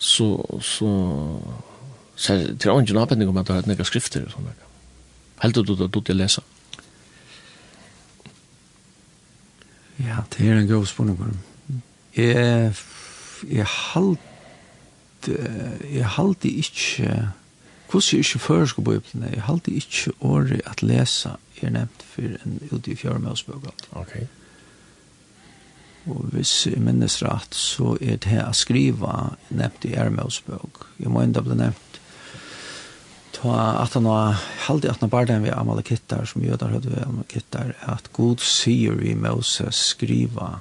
så, 0.00 0.28
så, 0.64 0.90
så 2.16 2.34
er 2.34 2.44
det 2.50 2.68
ikke 2.68 2.96
nabending 2.96 3.30
om 3.30 3.38
at 3.40 3.48
du 3.48 3.54
har 3.54 3.62
et 3.62 3.70
nega 3.70 3.86
skrifter 3.86 4.26
og 4.26 4.34
sånne. 4.34 4.56
Helt 5.42 5.56
du 5.56 5.74
at 5.76 5.92
du 5.92 6.00
til 6.00 6.16
å 6.16 6.20
lese. 6.22 6.44
Ja, 10.02 10.24
det 10.34 10.48
er 10.48 10.58
en 10.58 10.68
god 10.68 10.86
spørsmål. 10.90 11.34
Jeg, 12.16 12.72
jeg 13.50 13.66
halte 13.70 14.33
jeg 15.28 16.12
halte 16.16 16.48
ikke, 16.48 17.30
hvordan 17.90 18.08
er 18.12 18.22
ikke 18.22 18.38
først 18.38 18.76
på 18.76 18.86
Bibelen, 18.86 19.28
jeg 19.32 19.42
halte 19.42 19.70
ikke 19.70 20.12
året 20.20 20.60
at 20.66 20.82
lese 20.82 21.36
er 21.62 21.70
nevnt 21.70 22.02
for 22.14 22.38
en 22.44 22.58
ute 22.70 22.92
i 22.92 22.96
fjerde 22.98 23.22
møsbøk. 23.24 23.68
Ok. 23.92 24.16
Og 26.06 26.26
hvis 26.34 26.66
jeg 26.66 26.82
minnes 26.84 27.22
rett, 27.24 27.54
så 27.56 27.94
er 28.00 28.18
det 28.20 28.28
her 28.28 28.48
å 28.50 28.56
skrive 28.56 29.12
nevnt 29.48 29.86
i 29.88 29.94
Ermøsbøk. 29.96 30.84
Jeg 31.00 31.12
må 31.12 31.22
enda 31.24 31.40
bli 31.44 31.56
nevnt 31.56 32.00
ta 33.34 33.54
at 33.82 33.96
han 33.96 34.06
har 34.08 34.42
halde 34.68 34.90
at 34.90 35.00
han 35.02 35.10
bar 35.12 35.26
den 35.28 35.42
vi 35.44 35.52
Amalekittar, 35.52 36.26
som 36.28 36.44
jøder 36.44 36.76
hadde 36.76 36.92
vi 36.92 37.00
Amalekittar, 37.02 37.72
at 37.88 38.12
god 38.16 38.44
sier 38.44 38.96
vi 39.00 39.14
Moses 39.18 39.80
skriva 39.94 40.58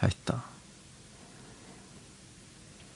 hetta. 0.00 0.40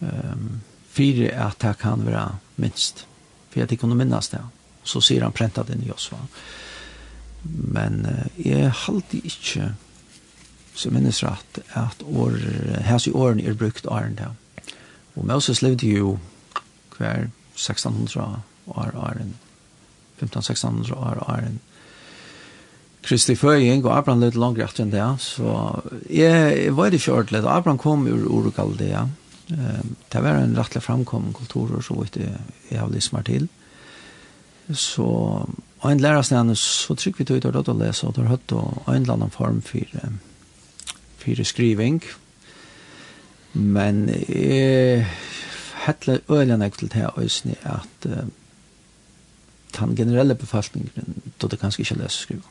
Um, 0.01 0.63
för 0.95 1.31
at 1.35 1.59
det 1.61 1.75
kan 1.81 2.07
være 2.07 2.37
minst. 2.57 3.07
For 3.51 3.63
att 3.63 3.69
det 3.69 3.77
kunde 3.77 3.97
minnes 3.97 4.29
det. 4.29 4.43
Så 4.83 5.01
sier 5.01 5.23
han 5.23 5.33
prentat 5.33 5.67
den 5.67 5.83
i 5.83 5.89
Josva. 5.89 6.19
Men 7.43 8.07
uh, 8.07 8.47
jeg 8.47 8.73
alltid 8.89 9.25
ikke 9.25 9.75
så 10.75 10.91
minnes 10.91 11.23
rett 11.23 11.61
at 11.79 12.03
år, 12.03 12.39
hans 12.85 13.07
i 13.07 13.13
årene 13.13 13.45
er 13.47 13.55
brukt 13.55 13.87
åren 13.87 14.15
där. 14.19 14.35
Og 15.15 15.27
Moses 15.27 15.63
levde 15.63 15.87
jo 15.87 16.19
hver 16.97 17.29
1600 17.55 18.43
år 18.67 18.91
åren. 18.95 19.35
15-1600 20.21 20.93
år 20.95 21.23
åren. 21.29 21.61
Kristi 23.05 23.35
Føying 23.37 23.85
og 23.85 23.99
Abraham 23.99 24.23
levde 24.25 24.41
langt 24.41 24.59
rett 24.59 24.81
enn 24.81 24.93
det, 24.93 25.05
så 25.21 25.81
jeg, 26.09 26.65
jeg 26.65 26.77
var 26.77 26.91
det 26.91 27.03
ikke 27.03 27.13
ordentlig. 27.19 27.43
Abraham 27.45 27.79
kom 27.79 28.07
ur 28.09 28.25
Urukaldea, 28.25 29.05
det 29.49 30.23
var 30.23 30.39
en 30.41 30.57
rettelig 30.57 30.83
framkommen 30.83 31.35
kultur 31.37 31.77
og 31.77 31.85
så 31.85 31.95
vidt 32.01 32.17
jeg 32.17 32.39
jeg 32.71 32.81
har 32.81 32.89
lyst 32.91 33.13
meg 33.13 33.27
til. 33.29 33.49
Så 34.73 35.05
og 35.85 35.91
en 35.93 36.01
lærer 36.01 36.23
stedet 36.23 36.59
så 36.59 36.95
trykker 36.95 37.19
vi 37.19 37.25
til 37.29 37.37
å 37.37 37.41
gjøre 37.41 37.73
å 37.75 37.77
lese 37.77 38.07
og 38.07 38.15
det 38.17 38.25
har 38.25 38.39
hørt 38.39 38.53
en 38.55 39.03
eller 39.03 39.13
annen 39.13 39.31
form 39.31 39.61
for, 39.63 39.99
for 41.21 41.43
skriving. 41.45 42.01
Men 43.53 44.09
jeg 44.09 45.05
hettler 45.85 46.25
øyne 46.31 46.57
jeg 46.65 46.73
til 46.73 46.89
det 46.95 47.11
øyne 47.19 47.57
at 47.65 48.09
uh, 48.09 48.25
den 49.81 49.97
generelle 49.97 50.35
befolkningen 50.35 51.21
då 51.39 51.49
det 51.49 51.61
kanskje 51.61 51.83
ikke 51.83 51.99
leser 51.99 52.23
skrive. 52.23 52.43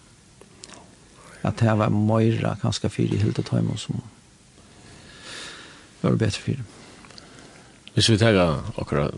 At 1.43 1.59
det 1.59 1.77
var 1.77 1.89
møyre 1.89 2.55
kanskje 2.61 2.89
fire 2.89 3.15
i 3.15 3.17
hele 3.17 3.43
tøymen 3.43 3.77
som 3.77 4.01
var 6.01 6.15
bedre 6.15 6.31
fire. 6.31 6.57
Mm. 6.57 6.82
Hvis 7.93 8.09
vi 8.09 8.17
tar 8.17 8.63
akkurat 8.77 9.13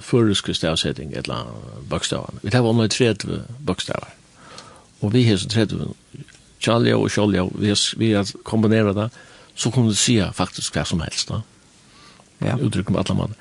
føreske 0.00 0.54
stavsetting, 0.54 1.12
et 1.12 1.26
eller 1.26 1.42
annet 1.42 1.88
bøkstavan. 1.90 2.40
Vi 2.42 2.50
tar 2.50 2.64
omlai 2.64 2.88
30 2.88 3.42
bokstavar, 3.66 4.14
Og 5.00 5.12
vi 5.12 5.24
har 5.24 5.36
så 5.36 5.48
30 5.48 5.94
tjallia 6.60 6.96
og 6.96 7.10
tjallia, 7.10 7.44
vi 7.54 7.68
har, 7.68 7.98
vi 7.98 8.10
har 8.12 8.30
kombineret 8.44 8.96
det, 8.96 9.10
så 9.54 9.70
kunne 9.70 9.88
du 9.88 9.94
sige 9.94 10.30
faktisk 10.32 10.74
hva 10.74 10.84
som 10.84 11.00
helst. 11.00 11.28
Da. 11.28 11.40
Ja. 12.40 12.56
Uttrykk 12.56 12.90
med 12.90 13.00
alle 13.00 13.18
mann. 13.18 13.34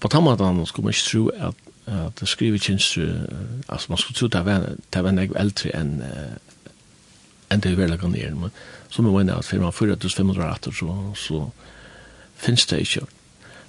På 0.00 0.08
den 0.08 0.24
måten 0.24 0.66
skulle 0.66 0.84
man 0.84 0.94
ikke 0.94 1.10
tro 1.10 1.28
at, 1.28 1.54
at 1.86 2.20
det 2.20 2.28
skrivetjenester, 2.28 3.02
uh, 3.02 3.38
altså 3.68 3.86
man 3.88 3.98
skulle 3.98 4.16
tro 4.16 4.26
at 4.26 4.78
det 4.94 5.04
var 5.04 5.08
en 5.10 5.18
eldre 5.18 5.74
enn 5.74 6.00
uh, 6.00 6.36
enn 7.50 7.62
det 7.64 7.70
vi 7.72 7.82
vel 7.82 7.98
kan 7.98 8.10
ned, 8.10 8.34
Men 8.34 8.50
så 8.88 9.02
må 9.02 9.12
man 9.12 9.30
at 9.30 9.44
for 9.44 9.56
man 9.56 9.72
4500 9.72 10.44
rater, 10.44 10.70
så, 10.70 11.12
så 11.14 11.50
finnes 12.36 12.66
det 12.66 12.78
ikke 12.78 13.06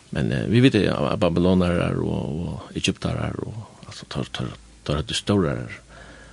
Men 0.10 0.51
vi 0.51 0.60
vet 0.60 0.74
ju 0.74 0.88
att 0.89 1.20
babyloner 1.20 1.99
och, 1.99 2.41
och 2.41 2.62
egyptare 2.76 3.32
och 3.38 3.53
alltså 3.86 4.05
tar 4.05 4.24
tar 4.24 4.47
tar 4.84 5.03
det 5.07 5.14
stora 5.14 5.57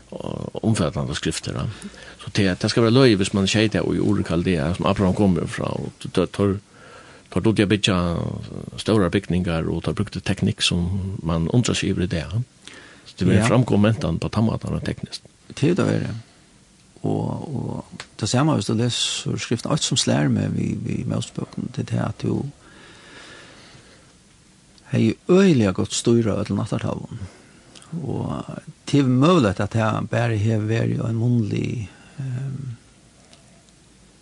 och 0.09 0.65
omfattande 0.65 1.15
skrifter. 1.15 1.53
Då. 1.53 1.89
Så 2.25 2.31
det 2.33 2.61
det 2.61 2.69
ska 2.69 2.81
vara 2.81 2.91
löj 2.91 3.15
hvis 3.15 3.33
man 3.33 3.47
skejtar 3.47 3.81
och 3.81 4.21
i 4.21 4.23
kall 4.25 4.43
det 4.43 4.77
som 4.77 4.87
Abraham 4.87 5.15
kommer 5.15 5.47
från 5.47 5.69
och 5.69 6.13
tar 6.13 6.27
tar 6.27 6.59
tar 7.29 7.41
då 7.41 7.53
det 7.53 7.67
bitcha 7.67 8.17
stora 8.77 9.11
byggningar 9.11 9.69
och 9.69 9.85
tar 9.85 9.93
brukte 9.93 10.21
teknik 10.21 10.63
som 10.63 11.17
man 11.23 11.51
undrar 11.51 11.75
sig 11.75 11.91
över 11.91 12.07
det. 12.07 12.27
Så 13.05 13.15
det 13.19 13.25
blir 13.25 13.39
ja. 13.39 13.45
framkommentan 13.45 14.19
på 14.19 14.29
tammatan 14.29 14.81
tekniskt. 14.81 15.23
Det 15.49 15.69
är 15.69 15.75
det 15.75 16.15
og 17.07 17.55
og 17.57 17.85
det 18.21 18.45
man 18.45 18.55
hvis 18.55 18.67
du 18.67 18.75
leser 18.75 19.37
skriften 19.37 19.71
alt 19.71 19.83
som 19.83 19.97
slær 19.97 20.29
med 20.29 20.49
vi 20.49 20.77
vi 20.81 21.05
mest 21.07 21.35
bøkken 21.35 21.71
til 21.75 21.85
det 21.91 21.99
at 21.99 22.23
du 22.23 22.43
hei 24.97 25.17
øyelig 25.29 25.75
godt 25.75 25.95
styra 25.95 26.45
til 26.45 26.57
nattartavn. 26.57 27.21
Og 28.03 28.45
til 28.87 29.09
mulighet 29.09 29.61
at 29.61 29.75
jeg 29.75 30.09
bare 30.11 30.39
har 30.39 30.65
vært 30.65 31.03
en 31.05 31.21
munnlig 31.21 31.91
um, 32.19 32.77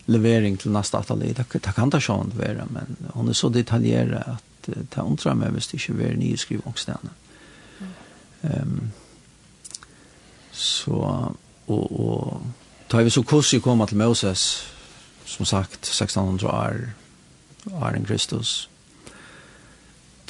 levering 0.06 0.58
til 0.60 0.74
neste 0.74 0.98
atelier. 0.98 1.34
Det, 1.38 1.46
det 1.52 1.74
kan 1.76 1.92
det 1.92 2.02
sånn 2.04 2.34
være, 2.36 2.66
men 2.74 2.98
hun 3.14 3.30
er 3.30 3.38
så 3.38 3.50
detaljeret 3.54 4.34
at 4.34 4.68
uh, 4.68 4.82
det 4.82 5.06
undrer 5.06 5.38
meg 5.38 5.54
hvis 5.54 5.70
det 5.70 5.80
ikke 5.80 6.10
er 6.10 6.18
nye 6.20 6.40
skrivångsstene. 6.40 7.14
Um, 8.42 8.90
så, 10.52 10.98
og, 11.66 11.86
og 12.00 12.42
da 12.92 13.02
vi 13.02 13.10
så 13.10 13.24
kurset 13.26 13.62
komma 13.62 13.86
til 13.86 13.98
Moses, 13.98 14.66
som 15.26 15.46
sagt, 15.48 15.88
1600 15.88 16.50
år, 16.52 16.84
Arjen 17.80 18.04
Kristus, 18.04 18.68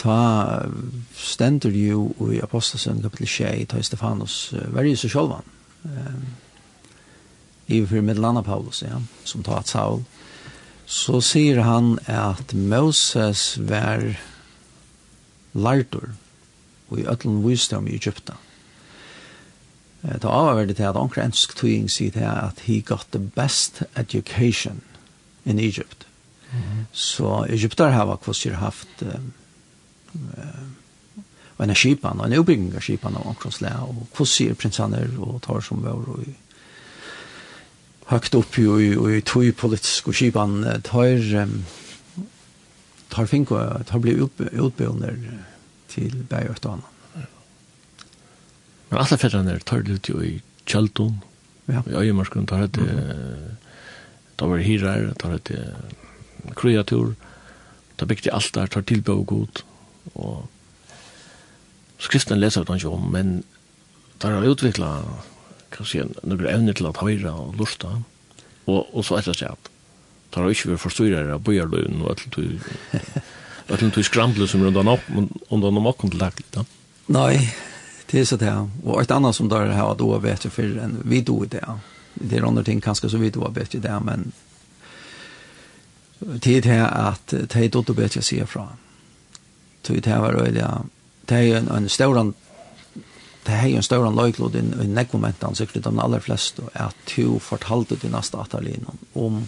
ta 0.04 0.68
stendur 1.16 1.72
jo 1.72 2.30
i 2.32 2.40
Apostelsen 2.44 3.00
kapitel 3.02 3.28
6, 3.30 3.68
ta 3.72 3.82
Stefanus, 3.82 4.52
jo 4.52 4.96
så 5.00 5.08
sjølvan. 5.08 5.46
Um, 5.84 6.24
I 7.72 7.80
for 7.88 8.04
Medlanda 8.04 8.42
Paulus, 8.44 8.82
ja, 8.84 9.00
som 9.24 9.42
ta 9.42 9.58
at 9.62 9.72
Saul. 9.72 10.02
Så 10.86 11.22
sier 11.24 11.62
han 11.64 11.96
at 12.04 12.52
Moses 12.52 13.54
var 13.56 14.04
lartur 15.54 16.10
og 16.90 16.98
i 17.00 17.06
ötlen 17.08 17.40
visdom 17.46 17.88
i 17.88 17.94
Egypta. 17.96 18.36
Ta 20.04 20.28
avverdet 20.28 20.76
til 20.76 20.90
at 20.90 20.98
onkra 21.00 21.24
ensk 21.24 21.54
tøying 21.56 21.88
sier 21.88 22.12
til 22.12 22.26
at 22.28 22.60
he 22.66 22.82
got 22.84 23.06
the 23.16 23.22
best 23.36 23.80
education 23.96 24.82
in 25.46 25.58
Egypt. 25.58 26.06
Mm 26.52 26.60
-hmm. 26.60 26.84
Så 26.92 27.46
Egyptar 27.48 27.90
har 27.90 28.16
kvosir 28.16 28.52
haft 28.52 29.02
um, 29.02 29.32
og 31.54 31.62
en 31.64 31.74
skipan, 31.74 32.20
og 32.20 32.26
en 32.26 32.38
oppbygging 32.40 32.72
av 32.74 32.82
skipan 32.82 33.16
av 33.18 33.28
omkronslä, 33.30 33.70
og 33.86 34.06
hvordan 34.14 34.30
sier 34.30 34.58
prinsaner 34.58 35.12
og 35.22 35.40
tar 35.44 35.62
som 35.62 35.82
vår 35.84 36.08
og 36.16 36.24
høgt 38.10 38.34
opp 38.36 38.58
i, 38.58 38.66
i, 38.66 38.88
i 39.16 39.20
tog 39.24 39.46
politisk 39.56 40.10
og 40.10 40.18
skipan 40.18 40.58
tar 40.84 41.22
tar 43.14 43.30
finko, 43.30 43.60
tar 43.86 44.02
bli 44.02 44.16
utbygner 44.18 45.20
til 45.92 46.24
bægjørt 46.30 46.66
og 46.66 46.72
annan. 46.72 46.90
Men 48.90 49.00
alle 49.00 49.18
fedrene 49.18 49.58
tar 49.66 49.84
det 49.86 49.98
ut 49.98 50.10
i 50.22 50.40
Kjeldon, 50.66 51.20
ja. 51.68 51.82
i 51.86 51.94
Øyemarskunnen 51.94 52.48
tar 52.48 52.66
det 52.66 52.88
tar 54.36 54.50
det 54.50 54.64
hirar, 54.66 55.12
tar 55.18 55.38
det 55.38 55.60
kreatur, 56.58 57.14
tar 57.96 58.10
bygde 58.10 58.32
alt 58.34 58.54
der, 58.54 58.66
tar 58.66 58.82
tilbøy 58.82 59.14
og 59.14 59.26
god, 59.26 59.62
Og 60.14 60.44
skriften 61.98 62.40
leser 62.40 62.64
vi 62.68 62.76
ikke 62.76 62.92
om, 62.92 63.06
men 63.12 63.44
der 64.22 64.36
har 64.36 64.48
utviklet 64.48 65.04
kan 65.74 65.88
si, 65.88 66.02
noen 66.22 66.46
evner 66.46 66.76
til 66.76 66.86
at 66.86 67.00
høyre 67.02 67.32
og 67.32 67.56
lurta, 67.58 67.96
og, 68.66 68.80
og 68.94 69.04
så 69.04 69.18
etter 69.18 69.36
seg 69.36 69.56
at 69.56 69.70
der 70.34 70.42
har 70.42 70.54
ikke 70.54 70.72
vært 70.72 70.82
forstyrrere 70.82 71.36
av 71.36 71.42
bøyerløven 71.46 72.02
og 72.02 72.14
alt 72.14 72.26
du 72.34 72.58
Att 73.68 73.80
du 73.94 74.02
skramlar 74.02 74.46
som 74.46 74.64
rundan 74.64 74.88
upp 74.88 75.00
om 75.48 75.60
de 75.60 75.84
har 75.84 75.92
kontakt 75.92 76.38
lite. 76.38 76.64
Nej, 77.06 77.56
det 78.10 78.20
är 78.20 78.24
så 78.24 78.36
där. 78.36 78.70
Och 78.84 79.02
ett 79.02 79.10
annat 79.10 79.36
som 79.36 79.48
där 79.48 79.66
har 79.66 79.94
då 79.94 80.18
vet 80.18 80.44
jag 80.44 80.52
för 80.52 80.78
en 80.78 81.02
vi 81.04 81.20
då 81.20 81.44
det. 81.44 81.78
Det 82.14 82.36
är 82.36 82.42
andra 82.42 82.64
ting 82.64 82.80
kanske 82.80 83.08
så 83.08 83.16
vi 83.16 83.30
då 83.30 83.48
vet 83.48 83.74
ju 83.74 83.80
där 83.80 84.00
men 84.00 84.32
tid 86.40 86.66
här 86.66 87.08
att 87.08 87.34
ta 87.48 87.58
det 87.58 87.68
då 87.68 87.92
bättre 87.92 88.22
se 88.22 88.36
ifrån 88.36 88.68
tog 89.84 90.00
det 90.02 90.20
var 90.20 90.40
øyelig, 90.40 90.64
det 91.28 91.38
er 91.38 91.58
en, 91.58 91.68
en 91.76 91.88
stauran, 91.88 92.34
det 93.46 93.54
er 93.54 93.66
en 93.76 93.82
stauran 93.82 94.16
løyklod 94.16 94.56
i, 94.56 94.64
i 94.84 94.88
nekvomentan, 94.88 95.56
sikkert 95.56 95.84
de 95.84 95.92
aller 96.00 96.24
fleste, 96.24 96.62
at 96.74 96.96
du 97.16 97.38
fortalte 97.38 97.96
til 98.00 98.12
neste 98.14 98.40
atalinen 98.40 98.98
om 99.14 99.44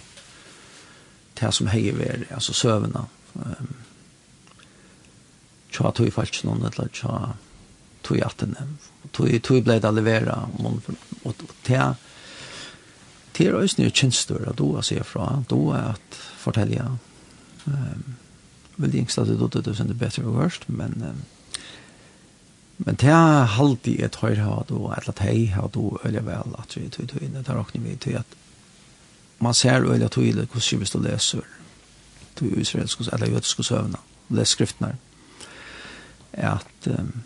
det 1.40 1.52
som 1.54 1.68
hei 1.68 1.90
ver, 1.92 2.24
altså 2.30 2.54
søvna, 2.56 3.04
um, 3.34 3.72
tja 5.72 5.92
tog 5.92 6.12
falsk 6.12 6.44
noen, 6.48 6.64
eller 6.64 6.92
tja 6.96 7.32
tog 8.06 8.36
den 8.40 8.56
tog, 9.12 9.32
tog 9.42 9.64
blei 9.64 9.80
det 9.82 9.92
levera, 9.92 10.38
og, 10.64 10.92
og 11.24 11.48
tja, 11.66 11.94
Det 13.36 13.46
er 13.46 13.54
også 13.54 13.82
nye 13.82 13.92
kjenstor, 13.92 14.46
at 14.48 14.56
du 14.56 14.70
har 14.74 14.84
sier 14.86 15.04
fra, 15.04 15.42
du 15.50 15.68
er 15.76 15.90
at 15.92 16.20
fortelja, 16.40 16.86
um, 17.66 18.04
vil 18.76 18.92
de 18.92 18.98
yngste 18.98 19.20
at 19.20 19.28
det 19.30 19.38
dotter 19.40 19.64
det 19.64 19.80
er 19.80 19.94
bedre 19.94 20.24
og 20.24 20.38
verst, 20.38 20.68
men 20.68 21.24
men 22.78 22.94
det 23.00 23.08
er 23.08 23.60
alltid 23.60 24.02
et 24.04 24.16
høyre 24.20 24.34
her, 24.36 24.72
og 24.72 24.90
et 24.92 24.98
eller 24.98 25.14
annet 25.14 25.22
hei 25.24 25.46
hatt 25.48 25.76
og 25.80 26.00
øye 26.04 26.24
vel 26.26 26.56
at 26.58 26.76
vi 26.76 26.88
tog 26.92 27.22
inn, 27.22 27.38
det 27.38 27.48
er 27.48 27.60
åkne 27.60 27.80
vi 27.80 27.96
til 27.96 28.18
at 28.20 28.36
man 29.40 29.54
ser 29.54 29.84
øye 29.84 30.08
tog 30.08 30.26
inn 30.26 30.42
hvordan 30.42 30.66
kjøpes 30.68 30.92
du 30.92 30.98
leser 31.00 31.40
til 32.36 32.58
israelsk 32.60 33.00
eller 33.00 33.32
jødisk 33.32 33.64
søvna, 33.64 33.98
les 34.28 34.52
skriftene 34.52 34.96
at 36.32 36.88
um, 36.90 37.22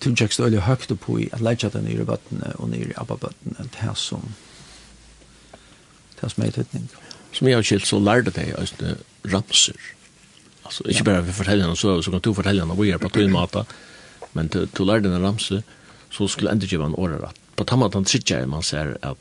tunnjekst 0.00 0.40
øye 0.40 0.60
høyt 0.60 0.92
på 1.00 1.18
i 1.18 1.28
at 1.32 1.40
leidja 1.40 1.68
den 1.68 1.86
nyre 1.86 2.04
bøttene 2.04 2.52
og 2.58 2.70
nyre 2.70 2.98
abbabøttene 2.98 3.68
det 3.70 3.86
er 3.86 3.94
som 3.94 4.32
det 6.16 6.24
er 6.24 6.32
som 6.32 6.42
er 6.42 6.48
i 6.48 6.50
tøytning. 6.50 6.90
Som 7.32 7.48
jeg 7.48 7.56
har 7.56 7.62
skilt 7.62 7.86
så 7.86 7.98
lærte 8.00 8.32
det 8.32 8.48
jeg 8.48 8.96
ramser. 9.26 9.76
Alltså 10.62 10.88
inte 10.88 11.02
bara 11.02 11.24
för 11.24 11.32
föräldrarna 11.32 11.76
så 11.76 12.02
så 12.02 12.10
kan 12.10 12.20
du 12.20 12.34
föräldrarna 12.34 12.74
vad 12.74 12.86
gör 12.86 12.98
på 12.98 13.08
din 13.08 13.32
mata. 13.32 13.64
Men 14.32 14.48
till 14.48 14.68
till 14.68 14.86
lärde 14.86 15.08
den 15.08 15.22
ramse 15.22 15.62
så 16.10 16.28
skulle 16.28 16.52
inte 16.52 16.66
ge 16.66 16.78
man 16.78 16.94
orra 16.94 17.26
att 17.26 17.56
På 17.56 17.64
tamma 17.64 17.88
den 17.88 18.04
sitter 18.04 18.46
man 18.46 18.62
ser 18.62 18.98
att 19.02 19.18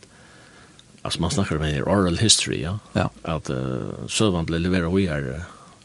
alltså 1.02 1.22
man 1.22 1.32
snackar 1.32 1.58
med 1.58 1.84
oral 1.84 2.18
history 2.18 2.62
ja. 2.62 2.80
ja. 2.94 3.10
Att 3.22 3.50
uh, 3.50 4.08
servant 4.08 4.50
levererar 4.50 4.90
vi 4.90 5.08
är 5.08 5.36
eh 5.36 5.42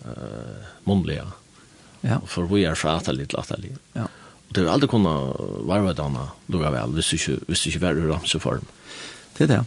uh, 0.06 0.64
mundliga. 0.84 1.26
Ja. 2.00 2.20
För 2.26 2.42
vi 2.42 2.64
är 2.64 2.74
fratar 2.74 3.12
lite 3.12 3.36
latterligt. 3.36 3.78
Ja. 3.92 4.08
Och 4.48 4.54
det 4.54 4.60
har 4.60 4.68
aldrig 4.68 4.90
kunnat 4.90 5.36
varva 5.40 5.92
dana 5.92 6.28
lugga 6.46 6.70
väl, 6.70 6.94
visst 6.94 7.10
du 7.10 7.32
inte, 7.32 7.44
visst 7.46 7.64
du 7.64 7.70
inte 7.70 7.86
var 7.86 7.94
ramse 7.94 8.38
form. 8.38 8.64
Det 9.36 9.44
är 9.44 9.48
det. 9.48 9.64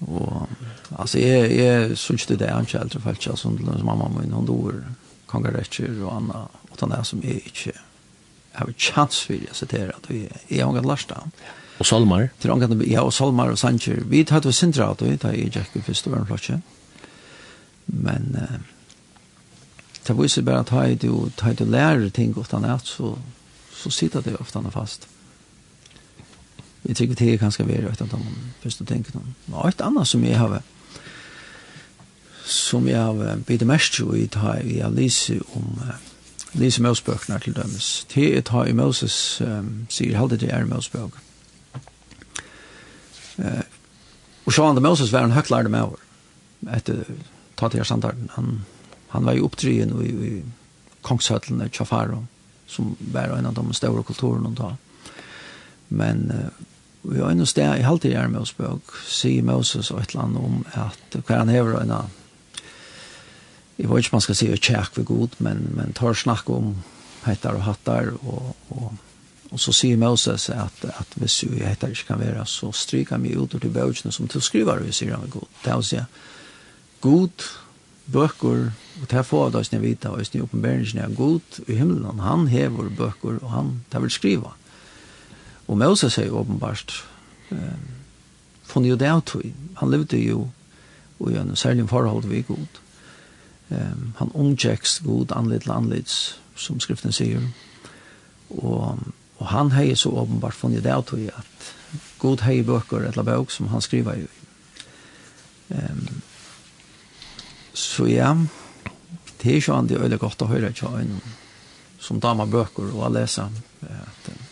Og, 0.00 0.48
altså, 0.98 1.18
jeg, 1.18 1.56
jeg 1.56 1.98
synes 1.98 2.26
det 2.26 2.42
er 2.42 2.58
inte 2.58 2.78
alls 2.78 2.96
felt, 3.02 3.26
jag 3.26 3.38
som 3.38 3.58
mamma 3.84 4.08
min 4.08 4.32
hun 4.32 4.46
dår, 4.46 4.74
kongaretter 5.30 6.02
og 6.04 6.16
Anna 6.16 6.46
og 6.70 6.80
den 6.80 6.92
er 6.92 7.02
som 7.06 7.22
jeg 7.22 7.42
ikke 7.46 7.72
har 8.52 8.66
en 8.66 8.74
chans 8.78 9.20
för 9.20 9.34
jag 9.34 9.56
citerar 9.56 9.88
att 9.90 10.10
vi 10.10 10.28
är 10.48 10.82
lærst 10.82 11.12
av. 11.12 11.30
Och 11.78 11.86
Salmar. 11.86 12.30
Till 12.38 12.50
angående 12.50 12.84
ja 12.84 13.02
og 13.02 13.12
Salmar 13.12 13.50
og 13.50 13.58
Sanchez. 13.58 14.02
Vi 14.06 14.24
tar 14.24 14.40
til 14.40 14.52
centra 14.52 14.90
at 14.90 15.02
vi 15.02 15.16
tar 15.16 15.32
i 15.32 15.50
Jack 15.54 15.70
för 15.84 15.94
stora 15.94 16.24
platsen. 16.24 16.62
Men 17.86 18.36
eh, 18.36 18.60
det 20.06 20.22
viser 20.22 20.42
bare 20.42 20.60
at 20.60 20.68
ha 20.68 20.86
det 20.86 21.08
och 21.08 21.36
ta 21.36 21.52
det 21.52 21.64
lära 21.64 22.10
ting 22.10 22.38
åt 22.38 22.54
annat 22.54 22.86
så 22.86 23.18
så 23.72 23.90
sitter 23.90 24.20
det 24.20 24.36
ofte 24.36 24.62
fast. 24.72 25.06
Mm. 25.06 25.19
Jeg 26.88 26.96
tykker 26.96 27.14
det 27.14 27.38
kan 27.40 27.52
skal 27.52 27.68
være 27.68 27.92
et 27.92 28.00
av 28.00 28.08
de 28.08 28.36
første 28.62 28.84
tingene. 28.84 29.34
Og 29.52 29.68
et 29.68 29.80
annet 29.80 30.08
som 30.08 30.24
jeg 30.24 30.38
har 30.38 30.62
som 32.44 32.88
jeg 32.88 32.98
har 32.98 33.42
bitt 33.46 33.62
mest 33.66 33.98
jo 33.98 34.12
i 34.14 34.26
ta 34.26 34.56
i 34.58 34.80
Alice 34.80 35.36
om 35.54 35.80
Lise 36.58 36.82
Mosbøkene 36.82 37.38
til 37.38 37.54
dømes. 37.54 38.06
Det 38.14 38.36
er 38.36 38.40
ta 38.40 38.64
i 38.66 38.72
Moses 38.72 39.42
sier 39.88 40.16
halde 40.16 40.36
det 40.36 40.50
er 40.50 40.66
Uh, 43.40 43.62
Og 44.44 44.52
så 44.52 44.66
han 44.66 44.82
Moses 44.82 45.12
var 45.12 45.24
en 45.24 45.32
høklærde 45.32 45.68
med 45.68 45.80
over 45.80 45.96
etter 46.76 47.04
ta 47.56 47.68
til 47.68 47.84
samtalen. 47.84 48.30
Han, 48.34 48.64
han 49.08 49.24
var 49.24 49.32
jo 49.32 49.44
oppdrien 49.44 49.92
i, 50.02 50.10
i 50.10 50.42
kongshøtlene 51.02 51.68
Tjafaro 51.68 52.24
som 52.66 52.96
var 53.00 53.36
en 53.36 53.46
av 53.46 53.54
de 53.54 53.74
store 53.74 54.02
kulturerna 54.02 54.50
då. 54.50 54.76
men 55.88 56.50
Og 57.02 57.14
vi 57.14 57.20
har 57.20 57.32
en 57.32 57.46
sted 57.48 57.78
i 57.78 57.84
halvtid 57.86 58.16
her 58.16 58.28
med 58.28 58.42
oss 58.42 58.52
bøk, 58.56 58.94
sier 59.08 59.44
Moses 59.46 59.90
og 59.90 60.02
et 60.02 60.12
eller 60.12 60.26
annet 60.26 60.42
om 60.44 60.64
at 60.76 61.20
hva 61.24 61.42
han 61.42 61.52
hever 61.52 61.78
en 61.80 61.94
jeg 63.80 63.88
vet 63.88 64.04
ikke 64.04 64.16
man 64.18 64.24
skal 64.24 64.36
si 64.36 64.50
å 64.52 64.58
tjekk 64.60 64.98
vi 64.98 65.06
god, 65.08 65.36
men, 65.40 65.62
men 65.72 65.94
tar 65.96 66.12
snakk 66.18 66.50
om 66.52 66.74
hettar 67.24 67.56
og 67.56 67.64
hattar, 67.64 68.10
og, 68.20 68.50
og, 68.74 68.90
og 69.48 69.62
så 69.62 69.72
sier 69.72 69.96
Moses 70.00 70.50
at, 70.52 70.84
at 70.84 71.16
hvis 71.16 71.38
vi 71.48 71.62
hettar 71.64 71.94
ikke 71.94 72.10
kan 72.12 72.20
være, 72.20 72.44
så 72.44 72.68
stryker 72.76 73.22
vi 73.24 73.32
ut 73.38 73.56
til 73.56 73.72
bøkene 73.72 74.12
som 74.12 74.28
til 74.28 74.44
skriver 74.44 74.84
vi 74.84 74.92
sier 74.92 75.14
han 75.16 75.24
ved 75.24 75.32
god. 75.38 75.48
Det 75.64 75.72
er 75.72 75.80
å 75.80 75.86
si, 75.86 76.02
god 77.00 77.48
bøker, 78.12 78.68
og 79.00 79.08
det 79.08 79.18
er 79.18 79.26
få 79.26 79.46
av 79.46 79.56
oss 79.62 79.72
når 79.72 79.84
vi 79.86 79.96
tar 79.96 80.20
oss, 80.20 80.34
når 80.34 80.48
åpenberingen 80.50 81.00
er 81.00 81.16
god 81.16 81.60
i 81.66 81.78
himmelen, 81.78 82.20
han 82.20 82.48
hever 82.52 82.92
bøker, 82.98 83.40
og 83.40 83.54
han 83.54 83.74
tar 83.88 84.04
vil 84.04 84.12
skriva. 84.12 84.52
Og 85.70 85.78
Moses 85.78 86.18
er 86.18 86.26
jo 86.26 86.40
åpenbart 86.42 86.96
eh, 87.54 87.82
funnet 88.66 88.90
jo 88.90 88.98
det 88.98 89.10
av 89.10 89.22
tog. 89.26 89.46
Han 89.78 89.92
levde 89.92 90.18
jo 90.18 90.48
i 91.28 91.36
en 91.36 91.56
særlig 91.56 91.88
forhold 91.88 92.26
vi 92.26 92.42
god. 92.42 92.80
Um, 93.70 94.14
han 94.18 94.32
omgjeks 94.34 95.00
god 95.04 95.32
anledd 95.36 95.62
til 95.62 95.74
anledds, 95.74 96.14
som 96.56 96.80
skriften 96.80 97.12
sier. 97.14 97.44
Og, 98.50 98.98
og 99.38 99.46
han 99.52 99.70
har 99.76 99.94
så 99.94 100.10
åpenbart 100.10 100.58
funnet 100.58 100.82
det 100.84 100.94
av 100.94 101.04
tog 101.06 101.22
at 101.28 101.68
god 102.18 102.42
har 102.46 102.64
bøker 102.66 103.06
eller 103.10 103.26
bøk 103.26 103.52
som 103.54 103.68
han 103.70 103.84
skriver 103.84 104.24
jo. 104.24 104.30
Um, 105.68 106.22
så 107.74 108.08
ja, 108.10 108.32
det 109.38 109.52
er 109.52 109.60
ikke 109.60 109.76
annet 109.76 109.92
det 109.92 109.98
er 110.00 110.06
veldig 110.08 110.18
godt 110.24 110.42
å 110.42 110.50
høre 110.50 110.72
ikke 110.74 111.04
som 112.00 112.18
damer 112.20 112.48
bøker 112.50 112.90
og 112.90 113.04
å 113.06 113.12
lese. 113.12 113.46
At, 113.86 114.32
um, 114.32 114.49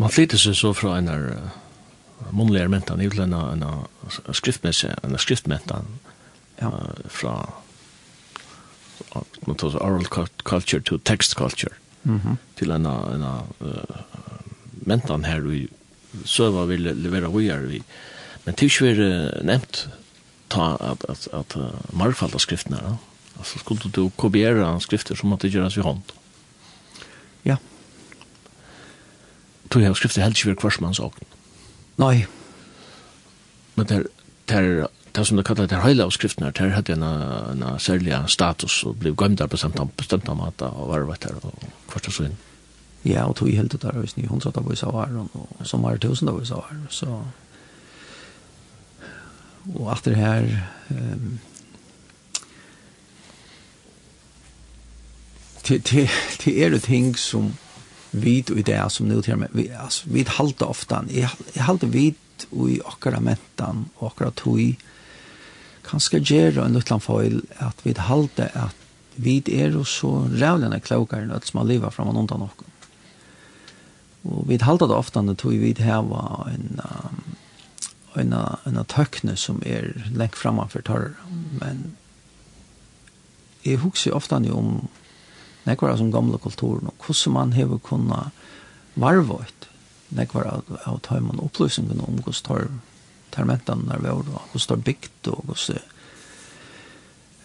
Man 0.00 0.12
flyter 0.12 0.40
seg 0.40 0.56
så 0.56 0.72
fra 0.76 0.96
en 0.96 1.10
av 1.12 1.26
munnlige 2.36 2.68
mentan 2.72 3.00
i 3.00 3.08
utlanda, 3.08 3.50
en 3.52 4.34
skriftmessig, 4.36 4.94
en 5.04 5.18
skriftmentan 5.20 5.88
ja. 6.60 6.70
fra 7.08 7.34
man 9.46 9.56
tar 9.56 9.76
oral 9.82 10.06
culture 10.44 10.80
to 10.84 10.98
text 10.98 11.34
culture 11.34 11.74
mm 12.02 12.20
-hmm. 12.20 12.36
til 12.56 12.70
en, 12.70 12.86
en 12.86 13.22
uh, 13.22 13.96
mentan 14.86 15.24
her 15.24 15.40
vi 15.40 15.68
søva 16.24 16.64
vil 16.64 16.80
levera 16.80 17.26
hojar 17.26 17.58
vi 17.58 17.82
men 18.44 18.54
til 18.54 18.66
er 18.66 18.90
ikke 18.90 19.44
nevnt 19.44 19.88
ta 20.50 20.76
at, 20.80 21.04
at, 21.08 21.28
at, 21.32 21.56
at 22.34 22.40
skriftene 22.40 22.98
altså 23.38 23.58
skulle 23.58 23.90
du 23.90 24.10
kopiera 24.16 24.80
skrifter 24.80 25.14
som 25.14 25.28
måtte 25.28 25.48
gjøres 25.48 25.76
i 25.76 25.80
hånd 25.80 26.02
tog 29.70 29.82
jeg 29.82 29.96
skriftet 29.96 30.24
helst 30.24 30.44
ikke 30.44 30.60
kvarsmannsåken. 30.64 31.26
Nei. 32.00 32.26
Men 33.76 33.86
det 33.86 33.96
er, 33.96 34.06
det 34.48 34.56
er, 34.56 34.86
det 35.14 35.26
som 35.26 35.36
det 35.38 35.46
kallar 35.46 35.66
det 35.70 35.82
heila 35.82 36.06
av 36.06 36.14
skriftene, 36.14 36.52
det 36.54 36.70
hadde 36.74 36.94
en, 36.94 37.02
en 37.02 37.64
særlig 37.78 38.14
status 38.30 38.82
og 38.86 38.98
ble 39.02 39.14
gømd 39.14 39.42
på 39.50 39.58
samt 39.58 39.80
bestemt 39.98 40.28
av 40.28 40.38
mat 40.38 40.62
og 40.66 40.88
varvet 40.90 41.26
her 41.26 41.38
og 41.42 41.66
kvart 41.90 42.10
og 42.10 42.16
sånn. 42.16 42.38
Ja, 43.04 43.24
og 43.24 43.36
tog 43.36 43.48
i 43.48 43.56
hele 43.56 43.68
det 43.72 43.80
der, 43.82 43.96
hvis 43.96 44.16
ni 44.16 44.26
hundsatt 44.28 44.58
av 44.60 44.68
oss 44.68 44.82
av 44.84 44.98
æren, 45.00 45.30
og 45.32 45.62
som 45.64 45.82
var 45.82 45.96
tusen 45.96 46.28
av 46.28 46.40
oss 46.42 46.52
av 46.52 46.66
æren, 46.68 46.84
så... 46.92 47.22
Og 49.74 49.88
etter 49.92 50.16
her... 50.16 50.50
Um, 50.90 51.38
det, 55.68 55.80
det, 55.90 56.06
det 56.44 56.54
er 56.64 56.72
det 56.74 56.82
ting 56.82 57.12
som 57.18 57.54
vid 58.10 58.50
i 58.50 58.62
det 58.62 58.90
som 58.90 59.08
nu 59.08 59.22
till 59.22 59.36
med 59.36 59.48
vi 59.52 59.72
alltså 59.72 60.08
vi 60.10 60.24
halta 60.28 60.66
ofta 60.66 61.04
jag 61.54 61.62
halta 61.62 61.86
vid 61.86 62.14
i 62.66 62.80
akkara 62.84 63.20
mentan 63.20 63.88
och 63.94 64.06
akkara 64.06 64.30
tui 64.30 64.76
kanske 65.90 66.18
gera 66.20 66.64
en 66.64 66.72
liten 66.72 67.00
foil 67.00 67.42
att 67.56 67.86
vi 67.86 67.94
halta 67.98 68.46
att 68.46 68.76
vi 69.14 69.42
är 69.46 69.76
och 69.76 69.88
så 69.88 70.28
rävlarna 70.32 70.80
klokare 70.80 71.22
än 71.22 71.32
att 71.32 71.44
som 71.44 71.68
lever 71.68 71.90
från 71.90 72.06
någon 72.06 72.32
annan 72.32 72.42
och 72.42 72.64
och 74.22 74.50
vi 74.50 74.56
halta 74.56 74.86
det 74.86 74.94
ofta 74.94 75.22
när 75.22 75.34
tui 75.34 75.58
vid 75.58 75.78
här 75.78 76.02
var 76.02 76.50
en 76.54 76.80
en 78.14 78.34
en 78.64 78.84
tökne 78.84 79.36
som 79.36 79.62
är 79.66 80.10
längt 80.14 80.34
framför 80.34 80.82
torr 80.82 81.14
men 81.60 81.96
jag 83.62 83.78
husker 83.78 84.14
ofta 84.14 84.38
ni 84.38 84.50
om 84.50 84.88
nekvar 85.66 85.94
av 85.94 86.00
som 86.00 86.12
gamle 86.12 86.38
kulturen, 86.38 86.88
og 86.90 87.06
hvordan 87.06 87.34
man 87.36 87.52
hever 87.56 87.80
kunna 87.84 88.30
varvått, 89.00 89.68
nekvar 90.10 90.48
av, 90.50 90.76
av 90.88 90.98
tøyman 91.06 91.42
opplysningen 91.42 92.00
om 92.02 92.18
hvordan 92.24 92.46
tar 92.46 92.68
termentan 93.30 93.86
der 93.86 94.02
vi 94.02 94.10
var, 94.10 94.46
hvordan 94.50 94.68
tar 94.72 94.84
bygd, 94.88 95.30
og 95.30 95.44
hvordan 95.46 95.78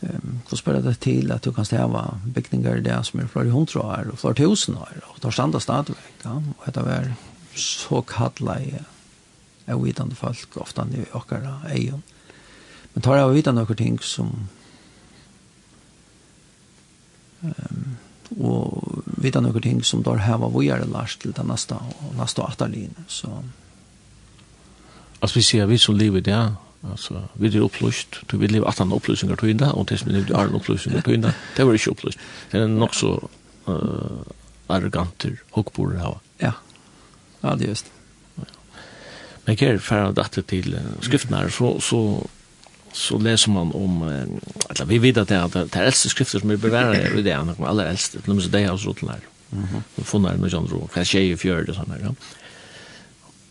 um, 0.01 0.39
hvordan 0.45 0.61
spør 0.61 0.81
det 0.81 0.97
til 1.03 1.31
at 1.35 1.45
du 1.45 1.51
kan 1.53 1.67
stava 1.67 2.07
bygninger 2.25 2.81
i 2.81 2.85
det 2.87 2.97
som 3.05 3.21
er 3.21 3.29
flere 3.31 3.53
hundra 3.53 3.85
år, 3.99 4.11
og 4.11 4.19
flere 4.21 4.41
tusen 4.41 4.79
år, 4.81 4.97
og 5.13 5.21
tar 5.21 5.35
standa 5.35 5.61
stadigvæk, 5.61 6.25
ja? 6.25 6.39
og 6.39 6.65
dette 6.65 6.85
var 6.85 7.13
så 7.55 8.01
kallet 8.01 8.67
i 8.67 8.83
avvitande 9.71 10.15
folk, 10.15 10.57
ofta 10.61 10.85
i 10.93 11.05
okkara 11.13 11.59
egen. 11.73 12.03
Men 12.93 13.03
tar 13.03 13.17
jeg 13.17 13.29
avvitande 13.29 13.63
okkar 13.65 13.79
ting 13.79 13.97
som 14.03 14.31
um, 17.41 17.95
og 18.39 19.03
vita 19.21 19.41
noen 19.43 19.63
ting 19.63 19.81
som 19.85 20.03
der 20.05 20.23
heva 20.25 20.49
vågjere 20.51 20.87
lars 20.89 21.17
til 21.21 21.33
det 21.35 21.45
neste, 21.47 21.77
og 21.77 22.17
neste 22.19 22.45
atterligene, 22.45 23.07
så... 23.07 23.31
Altså, 25.21 25.39
vi 25.39 25.45
sier 25.47 25.65
vi 25.69 25.77
som 25.81 25.95
lever 25.97 26.21
der, 26.21 26.51
altså, 26.85 27.23
vi 27.39 27.49
er 27.49 27.63
opplyst, 27.65 28.19
du 28.29 28.37
vil 28.37 28.51
leve 28.51 28.67
18 28.67 28.93
opplysninger 28.93 29.39
til 29.39 29.55
inda, 29.55 29.71
og 29.73 29.87
det 29.89 29.99
som 30.01 30.11
lever 30.11 30.35
18 30.35 30.59
opplysninger 30.59 31.01
til 31.01 31.17
inda, 31.17 31.31
det 31.57 31.65
var 31.65 31.77
ikke 31.77 31.95
opplyst. 31.95 32.25
Det 32.51 32.61
er 32.61 32.67
nok 32.69 32.93
så 32.93 33.15
uh, 33.67 34.21
arroganter, 34.69 35.39
hokkborer 35.55 35.97
her. 36.03 36.19
Ja, 36.41 36.51
ja, 37.43 37.55
det 37.55 37.69
er 37.69 37.73
just. 37.73 37.91
Men 39.45 39.57
her, 39.59 39.75
er 39.75 39.81
ferdig 39.83 40.17
datte 40.17 40.41
til 40.41 40.75
skriften 41.05 41.35
her, 41.37 41.49
så, 41.53 41.75
så 41.79 41.99
så 42.95 43.17
läser 43.17 43.51
man 43.51 43.71
om 43.71 44.03
eller 44.69 44.85
vi 44.85 44.97
vet 44.97 45.17
att 45.17 45.27
det 45.27 45.35
är 45.35 45.65
det 45.65 45.75
äldsta 45.75 46.09
skrifter 46.09 46.39
som 46.39 46.49
är 46.49 46.57
bevarade 46.57 47.19
i 47.19 47.21
det 47.21 47.31
andra 47.31 47.53
de 47.53 47.63
allra 47.63 47.89
äldsta 47.89 48.19
till 48.19 48.29
och 48.29 48.35
med 48.35 48.45
det 48.49 48.63
har 48.63 48.77
så 48.77 48.93
till 48.93 49.09
här. 49.09 49.19
Mhm. 49.49 49.83
De 49.95 50.03
funnar 50.03 50.35
någon 50.35 50.49
sån 50.49 50.67
ro. 50.67 50.87
Kan 50.87 51.05
ske 51.05 51.31
i 51.31 51.37
fjärde 51.37 51.73
sån 51.73 51.91
här. 51.91 52.15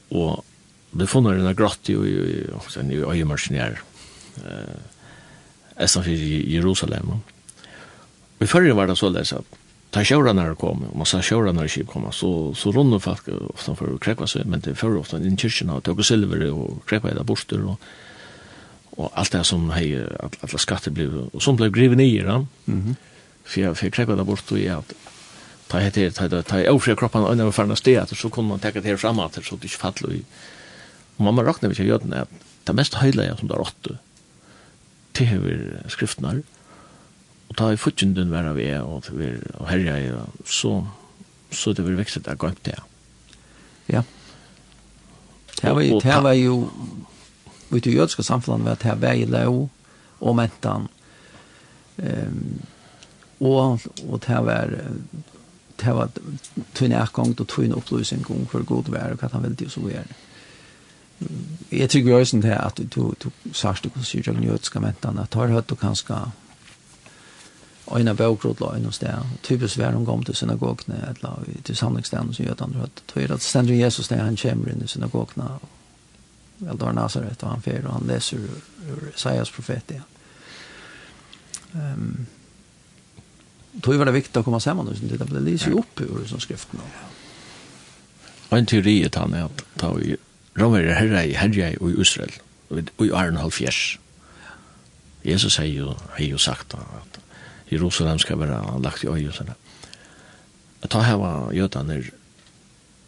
Och 0.08 0.44
det 0.90 1.06
funnar 1.06 1.34
en 1.34 1.56
grott 1.56 1.90
i 1.90 2.46
och 2.54 2.70
sen 2.72 2.90
i 2.90 2.96
Öjemarschnär. 2.96 3.80
Eh 4.36 4.74
Estan 5.76 6.04
i 6.06 6.54
Jerusalem. 6.54 7.06
Vi 8.38 8.46
förr 8.46 8.70
var 8.70 8.86
det 8.86 8.96
så 8.96 9.10
där 9.10 9.24
så 9.24 9.42
ta 9.90 10.00
det 10.00 10.54
kom 10.58 10.84
och 10.84 10.96
massa 10.96 11.22
sjörarna 11.22 11.64
i 11.64 11.68
det 11.68 11.84
kom 11.84 12.12
så 12.12 12.54
så 12.54 12.72
runda 12.72 13.00
folk 13.00 13.28
ofta 13.54 13.74
för 13.74 13.98
kräkva 13.98 14.26
sig 14.26 14.44
men 14.44 14.60
det 14.60 14.74
förr 14.74 14.96
ofta 14.96 15.18
i 15.18 15.36
kyrkan 15.36 15.70
och 15.70 15.82
tog 15.84 16.04
silver 16.04 16.52
och 16.52 16.88
kräkva 16.88 17.10
i 17.10 17.14
där 17.14 17.22
borster 17.22 17.64
och 17.64 17.80
og 18.96 19.10
alt 19.14 19.32
det 19.32 19.44
som 19.46 19.70
hej 19.70 20.06
alle 20.22 20.58
skatter 20.58 20.90
blev 20.90 21.30
og 21.32 21.42
som 21.42 21.56
blev 21.56 21.72
greven 21.72 22.00
i 22.00 22.18
den. 22.18 22.48
Mhm. 22.66 22.96
För 23.44 23.74
for 23.74 23.86
jeg 23.86 23.92
kräva 23.92 24.16
det 24.16 24.24
bort 24.24 24.52
och 24.52 24.58
jag 24.58 24.84
ta 25.68 25.78
het 25.78 25.94
det 25.94 26.14
ta 26.14 26.42
ta 26.42 26.70
ofre 26.70 26.96
kroppen 26.96 27.24
under 27.24 27.50
förna 27.50 27.76
stället 27.76 28.10
och 28.10 28.16
så 28.16 28.30
kunde 28.30 28.48
man 28.48 28.58
ta 28.58 28.70
det 28.70 28.84
här 28.84 28.96
framåt 28.96 29.38
så 29.44 29.56
det 29.56 29.70
faller 29.70 30.12
i. 30.12 30.22
Mamma 31.16 31.42
räknar 31.42 31.68
vi 31.68 31.74
den, 31.74 32.12
at 32.12 32.28
det 32.64 32.72
mest 32.72 32.94
höjliga 32.94 33.36
som 33.36 33.48
det 33.48 33.54
där 33.54 33.60
åtta 33.60 33.98
till 35.12 35.26
hur 35.26 35.80
skriftnar 35.88 36.42
og 37.48 37.56
ta 37.56 37.72
i 37.72 37.76
futjunden 37.76 38.30
vera 38.30 38.52
vi 38.52 38.64
er, 38.64 38.82
og, 38.82 39.04
vi 39.12 39.36
och 39.54 39.68
herja 39.68 39.98
i, 39.98 40.12
så 40.44 40.86
så 41.50 41.72
det 41.72 41.84
vil 41.84 41.96
vekse 41.96 42.20
det 42.20 42.38
gå 42.38 42.48
upp 42.48 42.64
där. 42.64 42.82
Ja. 43.86 44.02
Det 45.62 45.72
var 45.72 45.82
jo, 45.82 46.00
det 46.00 46.20
var 46.20 46.32
ju 46.32 46.64
og 47.74 47.80
i 47.80 47.82
det 47.82 47.94
jødiske 47.94 48.22
samfunnet 48.22 48.64
var 48.64 48.74
det 48.78 48.86
her 48.86 49.00
var 49.02 49.18
i 49.18 49.24
lov 49.26 49.70
og 50.20 50.36
mentan. 50.36 50.86
Um, 51.98 52.60
og, 53.40 53.80
og 54.08 54.20
det 54.26 54.44
var 54.46 54.70
det 55.80 55.94
var 55.94 56.10
tvinn 56.74 56.94
erkong 56.94 57.34
og 57.40 57.48
tvinn 57.50 57.74
opplysning 57.74 58.22
om 58.30 58.46
hvor 58.50 58.62
god 58.62 58.92
vær 58.94 59.16
og 59.16 59.18
hva 59.18 59.32
han 59.32 59.42
ville 59.42 59.58
til 59.58 59.70
så 59.70 59.82
gjøre. 59.82 60.20
Jeg 61.72 61.90
tror 61.90 62.08
jo 62.08 62.18
også 62.18 62.40
det 62.42 62.54
at 62.54 62.80
du, 62.94 63.14
du 63.24 63.30
sørste 63.52 63.90
hvordan 63.90 64.06
sier 64.06 64.22
jeg 64.26 64.38
den 64.38 64.46
jødiske 64.46 64.80
mentan 64.80 65.18
at 65.18 65.34
har 65.34 65.50
hørt 65.50 65.70
du 65.70 65.74
kanskje 65.74 66.20
Øyna 67.84 68.14
bøkrodla 68.14 68.76
øyna 68.76 68.90
sted. 68.90 69.26
Typisk 69.42 69.78
vær 69.78 69.92
hun 69.92 70.06
kom 70.06 70.22
til 70.22 70.34
synagogene, 70.34 70.96
eller 71.08 71.44
til 71.64 71.76
samlingsstedene 71.76 72.34
som 72.34 72.44
gjør 72.44 72.54
det 72.54 72.64
andre 72.64 72.80
høtt. 72.80 73.02
Tøyre 73.08 73.34
at 73.34 73.42
stendru 73.42 73.74
Jesus 73.74 74.06
sted 74.06 74.16
han 74.16 74.38
kommer 74.40 74.72
inn 74.72 74.82
i 74.82 74.88
synagogene, 74.88 75.44
og 75.44 75.68
Eldar 76.68 76.92
Nazaret 76.92 77.42
och 77.42 77.48
han 77.48 77.62
fer 77.62 77.86
och 77.86 77.92
han 77.92 78.06
läser 78.06 78.36
ur, 78.36 78.50
ur 78.88 79.12
Isaias 79.14 79.50
profetia. 79.50 80.02
Ehm 81.72 81.92
um, 81.92 82.26
Tror 83.82 83.94
var 83.94 84.04
det 84.04 84.12
viktigt 84.12 84.36
att 84.36 84.44
komma 84.44 84.60
samman 84.60 84.88
och 84.88 84.94
det 84.94 85.18
på 85.18 85.34
lyser 85.34 85.70
ju 85.70 85.78
upp 85.78 86.00
ur 86.00 86.24
som 86.26 86.40
skriften. 86.40 86.80
Och 88.48 88.58
en 88.58 88.66
teori 88.66 89.04
är 89.04 89.18
han 89.18 89.34
att 89.34 89.64
ta 89.76 90.00
i 90.00 90.16
romer 90.54 90.86
herre 90.86 91.24
i 91.24 91.32
herre 91.32 91.72
i 91.72 92.00
Israel 92.00 92.32
och 92.96 93.06
i 93.06 93.12
Arn 93.12 93.36
Halfjärs. 93.36 93.98
Jesus 95.22 95.58
har 95.58 95.64
ju, 95.64 95.84
har 95.84 96.18
ju 96.18 96.38
sagt 96.38 96.74
att 96.74 97.18
Jerusalem 97.68 98.18
ska 98.18 98.36
vara 98.36 98.78
lagt 98.78 99.04
i 99.04 99.08
öj 99.08 99.28
och 99.28 99.34
sådär. 99.34 99.54
Att 100.80 100.90
ta 100.90 101.00
här 101.00 101.16
var 101.16 101.52
jötan 101.52 101.90
är 101.90 102.10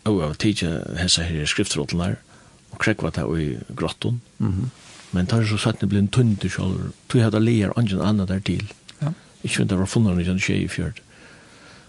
och 0.03 0.23
av 0.23 0.35
tidsje 0.35 0.83
hessa 0.97 1.23
här 1.23 1.35
i 1.35 1.47
skriftrådlarna 1.47 2.17
og 2.73 2.79
krekva 2.83 3.11
det 3.11 3.25
i 3.43 3.59
grotton. 3.77 4.21
Mm 4.39 4.53
-hmm. 4.53 4.69
Men 5.13 5.27
tar 5.27 5.45
så 5.45 5.57
satt 5.57 5.81
det 5.81 5.89
blir 5.89 5.99
en 5.99 6.09
tunn 6.09 6.37
tundur 6.37 6.49
sjálfur. 6.49 6.93
Tog 7.09 7.23
hadde 7.23 7.41
leir 7.41 7.73
angen 7.77 8.01
anna 8.01 8.27
der 8.27 8.39
til. 8.39 8.73
Ja. 9.03 9.13
Ikke 9.45 9.65
det 9.65 9.79
var 9.79 9.87
funnet 9.87 10.17
noen 10.17 10.41
skje 10.41 10.65
i 10.65 10.69
fjord. 10.69 11.01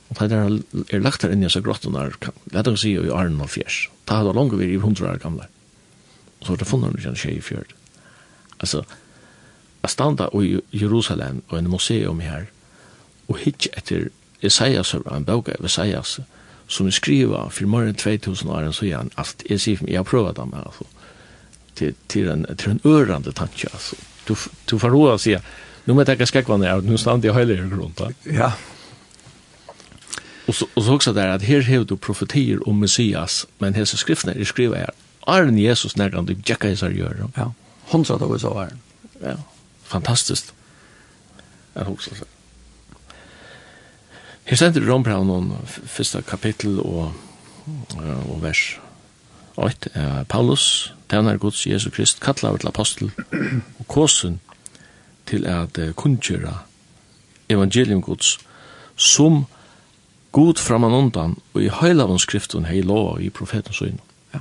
Og 0.10 0.20
det 0.20 0.32
er, 0.32 0.60
er 0.96 1.04
lagt 1.04 1.24
her 1.24 1.34
inn 1.34 1.44
i 1.44 1.50
seg 1.50 1.64
disse 1.64 1.66
grottonar, 1.66 2.16
lett 2.52 2.68
å 2.68 2.76
si 2.78 2.94
i 2.96 3.12
Arne 3.12 3.44
og 3.44 3.50
Fjers. 3.50 3.90
Det 4.08 4.16
hadde 4.16 4.34
langt 4.34 4.54
vært 4.54 4.72
i 4.72 4.80
hundre 4.80 5.10
år 5.10 5.18
gamle. 5.18 5.50
Og 6.40 6.46
så 6.46 6.54
var 6.54 6.58
det 6.58 6.68
funnet 6.68 6.96
noen 6.96 7.20
skje 7.20 7.34
i 7.36 7.42
fjord. 7.42 7.74
Altså, 8.60 8.84
jeg 9.84 9.92
standa 9.92 10.30
i 10.34 10.62
Jerusalem 10.72 11.44
og 11.50 11.60
en 11.60 11.70
museum 11.70 12.20
her, 12.24 12.48
og 13.28 13.42
hitt 13.44 13.68
etter 13.76 14.10
Isaias, 14.42 14.94
en 14.94 15.28
bøk 15.28 15.50
av 15.50 15.66
Isaias, 15.66 16.20
og 16.20 16.26
som 16.68 16.92
skriva 16.92 17.50
for 17.50 17.66
mer 17.66 17.88
enn 17.88 17.96
2000 17.96 18.50
år 18.50 18.72
så 18.72 18.86
igen 18.86 19.10
att 19.16 19.44
jag 19.50 19.62
ser 19.62 19.90
jag 19.90 20.06
prövar 20.08 20.34
dem 20.34 20.54
alltså 20.54 20.84
till 21.74 21.94
till 22.08 22.30
en 22.30 22.46
til 22.58 22.72
en 22.72 22.80
örande 22.84 23.32
tanke 23.32 23.68
alltså 23.72 23.96
du 24.28 24.36
du 24.66 24.80
får 24.80 24.90
råda 24.90 25.18
sig 25.18 25.40
nu 25.86 25.94
med 25.94 26.06
det 26.06 26.20
jag 26.20 26.28
ska 26.28 26.42
kvar 26.42 26.58
ner 26.58 26.82
nu 26.82 26.98
stannar 26.98 27.26
jag 27.26 27.34
höll 27.34 27.58
runt 27.58 28.02
ja. 28.24 28.52
Och 30.48 30.56
så 30.56 30.68
och 30.74 30.84
så 30.84 30.96
också 30.96 31.14
där 31.14 31.28
att 31.28 31.42
här 31.42 31.62
har 31.62 31.86
du 31.86 31.98
profetier 31.98 32.70
om 32.70 32.80
Messias 32.80 33.48
men 33.58 33.74
här 33.74 33.86
så 33.86 33.98
skrifterna 33.98 34.34
är 34.34 34.44
skriva 34.44 34.76
här 34.76 34.92
Arn 35.20 35.58
Jesus 35.58 35.96
när 35.96 36.12
han 36.12 36.26
det 36.26 36.50
jacka 36.50 36.70
är 36.70 36.90
gör 36.90 37.30
ja 37.36 37.54
hon 37.82 38.06
sa 38.06 38.18
det 38.18 38.26
var 38.26 38.38
så 38.38 38.60
här 38.60 38.72
ja 39.22 39.38
fantastiskt. 39.88 40.54
Jag 41.74 41.86
hoppas 41.86 42.08
att 42.08 42.37
Her 44.48 44.56
stender 44.56 44.82
i 44.82 44.88
Rombraun 44.88 45.52
fyrsta 45.66 46.22
kapittel 46.24 46.80
og, 46.80 47.12
og 48.00 48.38
vers 48.42 48.78
8 49.58 49.90
er 49.94 50.24
Paulus, 50.30 50.94
tenar 51.10 51.38
Guds 51.38 51.66
Jesu 51.68 51.90
Krist, 51.90 52.22
kallar 52.24 52.58
til 52.58 52.70
apostel 52.70 53.12
og 53.80 53.88
kosen 53.88 54.40
til 55.28 55.46
at 55.46 55.80
kunngjøre 55.96 56.54
evangelium 57.50 58.02
Guds 58.02 58.38
som 58.96 59.46
god 60.32 60.62
framan 60.64 60.94
undan 60.94 61.36
og 61.54 61.62
i 61.64 61.72
høylavun 61.74 62.20
skriften 62.20 62.70
hei 62.70 62.82
lova 62.82 63.18
i 63.20 63.30
profeten 63.30 63.74
søgn. 63.74 64.00
Ja. 64.34 64.40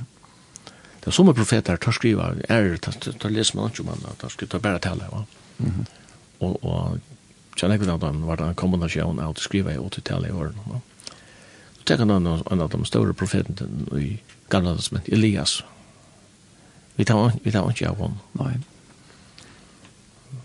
Det 1.01 1.11
er 1.11 1.15
som 1.15 1.33
profetar 1.33 1.77
tar 1.77 1.95
skriva, 1.95 2.31
er, 2.49 2.77
tar, 2.77 2.95
tar 2.95 3.33
leser 3.33 3.59
man 3.59 3.71
ikke 3.71 3.83
om 3.83 3.91
han, 3.91 4.17
tar 4.21 4.31
skriva, 4.31 4.51
tar 4.55 4.63
bare 4.63 4.79
tala, 4.79 5.11
va? 5.11 5.23
Mm 5.57 5.71
-hmm. 5.71 5.85
og, 6.39 6.63
og 6.63 6.99
Så 7.57 7.69
ikke 7.73 7.89
av 7.89 7.99
dem 7.99 8.21
var 8.27 8.37
det 8.37 8.45
en 8.51 8.57
kombinasjon 8.57 9.19
av 9.19 9.33
å 9.33 9.41
skrive 9.41 9.73
i 9.73 9.81
80-tallet 9.81 10.29
i 10.29 10.35
årene. 10.37 10.65
No? 10.69 10.81
Så 11.79 11.87
tenker 11.89 12.05
han 12.05 12.27
en 12.27 12.61
av 12.61 12.69
de 12.69 12.85
store 12.85 13.15
profeten 13.17 13.87
i 13.97 14.19
gamle 14.51 14.75
testament, 14.77 15.09
Elias. 15.09 15.63
Vi 16.97 17.05
tar, 17.05 17.31
vi 17.43 17.53
tar 17.53 17.69
ikke 17.71 17.89
av 17.89 18.03
ham. 18.03 18.19
Nei. 18.37 18.53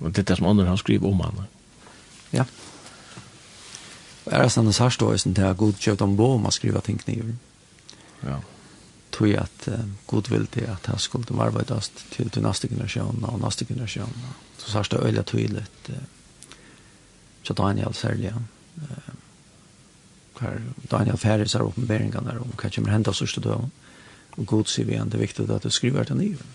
Og 0.01 0.09
det 0.09 0.23
er 0.23 0.31
det 0.31 0.39
som 0.41 0.49
andre 0.49 0.71
har 0.71 0.81
skrivet 0.81 1.09
om 1.09 1.21
han. 1.21 1.45
Ja. 2.33 2.47
Og 4.25 4.33
er 4.33 4.45
det 4.45 4.55
sånn 4.55 4.71
det 4.71 4.77
særståelsen 4.79 5.37
til 5.37 5.51
at 5.51 5.61
Gud 5.61 5.81
kjøpt 5.83 6.05
om 6.07 6.17
lov 6.17 6.39
om 6.39 6.49
å 6.49 6.55
skrive 6.55 6.81
ting 6.87 7.01
nye. 7.09 7.37
Ja. 8.23 8.39
Tog 9.13 9.29
jeg 9.29 9.43
at 9.43 9.69
uh, 9.69 9.85
Gud 10.09 10.33
vil 10.33 10.49
til 10.49 10.71
at 10.73 10.89
han 10.89 11.01
skulle 11.03 11.37
varveidast 11.37 12.07
til, 12.15 12.33
til 12.33 12.47
neste 12.47 12.71
generasjon 12.73 13.21
og 13.29 13.41
neste 13.43 13.69
generasjon. 13.69 14.17
Så 14.63 14.73
sørste 14.73 15.03
øyla 15.03 15.27
tydelig 15.29 15.67
uh, 15.91 16.01
så 17.43 17.57
Daniel 17.59 17.95
særlig 17.95 18.33
eh, 18.33 19.13
her 20.43 20.59
Daniel 20.91 21.19
Ferris 21.19 21.53
har 21.53 21.67
oppenberingen 21.67 22.27
der 22.27 22.41
om 22.43 22.51
hva 22.57 22.71
kommer 22.71 22.95
hende 22.95 23.11
av 23.11 23.19
sørste 23.19 23.43
døven 23.45 23.71
og 24.33 24.49
god 24.49 24.71
sier 24.71 24.89
vi 24.89 24.97
igjen 24.97 25.11
det 25.13 25.19
er 25.21 25.27
viktig 25.27 25.49
at 25.51 25.65
du 25.67 25.71
skriver 25.71 26.09
til 26.09 26.21
nye 26.23 26.51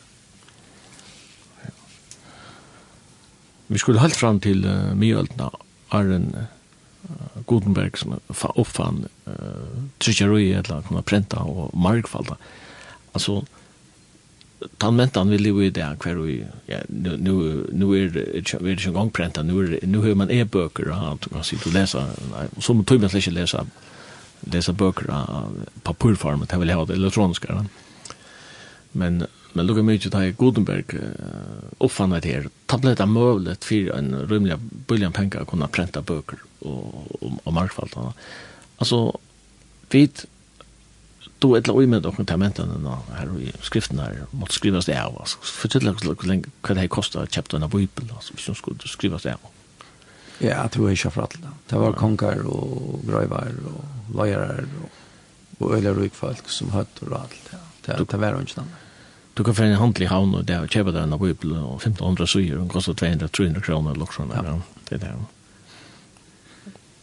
Vi 3.68 3.80
skulle 3.82 4.00
holdt 4.00 4.16
fram 4.16 4.38
til 4.40 4.64
uh, 4.64 4.94
Mjøltna 4.96 5.50
Arren 5.92 6.30
uh, 6.32 7.42
Gutenberg 7.52 7.98
som 8.00 8.14
oppfann 8.56 9.02
uh, 9.28 9.82
trykkerøy 10.00 10.54
eller 10.62 10.86
kunne 10.88 11.04
prenta 11.04 11.44
og 11.44 11.74
markfalda 11.76 12.38
altså 13.12 13.42
tan 14.78 14.96
mentan 14.96 15.30
vill 15.30 15.46
ju 15.46 15.70
det 15.70 15.98
kvar 16.00 16.14
vi 16.14 16.46
ja 16.66 16.78
nu 16.88 17.18
nu 17.18 17.66
nu 17.72 18.04
är 18.04 18.10
det 18.10 18.54
vi 18.62 18.88
en 18.88 18.94
gång 18.94 19.10
prenta 19.10 19.44
nu 19.44 19.80
nu 19.84 20.02
hur 20.02 20.16
man 20.16 20.32
e-böcker 20.32 20.90
och 20.90 20.96
han 20.96 21.18
kan 21.18 21.44
sitta 21.44 21.70
och 21.70 21.74
läsa 21.74 22.10
som 22.60 22.86
tror 22.86 23.02
jag 23.02 23.14
läser 23.14 23.32
läsa 23.32 23.66
läsa 24.40 24.74
böcker 24.74 25.06
på 25.84 25.94
pulform 25.94 26.46
det 26.50 26.58
vill 26.58 26.70
ha 26.70 26.86
det 26.86 26.94
elektroniska 26.94 27.66
men 28.92 29.26
men 29.54 29.68
lukar 29.68 29.82
mycket 29.82 30.16
att 30.16 30.38
Gutenberg 30.38 30.84
uppfann 31.78 32.10
det 32.10 32.26
här 32.26 32.50
tabletta 32.66 33.06
möjligt 33.06 33.66
för 33.66 33.92
en 33.98 34.28
rymlig 34.28 34.58
billiga 34.88 35.12
pengar 35.12 35.46
kunna 35.46 35.68
prenta 35.68 36.02
böcker 36.02 36.40
och 36.60 37.06
och, 37.22 37.32
och 37.44 37.54
markfaltarna 37.54 38.14
alltså 38.78 39.18
vid 39.90 40.22
då 41.40 41.56
ett 41.56 41.68
lag 41.68 41.88
med 41.88 42.06
och 42.06 42.28
tementen 42.28 42.84
då 42.84 42.98
här 43.14 43.40
i 43.40 43.52
skriften 43.62 43.98
där 43.98 44.26
måste 44.32 44.56
skrivas 44.56 44.86
det 44.86 45.06
av 45.06 45.18
alltså 45.20 45.38
förtälla 45.42 45.92
hur 45.92 46.28
länge 46.28 46.46
kan 46.62 46.78
det 46.78 46.88
kosta 46.88 47.22
att 47.22 47.32
köpa 47.32 47.48
den 47.52 47.64
av 47.64 47.70
bibeln 47.70 48.12
alltså 48.16 48.34
vi 48.36 48.56
skulle 48.56 48.80
skrivas 48.86 49.24
det 49.24 49.34
av 49.34 49.40
Ja, 50.40 50.70
det 50.74 50.80
var 50.80 50.90
ikke 50.90 51.10
för 51.10 51.22
alla 51.22 51.52
Det 51.70 51.76
var 51.76 51.94
konger 51.94 52.46
og 52.46 52.54
och 52.54 53.10
og 54.14 54.32
och 55.60 55.68
och 55.68 55.78
eller 55.78 55.96
rik 55.96 56.14
folk 56.16 56.50
som 56.50 56.72
hött 56.72 57.00
och 57.02 57.20
allt 57.20 57.50
Ja. 57.52 57.58
Det, 57.98 58.12
det 58.12 58.18
var 58.18 58.40
inte 58.40 58.62
noe. 58.62 58.68
Du 59.34 59.44
kan 59.44 59.56
finne 59.56 59.76
en 59.76 59.80
handel 59.80 60.04
i 60.04 60.10
havn 60.10 60.36
og 60.36 60.46
det 60.48 60.56
er 60.56 60.68
kjøpet 60.68 60.96
av 60.98 61.04
en 61.06 61.20
bibel 61.22 61.52
og 61.56 61.76
1500 61.78 62.28
syr 62.28 62.58
og 62.58 62.72
kostet 62.74 63.04
200-300 63.04 63.62
kroner 63.62 63.94
eller 63.94 64.04
noe 64.04 64.16
sånt. 64.16 64.34
Ja. 64.34 64.56
Det 64.90 64.98
er 64.98 65.04
det. 65.04 65.12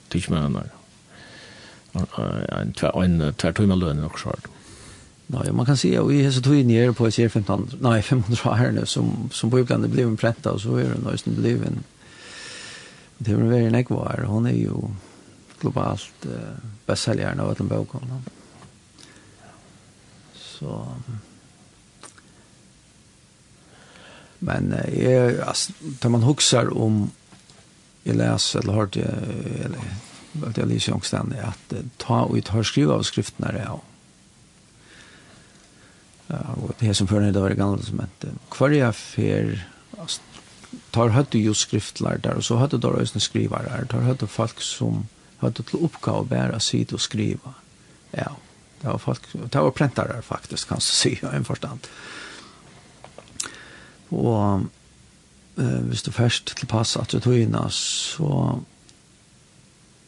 Det 0.08 0.18
er 0.18 0.22
ikke 0.22 0.34
mer 0.34 0.48
enn 0.48 0.72
en 1.94 3.34
tvärtömma 3.36 3.74
lön 3.74 4.04
och 4.04 4.18
så. 4.20 4.34
Nej, 5.26 5.52
man 5.52 5.66
kan 5.66 5.76
se 5.76 5.98
och 5.98 6.12
i 6.12 6.32
så 6.32 6.40
tog 6.40 6.64
ner 6.64 6.92
på 6.92 7.06
ett 7.06 7.32
15 7.32 7.70
nej 7.80 8.02
500 8.02 8.54
här 8.54 8.70
nu 8.70 8.86
som 8.86 9.30
som 9.32 9.50
på 9.50 9.58
ibland 9.58 9.82
det 9.82 9.88
blev 9.88 10.08
en 10.08 10.16
pränta 10.16 10.52
och 10.52 10.60
så 10.60 10.76
är 10.76 10.84
det 10.84 11.10
nästan 11.10 11.34
blev 11.34 11.66
en 11.66 11.84
det 13.18 13.30
är 13.30 13.36
väl 13.36 13.52
en 13.52 13.74
ekvar 13.74 14.24
hon 14.26 14.46
är 14.46 14.52
ju 14.52 14.72
globalt 15.60 16.26
uh, 16.26 16.32
bästsäljaren 16.86 17.40
av 17.40 17.54
den 17.54 17.68
boken. 17.68 18.22
Så 20.34 20.86
men 24.38 24.72
eh, 24.72 25.04
jag 25.04 25.54
tar 25.98 26.08
man 26.08 26.22
huxar 26.22 26.78
om 26.78 27.10
jag 28.02 28.16
läser 28.16 28.58
eller 28.58 28.72
hörde 28.72 29.00
eller 29.64 29.80
valgte 30.34 30.60
jeg 30.60 30.68
lyse 30.68 30.94
att 30.94 31.14
at 31.32 31.74
ta 31.98 32.28
ut 32.36 32.48
har 32.48 32.62
skriva 32.62 32.94
av 32.94 33.02
skrifterna 33.02 33.52
det 33.52 33.62
ja. 33.62 33.80
Og 36.28 36.72
det 36.80 36.86
her 36.86 36.92
som 36.92 37.06
før 37.06 37.20
det 37.20 37.40
var 37.40 37.48
det 37.48 37.58
gamle 37.58 37.82
som 37.84 38.00
hette, 38.00 38.32
hver 38.56 38.72
jeg 38.72 38.94
fer, 38.94 39.66
tar 40.94 41.12
høyde 41.14 41.38
jo 41.38 41.54
skriftlar 41.54 42.18
der, 42.22 42.40
og 42.40 42.44
så 42.44 42.56
høyde 42.56 42.80
då 42.80 42.88
også 42.88 43.20
skriver 43.20 43.68
der, 43.68 43.84
tar 43.84 44.06
høyde 44.06 44.26
folk 44.26 44.60
som 44.60 45.04
høyde 45.42 45.62
til 45.62 45.84
oppgave 45.84 46.24
å 46.24 46.28
bære 46.28 46.60
sitt 46.60 46.94
og 46.96 47.02
skriva. 47.04 47.54
Ja, 48.14 48.32
det 48.80 48.88
var 48.88 48.98
folk, 48.98 49.28
det 49.32 49.60
var 49.66 49.76
prentare 49.76 50.22
faktisk, 50.22 50.68
kan 50.68 50.80
se 50.80 50.96
si, 50.96 51.12
i 51.20 51.36
en 51.36 51.44
forstand. 51.44 51.86
Og 54.14 54.66
eh, 55.58 55.80
hvis 55.90 56.02
du 56.02 56.10
først 56.14 56.54
pass 56.68 56.96
at 56.96 57.12
du 57.12 57.20
tog 57.20 57.36
inn, 57.36 57.56
så 57.70 58.60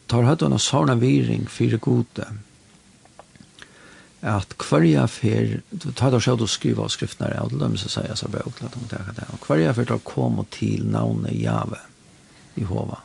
tar 0.07 0.27
høyden 0.27 0.55
en 0.55 0.61
sånne 0.61 0.97
viring 1.01 1.47
for 1.51 1.77
gode. 1.83 2.27
At 4.27 4.55
hverja 4.57 5.05
fer, 5.11 5.59
du 5.69 5.91
tar 5.91 6.11
det 6.11 6.23
selv 6.25 6.41
du 6.41 6.47
skriver 6.49 6.87
av 6.87 6.93
skriftene, 6.93 7.35
og 7.43 7.51
det 7.51 7.59
lømmer 7.61 7.79
seg 7.79 8.09
å 8.11 8.17
så 8.17 8.29
bør 8.31 8.41
jeg 8.41 8.51
oppklart 8.51 8.79
om 8.79 8.87
det 8.89 9.01
her, 9.05 9.19
og 9.35 9.45
hverja 9.45 9.75
fer 9.77 9.91
tar 9.91 10.01
kom 10.07 10.41
til 10.51 10.87
navnet 10.89 11.37
Jave 11.37 11.83
i 12.57 12.65
hova. 12.65 13.03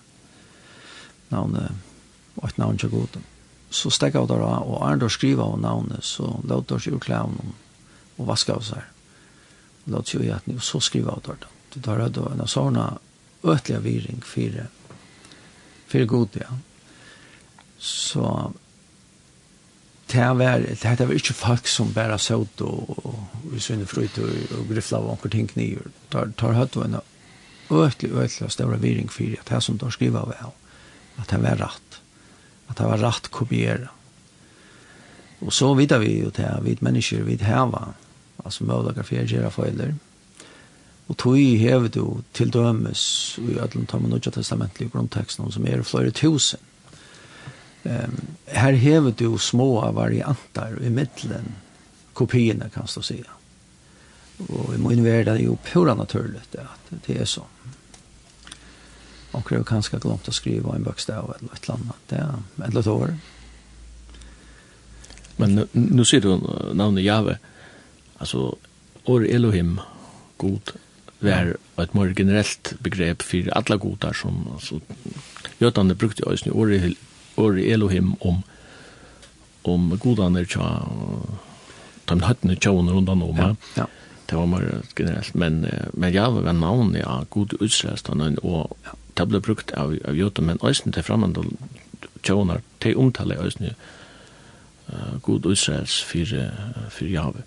Navnet, 1.33 1.77
og 2.41 2.49
et 2.49 2.59
navn 2.61 2.81
til 2.81 2.93
gode. 2.93 3.21
Så 3.73 3.93
stegg 3.93 4.17
av 4.17 4.29
det 4.31 4.41
da, 4.41 4.57
og 4.65 4.83
er 4.89 4.99
det 5.01 5.09
å 5.09 5.13
skrive 5.13 5.45
av 5.45 5.61
navnet, 5.61 6.05
så 6.05 6.39
låt 6.49 6.73
det 6.73 6.81
seg 6.85 6.97
urklæven 6.97 7.55
og 8.17 8.27
vaske 8.29 8.57
av 8.57 8.65
seg. 8.67 8.89
Låt 9.93 10.09
seg 10.09 10.21
jo 10.21 10.29
gjerne, 10.31 10.57
og 10.57 10.65
så 10.65 10.81
skrive 10.81 11.13
av 11.13 11.23
det. 11.29 11.39
Du 11.73 11.81
tar 11.81 12.01
høyden 12.05 12.41
en 12.41 12.51
sånne 12.51 12.89
ötliga 13.43 13.81
viring 13.85 14.21
for, 14.25 14.61
for 15.93 16.09
god 16.09 16.41
ja 16.41 16.53
så 17.83 18.53
det 20.13 20.35
var, 20.39 20.59
det 20.97 21.07
var 21.09 21.15
ikke 21.15 21.35
folk 21.35 21.67
som 21.67 21.95
bare 21.95 22.19
søt 22.19 22.61
og, 22.63 22.91
og 23.07 23.57
i 23.57 23.61
sønne 23.61 23.89
frøyt 23.89 24.19
og, 24.23 24.31
og 24.59 24.69
grifla 24.71 25.01
av 25.01 25.09
anker 25.15 25.33
ting 25.33 25.49
nye. 25.57 25.83
Tar, 26.13 26.31
tar 26.39 26.55
hatt 26.55 26.77
og 26.79 26.85
en 26.87 27.01
øyelig 27.73 28.13
øtlig 28.13 28.51
større 28.53 28.79
viring 28.83 29.11
for 29.11 29.35
at 29.41 29.49
det 29.49 29.63
som 29.65 29.79
de 29.81 29.91
skriver 29.91 30.29
var 30.31 30.53
at 31.19 31.31
det 31.31 31.43
var 31.43 31.59
rett. 31.65 31.99
At 32.69 32.79
det 32.79 32.87
var 32.87 33.03
rett 33.03 33.31
kopiere. 33.35 33.89
Og 35.41 35.53
så 35.53 35.73
vidar 35.75 35.99
vi 35.99 36.21
jo 36.21 36.31
til 36.31 36.47
at 36.47 36.65
vi 36.65 36.77
mennesker 36.81 37.25
vi 37.27 37.39
heva, 37.43 37.95
altså 38.45 38.65
mødlager 38.65 39.03
for 39.03 39.19
å 39.19 39.27
gjøre 39.27 39.55
feiler. 39.55 39.95
Og 41.09 41.17
tog 41.19 41.39
i 41.41 41.57
hevet 41.59 41.97
jo 41.97 42.21
til 42.33 42.53
dømes, 42.53 43.39
i 43.43 43.57
ødelen 43.59 43.89
tar 43.91 43.99
man 44.05 44.15
nødja 44.15 44.31
testamentlige 44.37 44.93
grunnteksten 44.93 45.51
som 45.53 45.67
er 45.67 45.83
flere 45.83 46.15
tusen 46.15 46.61
Ehm 47.83 48.27
her 48.53 48.73
hever 48.73 49.15
du 49.17 49.39
små 49.39 49.93
varianter 49.93 50.79
i 50.83 50.91
middelen, 50.91 51.55
kopierna 52.13 52.69
kan 52.69 52.87
stå 52.87 53.03
säga. 53.03 53.31
Och 54.49 54.75
i 54.75 54.79
min 54.79 55.05
värld 55.05 55.29
är 55.29 55.35
det 55.35 55.41
ju 55.41 55.57
pura 55.57 55.95
naturligt 55.95 56.55
att 56.55 57.07
det 57.07 57.19
är 57.19 57.25
så. 57.25 57.43
Och 59.31 59.47
det 59.49 59.55
är 59.55 59.63
ganska 59.63 59.99
glömt 59.99 60.29
att 60.29 60.35
skriva 60.35 60.75
en 60.75 60.83
bokstav 60.83 61.35
eller 61.39 61.53
ett 61.53 61.71
annat. 61.71 61.97
Det 62.09 62.17
är 62.17 62.67
ett 62.67 62.75
litet 62.75 62.87
år. 62.87 63.17
Men 65.37 65.55
nu, 65.55 65.67
nu 65.73 66.05
ser 66.05 66.21
du 66.21 66.41
namnet 66.75 67.05
Jave. 67.05 67.39
Alltså, 68.19 68.57
Or 69.05 69.27
Elohim, 69.27 69.81
god, 70.37 70.71
var 71.19 71.57
ett 71.77 71.95
mer 71.95 72.15
generellt 72.19 72.75
begrepp 72.79 73.23
för 73.23 73.49
alla 73.49 73.77
godar 73.77 74.13
som 74.13 74.49
alltså, 74.53 74.81
jötarna 75.59 75.95
brukte 75.95 76.23
ju 76.23 76.51
i 76.51 76.51
år 76.51 76.93
or 77.37 77.59
Elohim 77.59 78.15
om 78.21 78.43
om 79.63 79.91
godan 79.91 80.35
godene 80.35 80.47
tja 80.47 80.69
de 82.11 82.19
hattene 82.27 82.57
tjåene 82.57 82.93
rundan 82.93 83.23
om 83.23 83.37
ja, 83.39 83.55
ja. 83.77 83.87
det 84.27 84.37
var 84.37 84.47
mer 84.51 84.83
generelt 84.97 85.35
men, 85.35 85.67
men 85.93 86.13
ja, 86.13 86.29
var 86.31 86.53
navn 86.53 86.97
ja, 86.99 87.23
god 87.31 87.55
utslestene 87.61 88.35
og 88.43 88.77
ja. 88.85 88.97
det 89.15 89.29
ble 89.31 89.41
brukt 89.45 89.73
av, 89.79 89.95
av 90.09 90.19
jøter 90.19 90.43
men 90.43 90.61
øyne 90.63 90.93
til 90.93 91.07
fremmede 91.07 91.45
tjåene 92.23 92.61
til 92.83 92.99
omtale 92.99 93.39
øyne 93.39 93.75
uh, 94.91 95.19
god 95.23 95.47
utslest 95.47 96.05
for, 96.11 96.35
for 96.91 97.07
jave 97.07 97.47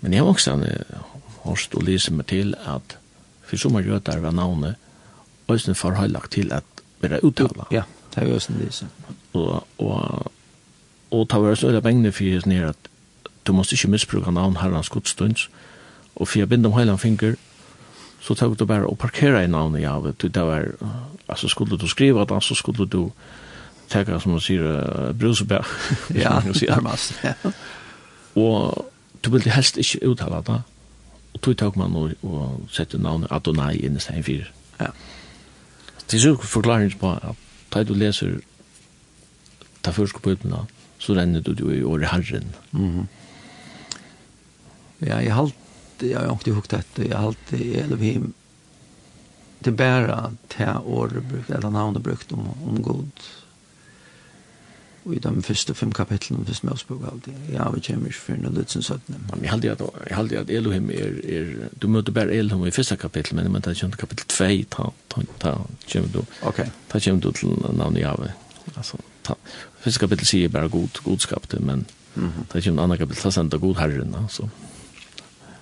men 0.00 0.12
jeg 0.12 0.22
har 0.22 0.30
også 0.30 0.56
hørst 1.44 1.74
og 1.74 1.86
lise 1.88 2.14
meg 2.14 2.30
til 2.30 2.54
at 2.54 2.98
for 3.44 3.60
sommer 3.60 3.84
jøter 3.84 4.22
var 4.22 4.32
navnet 4.36 4.78
øyne 5.50 5.74
forhøylagt 5.74 6.32
til 6.38 6.52
at 6.52 6.86
være 7.02 7.24
uttala 7.24 7.66
ja, 7.72 7.82
ja 7.82 8.03
Det 8.14 8.22
er 8.22 8.30
jo 8.30 8.40
sånn 8.40 8.60
det 8.60 8.72
så. 8.74 8.86
Og, 9.34 9.66
og, 9.82 10.32
og 11.10 11.28
ta 11.28 11.40
var 11.42 11.58
så 11.58 11.72
øyla 11.72 11.82
pengene 11.82 12.12
for 12.14 12.24
jeg 12.24 12.46
nere 12.46 12.72
at 12.74 12.90
du 13.44 13.52
måste 13.52 13.74
ikke 13.74 13.90
misbruka 13.92 14.30
navn 14.30 14.56
herrens 14.62 14.88
godstunds, 14.88 15.48
Og 16.14 16.28
for 16.28 16.38
jeg 16.38 16.48
binde 16.48 16.66
om 16.66 16.72
heilan 16.78 16.98
finger, 16.98 17.34
så 18.20 18.34
tar 18.34 18.54
du 18.54 18.66
bare 18.66 18.86
å 18.86 18.94
parkera 18.94 19.42
i 19.44 19.50
navnet 19.50 19.82
ja, 19.82 19.96
vet 20.00 20.18
du, 20.22 20.28
Det 20.28 20.42
var, 20.42 20.68
altså 21.28 21.48
skulle 21.48 21.78
du 21.78 21.88
skriva 21.88 22.24
det, 22.24 22.42
så 22.42 22.54
skulle 22.54 22.86
du 22.86 23.10
tega, 23.90 24.18
som 24.20 24.32
man 24.32 24.40
sier, 24.40 24.62
uh, 24.62 25.12
brusebær. 25.12 25.66
Ja, 26.14 26.40
nærmast. 26.40 27.18
ja. 27.24 27.34
Og 28.34 28.86
du 29.24 29.30
ville 29.30 29.50
helst 29.50 29.76
ikke 29.76 30.08
uttala 30.08 30.40
det. 30.46 30.62
Og 31.34 31.40
tog 31.42 31.56
tog 31.58 31.76
man 31.78 31.96
og, 31.96 32.14
og 32.22 32.68
sette 32.70 32.98
navnet 32.98 33.28
Adonai 33.30 33.76
inn 33.76 33.98
i 33.98 34.00
stedet 34.00 34.24
fyrir. 34.24 34.48
Ja. 34.80 34.92
Det 36.10 36.16
er 36.16 36.22
så 36.22 36.36
forklaring 36.36 36.94
på 37.00 37.12
at 37.12 37.43
da 37.74 37.82
du 37.82 37.94
leser 37.98 38.38
ta 39.82 39.92
først 39.92 40.22
på 40.22 40.36
så 40.98 41.14
renner 41.18 41.42
du 41.44 41.52
jo 41.58 41.70
i 41.74 41.82
året 41.82 42.08
herren. 42.08 42.54
Mm 42.72 42.90
-hmm. 42.90 43.06
Ja, 45.00 45.18
jeg 45.18 45.34
halte, 45.34 45.56
jeg 46.00 46.18
har 46.18 46.38
ikke 46.38 46.52
hukt 46.52 46.70
dette, 46.70 47.08
jeg 47.08 47.18
halte 47.18 47.56
Elohim 47.56 48.34
til 49.64 49.72
bæra 49.72 50.30
til 50.48 50.66
året 50.84 51.28
brukt, 51.28 51.50
eller 51.50 51.70
navnet 51.70 52.02
brukt 52.02 52.32
om, 52.32 52.48
om 52.68 52.82
god, 52.82 53.06
Og 55.04 55.14
i 55.14 55.18
de 55.20 55.42
første 55.42 55.74
fem 55.76 55.90
kapitlene 55.92 56.46
i 56.48 56.54
Mosebok 56.64 57.02
alltid. 57.10 57.32
Ja, 57.52 57.66
vi 57.70 57.82
kommer 57.84 58.08
ikke 58.08 58.20
før 58.20 58.38
noe 58.40 58.52
litt 58.56 58.72
som 58.72 58.82
søttene. 58.82 59.18
Jeg 59.42 59.50
halde 59.52 59.72
at, 59.74 59.82
jeg 60.08 60.38
at 60.40 60.50
Elohim 60.50 60.88
er, 60.90 61.18
er... 61.28 61.50
Du 61.82 61.90
møter 61.92 62.14
bare 62.16 62.32
Elohim 62.32 62.64
i 62.66 62.72
første 62.72 62.96
kapittel, 62.96 63.36
men 63.36 63.60
det 63.60 63.66
er 63.66 63.76
ikke 63.76 64.00
kapittel 64.06 64.30
2, 64.32 64.48
ta, 64.72 64.86
ta, 65.12 65.26
ta, 65.42 65.52
kommer 65.92 66.14
du, 66.14 66.22
okay. 66.42 66.72
ta 66.88 67.00
kommer 67.04 67.20
du 67.20 67.30
til 67.36 67.52
navnet 67.76 68.00
Jave. 68.00 68.30
Altså, 68.78 69.00
ta, 69.28 69.36
første 69.84 70.00
kapittel 70.06 70.30
sier 70.30 70.48
bare 70.48 70.72
god, 70.72 71.02
godskapte, 71.04 71.60
men 71.60 71.84
mm 72.14 72.28
-hmm. 72.28 72.48
ta 72.52 72.60
kommer 72.60 72.82
andre 72.82 72.98
kapittel, 72.98 73.22
ta 73.22 73.30
sender 73.30 73.58
god 73.58 73.76
herren, 73.76 74.14
altså. 74.22 74.48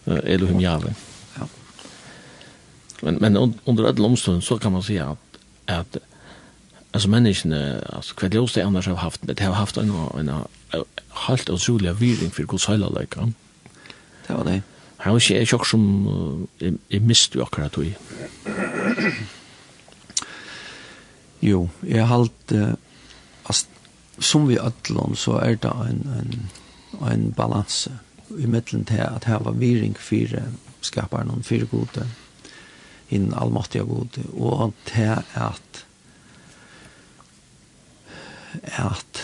Uh, 0.07 0.18
Elohim 0.24 0.61
Jave. 0.61 0.95
Ja. 1.38 1.47
Men, 3.03 3.18
men 3.20 3.36
under 3.66 3.86
alle 3.86 4.05
omstående 4.05 4.43
så 4.43 4.59
kan 4.59 4.72
man 4.72 4.82
si 4.82 4.97
at, 4.97 5.18
at 5.66 5.99
alltså 6.93 7.09
människorna 7.09 7.80
alltså 7.93 8.14
kvad 8.14 8.34
löst 8.34 8.55
det 8.55 8.62
annars 8.62 8.86
har 8.86 8.95
haft 8.95 9.20
det 9.22 9.40
har 9.40 9.53
haft 9.53 9.76
en 9.76 9.90
en 10.18 10.30
halt 11.09 11.49
och 11.49 11.61
sola 11.61 11.93
viring 11.93 12.30
för 12.30 12.45
Guds 12.45 12.68
hela 12.68 12.88
lika. 12.88 13.32
Det 14.26 14.34
var 14.34 14.45
det. 14.45 14.62
Han 14.97 15.16
är 15.16 15.30
ju 15.30 15.57
också 15.57 15.70
som 15.70 16.49
i 16.88 17.01
mist 17.01 17.34
ju 17.34 17.43
akkurat 17.43 17.72
då. 17.72 17.84
Jo, 21.40 21.70
jag 21.80 22.07
halt 22.07 22.53
som 24.18 24.49
vi 24.49 24.59
allon 24.59 25.16
så 25.16 25.38
är 25.38 25.59
det 25.61 25.68
en 25.68 26.07
en 26.20 26.49
en 27.12 27.30
balans 27.30 27.88
i 28.38 28.47
mitten 28.47 28.84
till 28.84 29.01
att 29.01 29.24
ha 29.24 29.51
viring 29.51 29.95
för 29.95 30.43
skaparen 30.80 31.30
och 31.30 31.45
för 31.45 31.59
gode 31.59 32.09
in 33.09 33.34
allmäktiga 33.34 33.82
gode 33.82 34.22
och 34.36 34.72
att 35.34 35.71
at 38.78 39.22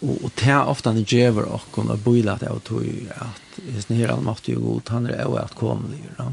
og 0.00 0.30
det 0.40 0.48
er 0.48 0.64
ofte 0.64 0.94
han 0.94 1.04
gjør 1.04 1.42
okken 1.44 1.90
og 1.92 2.04
bøyla 2.04 2.38
at 2.38 2.46
jeg 2.46 2.62
tog 2.64 2.86
at 3.20 3.58
hvis 3.60 3.90
ni 3.90 3.98
her 3.98 4.14
allmaktig 4.14 4.56
og 4.56 4.62
god 4.64 4.94
han 4.94 5.10
er 5.12 5.26
jo 5.26 5.36
at 5.36 5.56
kom 5.58 5.84
det 5.92 6.30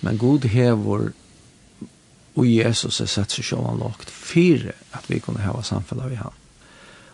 men 0.00 0.18
god 0.18 0.48
hever 0.48 1.12
og 2.34 2.46
Jesus 2.48 3.00
er 3.00 3.10
sett 3.10 3.36
seg 3.36 3.44
sjåan 3.44 3.82
lagt 3.82 4.10
fire 4.10 4.72
at 4.96 5.10
vi 5.10 5.20
kunne 5.20 5.44
hava 5.44 5.62
samfunnet 5.62 6.10
vi 6.10 6.20
han 6.22 6.40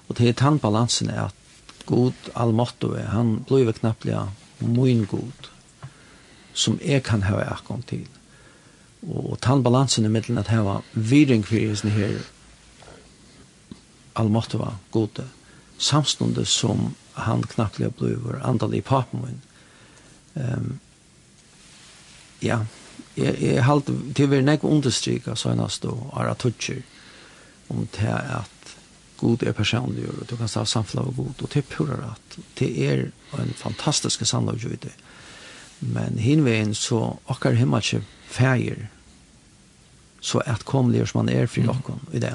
og 0.08 0.18
det 0.18 0.28
er 0.28 1.10
er 1.10 1.24
at 1.26 1.34
god 1.86 2.30
allmaktig 2.34 3.06
han 3.10 3.44
blir 3.48 3.72
knapplig 3.72 4.18
min 4.60 5.04
god 5.04 5.50
som 6.52 6.78
jeg 6.82 7.02
kan 7.02 7.22
hava 7.22 7.46
akkom 7.54 7.82
til. 7.82 8.06
Og 9.06 9.38
tannbalansen 9.40 9.62
balansen 9.62 10.04
er 10.04 10.12
middelen 10.12 10.38
at 10.38 10.50
hava 10.52 10.80
viring 10.94 11.44
for 11.46 11.56
hans 11.56 11.82
her 11.82 12.18
allmåttiva 14.20 14.74
gode, 14.94 15.26
samstundes 15.80 16.52
som 16.62 16.92
han 17.20 17.42
knapplega 17.42 17.92
blivur 17.98 18.40
andan 18.44 18.74
i 18.74 18.82
papen 18.84 19.24
min. 19.24 19.40
Um, 20.34 20.78
ja, 22.40 22.62
jeg, 23.14 23.36
jeg 23.42 23.64
halte 23.66 23.96
til 24.14 24.28
å 24.28 24.34
være 24.34 24.46
nek 24.46 24.64
understryka 24.64 25.36
søgnast 25.36 25.84
og 25.88 26.10
ara 26.16 26.36
tutsjer 26.38 26.84
om 27.70 27.86
det 27.96 28.12
at 28.12 28.74
god 29.20 29.42
er 29.44 29.56
personlig 29.56 30.06
og 30.08 30.22
du 30.28 30.36
kan 30.38 30.48
stå 30.48 30.64
samfla 30.64 31.04
av 31.04 31.12
god 31.16 31.42
og 31.44 31.50
det 31.52 31.60
er 31.60 31.68
pura 31.68 31.98
rett. 32.00 32.38
Det 32.58 32.70
er 32.86 33.04
en 33.38 33.52
fantastisk 33.56 34.24
samlavgjøyde. 34.26 34.92
Men 35.80 36.18
hinveien 36.20 36.74
så 36.76 37.18
akkar 37.32 37.56
himmatje 37.56 38.02
feir 38.30 38.88
så 40.20 40.42
at 40.46 40.66
komligur 40.68 41.08
som 41.08 41.22
han 41.22 41.32
er 41.32 41.48
fri 41.48 41.64
nokon 41.64 42.02
i 42.12 42.20
det. 42.20 42.34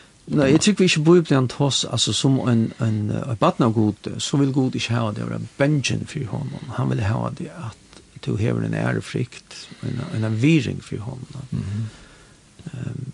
Nei, 0.27 0.51
jeg 0.51 0.61
tykker 0.61 0.83
vi 0.83 0.89
ikke 0.89 1.03
bor 1.03 1.21
blant 1.25 1.53
hos, 1.57 1.83
altså 1.85 2.13
som 2.13 2.37
en, 2.47 2.67
en, 2.79 2.99
en 3.11 3.37
baden 3.39 3.65
av 3.65 3.73
god, 3.73 4.11
så 4.21 4.37
vil 4.37 4.53
god 4.53 4.75
ikke 4.77 4.93
ha 4.93 5.11
det, 5.15 5.25
og 5.25 5.47
bengen 5.57 6.05
for 6.07 6.25
honom. 6.29 6.75
Han 6.77 6.91
vil 6.91 7.01
ha 7.03 7.29
det 7.37 7.49
at 7.49 8.21
du 8.25 8.35
hever 8.37 8.65
en 8.65 8.77
ærefrikt, 8.77 9.55
en, 9.83 10.23
en 10.23 10.41
viring 10.41 10.83
for 10.83 10.97
honom. 10.97 11.47
Mm 11.51 11.63
-hmm. 11.63 12.87
um, 12.87 13.11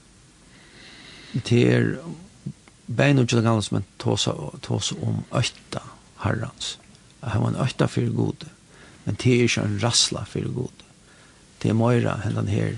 det 1.49 1.74
er 1.74 1.95
bein 2.88 3.20
og 3.20 3.28
gjelder 3.28 3.62
som 3.62 3.78
en 3.78 3.86
tås 3.99 4.91
om 4.91 5.24
øyta 5.36 5.84
herrans. 6.24 6.80
Han 7.24 7.41
var 7.41 7.49
en 7.49 7.62
øyta 7.62 7.86
for 7.86 8.16
god, 8.16 8.47
men 9.05 9.16
det 9.16 9.34
er 9.34 9.41
ikke 9.41 9.62
en 9.62 9.80
rassla 9.84 10.24
for 10.24 10.53
god. 10.53 10.86
Det 11.64 11.70
er 11.70 11.74
møyra 11.74 12.20
hendan 12.24 12.47
her, 12.47 12.78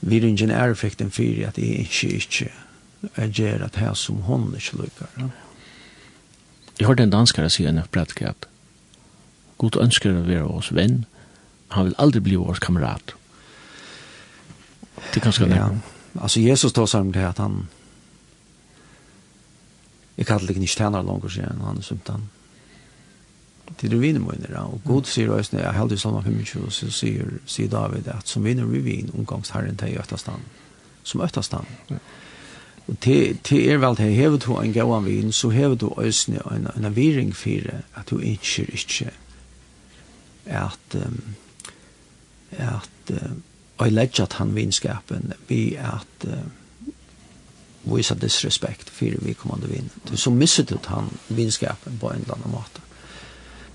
vi 0.00 0.16
er 0.16 0.28
ingen 0.28 0.50
ærefekten 0.50 1.10
for 1.10 1.46
at 1.48 1.58
jeg 1.58 1.86
ikke 1.86 2.08
ikke 2.16 2.50
er 3.16 3.28
gjer 3.28 3.64
at 3.64 3.76
her 3.76 3.94
som 3.94 4.16
hun 4.26 4.54
ikke 4.54 4.76
lukker. 4.76 5.06
Ja. 5.18 5.28
Jeg 6.78 6.86
hørte 6.86 7.02
en 7.02 7.10
danskare 7.10 7.50
si 7.50 7.64
enn 7.66 7.80
prædike 7.92 8.28
at 8.28 8.48
god 9.58 9.78
ønsker 9.80 10.12
å 10.12 10.26
være 10.26 10.48
oss 10.58 10.72
venn, 10.74 11.04
han 11.72 11.88
vil 11.88 11.96
aldri 11.98 12.20
bli 12.20 12.36
vår 12.36 12.60
kamerat. 12.62 13.14
Det 15.14 15.22
kan 15.22 15.32
skal 15.32 15.52
ja. 15.52 15.70
Altså 16.20 16.40
Jesus 16.40 16.72
tar 16.72 16.86
seg 16.88 17.08
om 17.08 17.12
det 17.12 17.24
at 17.24 17.40
han 17.40 17.66
jeg 20.16 20.26
kaller 20.26 20.48
det 20.48 20.56
ikke 20.56 20.72
tjener 20.72 21.04
langer, 21.04 21.28
siden, 21.28 21.60
han 21.60 21.76
er 21.76 21.84
sumt 21.84 22.08
han 22.08 22.28
til 23.78 23.90
de 23.90 23.98
vinner 23.98 24.20
mine. 24.20 24.48
ja. 24.50 24.62
Og 24.64 24.80
god 24.84 25.04
sier 25.04 25.30
også, 25.30 25.58
jeg 25.58 25.72
held 25.74 25.92
i 25.92 25.96
salma 25.96 26.20
25, 26.20 26.70
så 26.70 26.90
sier, 26.90 27.38
sier 27.46 27.68
David 27.68 28.08
at 28.08 28.28
som 28.28 28.44
vinner 28.44 28.64
vi 28.64 28.78
vin, 28.84 29.10
omgangsherren 29.18 29.76
til 29.76 29.98
Øtastan, 29.98 30.46
Som 31.02 31.20
Øtastan. 31.20 31.66
Ja. 31.90 31.98
Og 32.88 33.00
til, 33.00 33.38
til 33.44 33.68
er 33.68 33.78
vel 33.78 33.96
til, 33.96 34.14
hever 34.14 34.38
du 34.38 34.58
en 34.58 34.72
gauan 34.72 35.04
vin, 35.04 35.32
så 35.32 35.48
hever 35.50 35.74
du 35.74 35.88
også 35.88 36.32
en, 36.54 36.68
en 36.84 36.96
viring 36.96 37.36
for 37.36 37.70
at 37.96 38.10
du 38.10 38.18
ikke, 38.18 38.62
ikke, 38.72 39.10
at, 40.46 40.94
um, 41.06 41.24
at, 42.50 43.10
uh, 43.10 43.30
og 43.78 43.92
jeg 43.92 44.20
at 44.20 44.32
han 44.32 44.54
vinskapen, 44.54 45.32
vi 45.48 45.74
at, 45.74 46.26
uh, 46.26 46.32
visa 47.86 48.14
disrespekt 48.14 48.90
for 48.90 49.18
vi 49.22 49.34
kommande 49.38 49.70
vinn. 49.70 49.90
Så 50.14 50.30
misser 50.30 50.66
du 50.66 50.78
han 50.86 51.10
vinskapen 51.28 51.98
på 52.00 52.10
en 52.10 52.24
eller 52.24 52.34
annen 52.38 52.56
måte. 52.56 52.85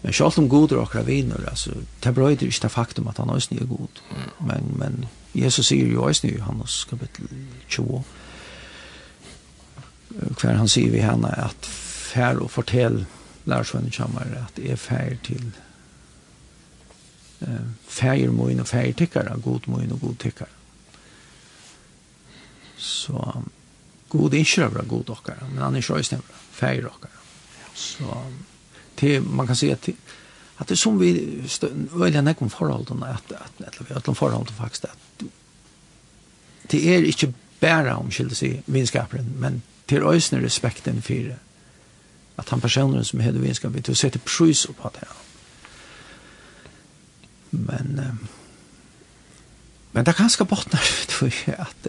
Men 0.01 0.13
sjálvt 0.13 0.37
om 0.37 0.49
god 0.49 0.71
och 0.71 0.83
akra 0.83 1.03
viner, 1.03 1.49
alltså, 1.49 1.71
det 1.99 2.11
bröjder 2.11 2.45
inte 2.45 2.59
det 2.61 2.69
faktum 2.69 3.07
at 3.07 3.17
han 3.17 3.29
ösny 3.29 3.57
är 3.57 3.65
god. 3.65 3.99
Men, 4.37 4.63
men 4.77 5.05
Jesus 5.33 5.67
säger 5.67 5.85
ju 5.85 6.09
ösny 6.09 6.29
i 6.29 6.37
Johannes 6.37 6.85
kapitel 6.85 7.27
20. 7.67 8.03
Kvar 10.37 10.53
han 10.53 10.69
säger 10.69 10.91
vi 10.91 10.99
henne 10.99 11.27
at 11.27 11.65
fär 12.11 12.41
og 12.43 12.51
fortell 12.51 13.05
lärsvänner 13.43 13.89
kammare 13.89 14.45
att 14.45 14.59
er 14.59 14.75
fär 14.75 15.17
til 15.23 15.51
eh, 17.39 17.67
färger 17.87 18.29
moin 18.29 18.59
och 18.59 18.67
färger 18.67 18.93
tickare, 18.93 19.37
god 19.43 19.67
moin 19.67 19.91
og 19.91 20.01
god 20.01 20.19
tickare. 20.19 20.49
Så 22.77 23.43
god 24.09 24.33
är 24.33 24.59
er 24.59 24.85
god 24.87 25.09
åkare, 25.09 25.47
men 25.49 25.63
han 25.63 25.73
er 25.73 25.77
ikke 25.77 25.93
også 25.93 26.15
nevnt, 26.15 26.31
feir 26.51 26.85
åkare. 26.85 27.17
Så 27.73 28.23
det 29.01 29.21
man 29.21 29.47
kan 29.47 29.55
se 29.55 29.75
till 29.75 29.95
att 30.55 30.67
det 30.67 30.77
som 30.77 30.99
vi 30.99 31.41
väljer 31.91 32.21
när 32.21 32.33
kom 32.33 32.49
förhållandena 32.49 33.07
att 33.07 33.31
att 33.31 33.61
eller 33.61 33.85
vi 33.89 34.01
de 34.05 34.15
förhållanden 34.15 34.55
faktiskt 34.55 34.85
att 34.85 35.23
det 36.61 36.95
är 36.95 37.03
inte 37.03 37.33
bara 37.59 37.95
om 37.95 38.11
skilde 38.11 38.35
sig 38.35 38.63
vinskaparen 38.65 39.33
men 39.39 39.61
till 39.85 40.03
ösnen 40.03 40.41
respekten 40.41 41.01
för 41.01 41.37
att 42.35 42.49
han 42.49 42.61
personen 42.61 43.05
som 43.05 43.19
hade 43.19 43.39
vinskap 43.39 43.71
vi 43.71 43.95
sätta 43.95 44.19
pris 44.19 44.67
på 44.81 44.91
det. 44.93 45.07
Men 47.49 48.17
men 49.91 50.03
det 50.05 50.13
kanske 50.13 50.43
bottnar 50.43 50.79
för 51.07 51.55
att 51.57 51.87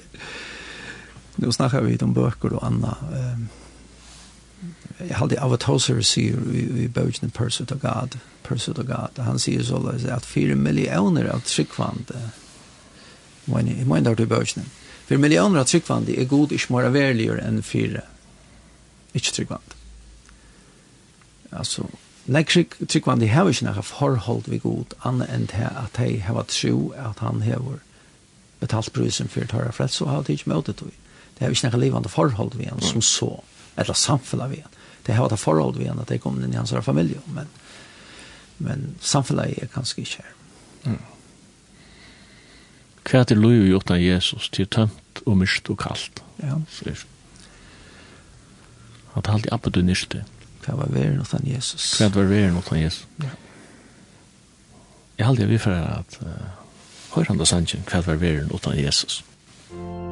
nu 1.36 1.52
snackar 1.52 1.80
vi 1.80 1.98
om 1.98 2.12
böcker 2.12 2.52
och 2.52 2.66
annat 2.66 2.98
jag 5.08 5.16
hade 5.16 5.40
av 5.42 5.52
att 5.52 5.62
hos 5.62 5.88
her 5.88 6.00
sier 6.00 6.36
vi 6.36 6.88
bøkene 6.88 7.30
Pursuit 7.30 7.72
of 7.72 7.80
God, 7.80 8.18
Pursuit 8.42 8.78
of 8.78 8.86
God, 8.86 9.18
han 9.24 9.38
sier 9.38 9.62
så 9.62 9.80
at 10.10 10.26
4 10.26 10.54
millioner 10.54 11.28
av 11.32 11.42
tryggvande, 11.46 12.30
jeg 13.46 13.86
må 13.86 13.96
enda 13.96 14.14
til 14.14 14.30
bøkene, 14.30 14.64
4 15.08 15.18
millioner 15.18 15.60
av 15.60 15.66
tryggvande 15.66 16.14
er 16.18 16.30
god 16.30 16.52
ikke 16.52 16.74
mer 16.74 16.90
verligere 16.94 17.42
enn 17.42 17.62
4 17.62 18.00
ikke 19.14 19.32
tryggvande. 19.32 19.78
Altså, 21.52 21.84
Nei, 22.30 22.44
tryggvandi 22.46 23.26
hever 23.26 23.50
ikke 23.50 23.66
nekka 23.66 23.82
forhold 23.82 24.46
vi 24.46 24.60
god, 24.62 24.94
anna 25.02 25.26
enn 25.26 25.48
til 25.50 25.66
at 25.66 25.98
hei 25.98 26.20
hever 26.22 26.46
tro 26.46 26.92
at 26.94 27.18
han 27.18 27.42
har 27.42 27.64
betalt 28.60 28.92
brusen 28.94 29.28
for 29.28 29.48
tørre 29.50 29.72
frelse 29.74 30.04
og 30.04 30.10
har 30.10 30.28
tidsi 30.28 30.46
møtet 30.46 30.78
tog. 30.78 30.92
Det 31.34 31.42
hever 31.42 31.56
ikke 31.56 31.66
nekka 31.66 31.80
livande 31.82 32.12
forhold 32.12 32.54
vi 32.54 32.70
han 32.70 32.80
som 32.80 33.02
så 33.02 33.32
eller 33.76 33.94
samfunnet 33.94 34.50
vi 34.50 34.60
en. 34.62 34.78
Det 35.06 35.16
har 35.16 35.26
vært 35.26 35.42
forhold 35.42 35.78
vi 35.78 35.88
en 35.90 36.02
at 36.02 36.10
det 36.12 36.20
kom 36.22 36.38
inn 36.38 36.52
i 36.52 36.58
hans 36.58 36.74
familie, 36.84 37.20
men, 37.34 37.48
men 38.58 38.92
samfunnet 39.00 39.58
er 39.58 39.72
kanskje 39.72 40.04
ikke 40.04 40.22
her. 40.22 40.36
Mm. 40.84 41.00
Hva 43.02 43.22
er 43.22 43.24
det 43.30 43.38
lov 43.38 43.64
gjort 43.66 43.90
av 43.90 44.02
Jesus 44.02 44.48
til 44.54 44.68
tømt 44.70 45.22
og 45.26 45.38
mist 45.40 45.70
og 45.70 45.80
kaldt? 45.82 46.22
Ja. 46.42 46.60
Sier. 46.70 47.02
Han 49.14 49.26
talte 49.26 49.52
at 49.52 49.66
du 49.74 49.82
nyrste. 49.82 50.22
Hva 50.62 50.76
var 50.78 50.92
veren 50.94 51.20
utan 51.20 51.42
Jesus? 51.46 51.96
Hva 51.98 52.08
var 52.14 52.30
veren 52.30 52.56
utan 52.56 52.80
Jesus? 52.80 53.06
Ja. 53.22 53.34
Jeg 55.18 55.26
halte 55.26 55.42
jeg 55.42 55.50
vil 55.50 55.60
for 55.62 55.74
at 55.74 56.18
uh, 56.22 56.30
høyre 57.16 57.28
han 57.32 57.42
da 57.42 57.46
sannsyn 57.48 57.84
hva 57.90 58.00
var 58.06 58.22
veren 58.22 58.50
utan 58.54 58.78
Jesus. 58.78 59.20
Ja. 59.74 60.11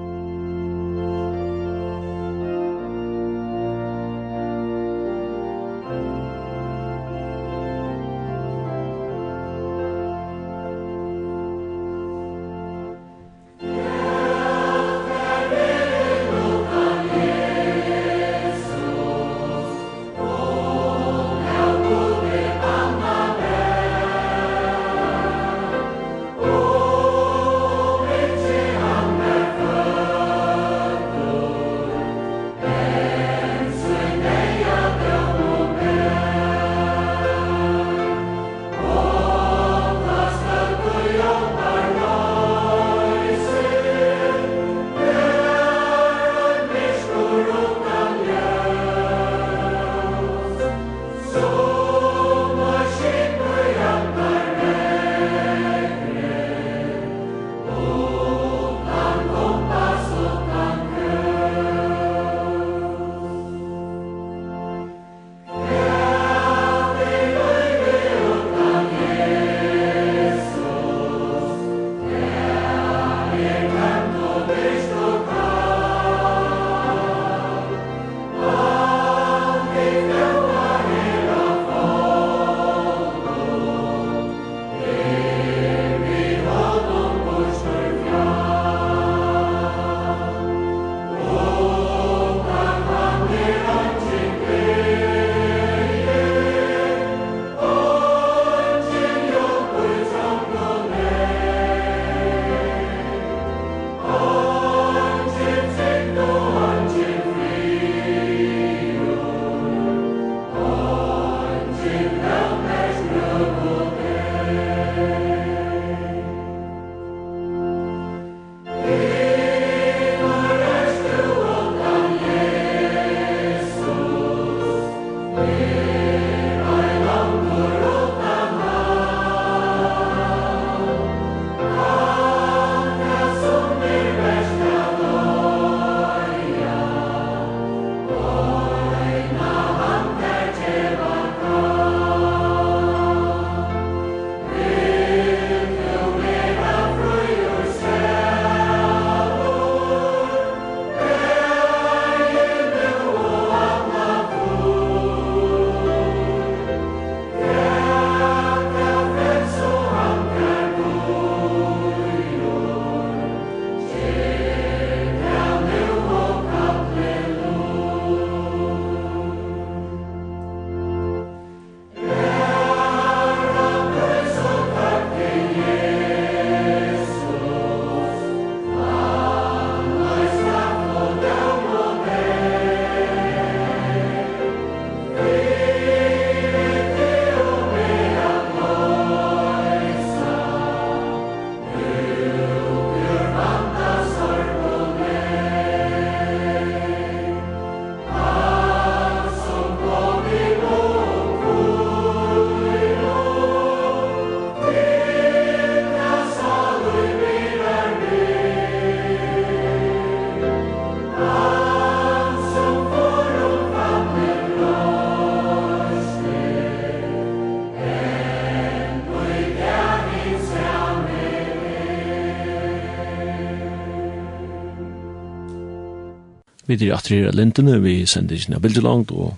Vi 226.70 226.76
er 226.86 226.94
atri 226.94 227.24
her 227.24 227.34
lintene, 227.34 227.80
vi 227.82 228.04
sender 228.06 228.36
ikke 228.36 228.52
ned 228.52 228.62
bilder 228.62 228.84
langt, 228.86 229.10
og 229.10 229.34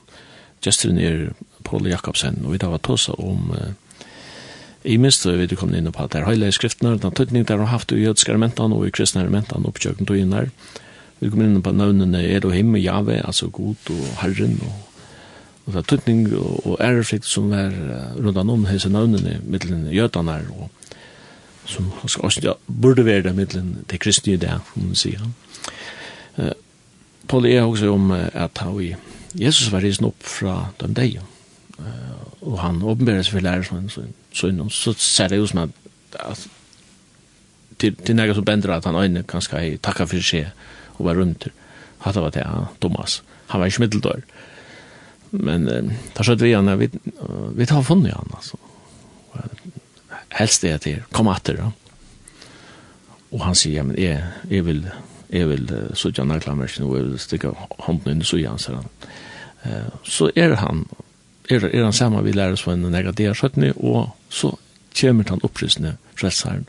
gesteren 0.65 0.99
er 1.01 1.31
Paul 1.65 1.87
Jakobsen, 1.89 2.43
og 2.45 2.53
vi 2.53 2.59
tar 2.61 2.77
tåsa 2.85 3.15
om 3.17 3.55
uh, 3.57 3.71
i 4.85 4.99
minst, 5.01 5.25
vi 5.25 5.47
er 5.47 5.57
kommet 5.57 5.79
inn 5.79 5.89
på 5.95 6.05
at 6.05 6.13
det 6.13 6.21
er 6.21 6.27
heile 6.29 6.51
i 6.51 6.55
skriftene, 6.55 6.99
den 7.01 7.15
tøtning 7.17 7.47
der 7.49 7.63
har 7.63 7.71
haft 7.71 7.95
i 7.95 8.03
jødske 8.03 8.35
elementene 8.35 8.77
og 8.77 8.85
i 8.89 8.93
kristne 8.93 9.23
elementene 9.23 9.71
oppkjøkken 9.71 10.09
tog 10.09 10.19
inn 10.19 10.35
der. 10.35 10.51
Vi 11.23 11.31
kommer 11.31 11.47
inn 11.47 11.63
på 11.65 11.73
navnene 11.73 12.21
Elohim, 12.35 12.75
Jave, 12.77 13.21
altså 13.25 13.49
God 13.49 13.93
og 13.95 14.09
Herren, 14.21 14.59
og, 14.67 15.07
og 15.65 15.73
det 15.73 15.81
er 15.81 15.89
tøtning 15.89 16.25
og 16.35 16.77
ærefrikt 16.83 17.31
som 17.31 17.55
er 17.57 17.73
rundt 18.19 18.43
om 18.43 18.67
hese 18.69 18.91
navnene, 18.93 19.39
mittelen 19.47 19.87
jødene 19.95 20.37
her, 20.37 20.51
og 20.59 20.69
som 21.65 21.89
også 22.03 22.43
ja, 22.43 22.59
burde 22.67 23.07
være 23.07 23.31
det 23.31 23.37
mittelen 23.39 23.87
til 23.89 24.03
kristne 24.03 24.35
i 24.35 24.43
det, 24.43 24.59
om 24.75 24.91
man 24.91 24.99
sier. 24.99 25.23
Ja. 25.23 25.41
Paul 27.33 27.47
er 27.49 27.65
også 27.65 27.89
om 27.89 28.11
at 28.13 28.61
han, 28.61 28.97
Jesus 29.41 29.71
var 29.73 29.81
risen 29.81 30.05
opp 30.11 30.21
fra 30.29 30.67
de 30.83 30.91
deg, 30.93 31.21
og 32.43 32.59
han 32.61 32.83
åpenberer 32.85 33.25
seg 33.25 33.39
for 33.39 33.47
lærer 33.47 33.65
som 33.65 33.79
han, 33.81 34.69
så 34.69 34.93
ser 35.01 35.33
det 35.33 35.39
jo 35.41 35.47
som 35.49 35.63
at, 35.65 35.79
at 36.21 36.43
til, 37.81 37.97
til 37.97 38.17
nægget 38.17 38.37
som 38.37 38.45
bender 38.45 38.75
at 38.75 38.85
han 38.85 38.99
øyne 39.01 39.23
kanskje 39.27 39.59
hei 39.59 39.77
takka 39.83 40.05
for 40.07 40.23
seg 40.23 40.51
og 40.99 41.07
var 41.09 41.19
rundt. 41.19 41.49
Hatta 42.05 42.21
var 42.21 42.35
det 42.35 42.45
han, 42.47 42.69
Thomas. 42.81 43.23
Han 43.49 43.61
var 43.61 43.71
ikke 43.71 43.85
middeldør. 43.87 44.21
Men 45.33 45.69
uh, 45.69 45.93
da 46.17 46.27
skjøtte 46.27 46.45
vi 46.45 46.53
han, 46.53 46.69
vi, 46.79 46.91
vi 47.57 47.67
tar 47.67 47.87
funnet 47.87 48.15
han, 48.15 48.37
altså. 48.37 48.61
Helst 50.37 50.63
det 50.65 50.77
til, 50.85 51.01
kom 51.13 51.31
atter, 51.33 51.59
ja. 51.59 51.71
Og 53.33 53.41
han 53.47 53.57
sier, 53.57 53.81
ja, 53.81 53.87
men 53.89 53.97
jeg, 53.97 54.21
jeg 54.51 54.67
vil 54.67 54.85
jeg 55.33 55.49
vil 55.49 55.71
uh, 55.73 55.95
sutja 55.97 56.25
naglamersen 56.29 56.85
og 56.87 56.97
jeg 56.99 57.07
vil 57.07 57.21
stikke 57.21 57.53
hånden 57.87 58.13
inn 58.13 58.25
i 58.25 58.29
sujan, 58.29 58.61
sier 58.61 58.81
han. 58.81 58.91
Uh, 59.65 59.89
så 60.05 60.29
er 60.37 60.57
han, 60.61 60.85
er, 61.49 61.65
er 61.71 61.87
han 61.87 61.97
sammen, 61.97 62.25
vi 62.27 62.35
lærer 62.37 62.59
oss 62.59 62.65
for 62.67 62.77
en 62.77 62.85
negativ 62.93 63.33
skjøttene, 63.39 63.73
og 63.81 64.13
så 64.33 64.53
kommer 64.99 65.29
han 65.31 65.43
opprystende 65.47 65.97
frelseren, 66.19 66.67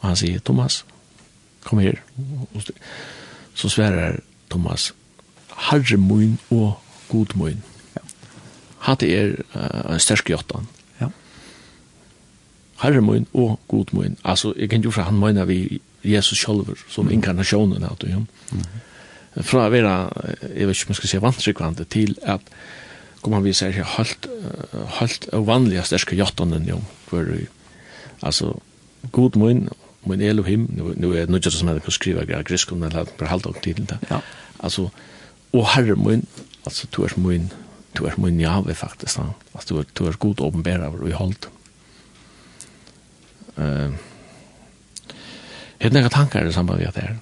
og 0.00 0.08
han 0.10 0.18
sier, 0.18 0.42
Thomas, 0.44 0.82
kom 1.64 1.80
her. 1.80 2.00
Så 3.54 3.70
sverer 3.70 4.18
Thomas, 4.50 4.90
herre 5.70 5.96
moin 6.00 6.38
og 6.50 6.74
god 7.08 7.36
moin. 7.38 7.62
Ja. 7.94 8.02
Hatt 8.88 9.06
er 9.06 9.36
uh, 9.54 9.94
en 9.94 10.02
sterk 10.02 10.34
jottan. 10.34 10.66
Ja. 10.98 11.12
Herre 12.82 13.04
moin 13.04 13.28
og 13.32 13.60
god 13.70 13.94
moin. 13.94 14.18
Altså, 14.24 14.52
jeg 14.58 14.72
kan 14.72 14.82
jo 14.82 14.90
fra 14.90 15.06
han 15.08 15.20
mener 15.20 15.46
vi 15.48 15.80
Jesus 16.04 16.38
sjálfur 16.38 16.80
som 16.92 17.10
inkarnationen 17.12 17.84
av 17.86 17.98
det. 18.02 18.14
Mm. 18.14 18.64
Fra 19.42 19.66
å 19.66 19.72
være, 19.72 19.94
jeg 20.54 20.68
vet 20.68 20.76
ikke 20.78 20.90
om 20.90 20.94
jeg 20.94 21.00
skal 21.00 21.10
si 21.10 21.22
vantrykvande, 21.24 21.86
til 21.90 22.14
at 22.22 22.52
kommer 23.24 23.40
vi 23.40 23.54
viser 23.54 23.72
seg 23.72 23.88
helt, 23.96 24.28
helt 25.00 25.26
vanliga 25.48 25.84
sterske 25.86 26.16
jottanen, 26.18 26.68
jo, 26.68 26.82
for 27.08 27.30
altså, 28.20 28.52
god 29.16 29.38
mun, 29.40 29.66
mun 30.04 30.22
Elohim, 30.22 30.68
nu 30.76 31.10
er 31.14 31.24
det 31.24 31.32
noe 31.32 31.52
som 31.54 31.72
jeg 31.72 31.84
kan 31.86 31.96
skrive 31.96 32.26
greia 32.28 32.44
grisk 32.46 32.74
om 32.76 32.84
det, 32.84 32.92
bare 32.92 33.32
halvt 33.32 33.50
og 33.50 33.60
til 33.64 33.80
det. 33.80 33.98
Ja. 34.10 34.20
Altså, 34.60 34.90
og 35.54 35.68
herre 35.72 35.96
mun, 35.96 36.26
altså, 36.66 36.86
du 36.92 37.02
er 37.08 37.16
mun, 37.16 37.50
du 37.96 38.04
er 38.06 38.18
mun 38.20 38.40
jave 38.40 38.76
faktisk, 38.76 39.18
da. 39.18 39.32
altså, 39.54 39.72
du 39.72 39.80
er, 39.80 39.90
du 39.98 40.06
er 40.06 40.20
god 40.20 40.44
åpenbæra, 40.44 40.92
og 40.92 41.08
i 41.08 41.16
holdt. 41.16 41.48
Uh, 43.56 43.94
Er 45.84 45.90
det 45.92 46.00
noen 46.00 46.10
tankar 46.10 46.46
i 46.48 46.52
samband 46.52 46.80
med 46.80 46.94
det 46.94 47.00
här? 47.00 47.16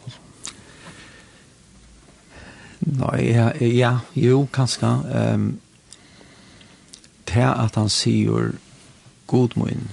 Nei, 2.78 3.32
ja, 3.34 3.48
ja, 3.58 4.00
jo, 4.14 4.46
kanskje. 4.52 4.86
Um, 4.86 5.60
til 7.26 7.40
at 7.42 7.74
han 7.74 7.88
sier 7.90 8.52
god 9.26 9.56
min. 9.58 9.88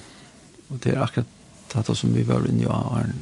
Og 0.69 0.83
det 0.83 0.93
er 0.93 1.01
akkurat 1.01 1.31
dette 1.73 1.95
som 1.97 2.13
vi 2.13 2.27
var 2.27 2.45
inne 2.45 2.67
i 2.67 2.69
Arne. 2.69 3.15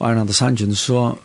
Arne 0.00 0.20
Anders 0.20 0.38
Hansen, 0.38 0.74
så 0.74 1.16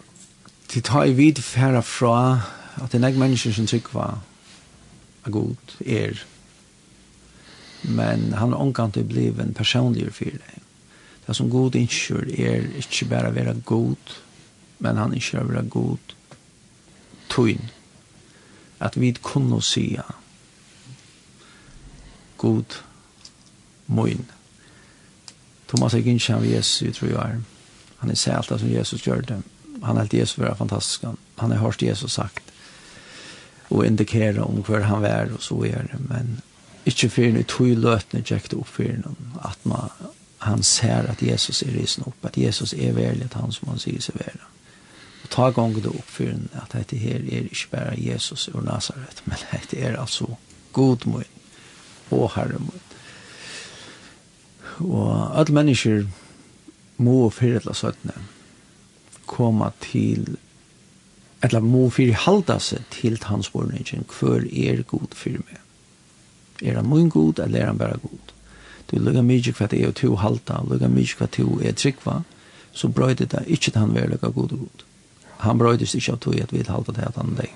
de 0.74 0.82
tar 0.82 1.04
i 1.04 1.14
vid 1.14 1.42
færa 1.46 1.82
fra 1.82 2.42
at 2.82 2.92
det 2.92 3.04
er 3.04 3.08
ikke 3.08 3.22
mennesker 3.22 3.54
som 3.54 3.68
tykker 3.70 3.94
hva 3.94 4.08
er 5.26 5.30
god, 5.30 5.78
er. 5.86 6.26
Men 7.84 8.34
han 8.34 8.54
er 8.54 8.66
omgang 8.66 8.94
til 8.94 9.06
å 9.06 9.12
bli 9.14 9.28
en 9.30 9.54
personligere 9.54 10.12
fyr. 10.12 10.42
Det 11.30 11.36
som 11.38 11.50
god 11.54 11.76
innskjør 11.78 12.32
er 12.42 12.64
ikke 12.82 13.06
bare 13.12 13.30
å 13.30 13.34
være 13.36 13.52
god, 13.70 14.14
men 14.82 14.98
han 14.98 15.12
innskjør 15.14 15.44
å 15.44 15.52
være 15.52 15.70
god 15.70 16.16
tøyn. 17.30 17.70
At 18.82 18.98
vi 18.98 19.12
kunne 19.14 19.60
si 19.62 19.84
god 22.42 22.80
møyn. 23.94 24.26
Thomas 25.70 25.94
er 25.94 26.02
ikke 26.02 26.40
av 26.40 26.50
Jesus, 26.50 26.98
tror 26.98 27.14
jeg. 27.14 27.40
Han 28.02 28.10
er 28.10 28.18
sælt 28.18 28.50
som 28.50 28.74
Jesus 28.74 29.06
gjør 29.06 29.22
det. 29.22 29.42
Han 29.84 29.98
er 29.98 30.08
helt 30.08 30.18
Jesus 30.18 30.42
være 30.42 30.58
fantastisk. 30.58 31.06
Han 31.38 31.52
har 31.54 31.62
hørt 31.62 31.86
Jesus 31.86 32.18
sagt 32.18 32.50
og 33.70 33.86
indikere 33.86 34.42
om 34.42 34.64
hver 34.66 34.90
han 34.90 35.06
var 35.06 35.30
og 35.30 35.44
så 35.46 35.62
er 35.70 35.86
det. 35.92 36.00
Men 36.10 36.40
ikke 36.90 37.10
for 37.14 37.30
en 37.30 37.44
tog 37.44 37.76
løtene 37.78 38.26
tjekket 38.26 38.58
opp 38.58 38.72
for 38.80 39.14
at 39.46 39.70
man 39.70 39.94
han 40.40 40.64
ser 40.64 41.08
at 41.12 41.22
Jesus 41.22 41.62
er 41.62 41.74
risen 41.82 42.04
upp, 42.08 42.26
at 42.26 42.38
Jesus 42.38 42.74
er 42.74 42.94
verlig 42.94 43.26
at 43.26 43.34
han 43.34 43.52
som 43.52 43.68
han 43.68 43.80
sier 43.80 44.02
sig 44.02 44.16
värda. 44.16 44.48
Og 45.24 45.30
ta 45.30 45.50
gång 45.50 45.76
det 45.76 45.90
opp 45.90 46.08
for 46.08 46.24
en, 46.24 46.50
att 46.54 46.90
det 46.90 46.94
er 46.94 47.16
är 47.16 47.92
inte 47.94 48.10
Jesus 48.10 48.48
og 48.48 48.64
Nazaret, 48.64 49.22
men 49.26 49.38
dette 49.52 49.78
er 49.78 50.00
altså 50.00 50.26
god 50.74 51.06
mun 51.06 51.24
og 52.12 52.32
herre 52.36 52.60
mun. 52.60 52.82
Og 54.80 55.40
alle 55.40 55.54
mennesker 55.54 56.08
må 56.98 57.30
förrättla 57.30 57.74
søttene 57.74 58.14
komme 59.26 59.72
til 59.82 60.38
eller 61.42 61.64
må 61.64 61.88
fyrir 61.90 62.18
halda 62.26 62.58
seg 62.60 62.84
til 62.92 63.20
hans 63.24 63.52
hver 63.54 64.44
er 64.52 64.82
god 64.84 65.16
fyrir 65.16 65.44
meg? 65.46 65.62
Er 66.62 66.76
han 66.76 66.90
mun 66.90 67.10
god, 67.10 67.40
eller 67.40 67.62
er 67.62 67.66
han 67.72 67.78
bare 67.78 68.00
god? 68.04 68.29
Det 68.90 68.98
er 68.98 69.06
lukka 69.06 69.22
mykje 69.22 69.54
kva 69.54 69.68
det 69.70 69.82
er 69.86 69.92
to 69.94 70.16
halta, 70.18 70.64
lukka 70.66 70.90
mykje 70.90 71.18
kva 71.20 71.28
to 71.34 71.60
er 71.62 71.76
tryggva, 71.78 72.22
så 72.74 72.90
brøyde 72.90 73.28
det 73.30 73.46
ikkje 73.48 73.74
til 73.74 73.82
han 73.84 73.94
være 73.94 74.14
lukka 74.16 74.32
god 74.34 74.56
og 74.56 74.64
god. 74.66 74.86
Han 75.46 75.60
brøydes 75.62 75.96
ikkje 75.96 76.16
av 76.16 76.24
tog 76.24 76.40
at 76.42 76.54
vi 76.54 76.64
halta 76.68 76.96
det 76.96 77.06
at 77.08 77.20
han 77.22 77.36
deg. 77.38 77.54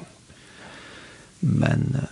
Men 1.42 1.90
uh, 1.98 2.12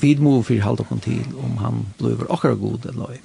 vi 0.00 0.14
må 0.16 0.40
fyrir 0.42 0.64
halta 0.64 0.86
kon 0.88 1.02
til 1.04 1.22
om 1.38 1.58
han 1.60 1.84
blir 2.00 2.24
okkar 2.32 2.56
god 2.58 2.88
eller 2.90 3.14
oi. 3.14 3.20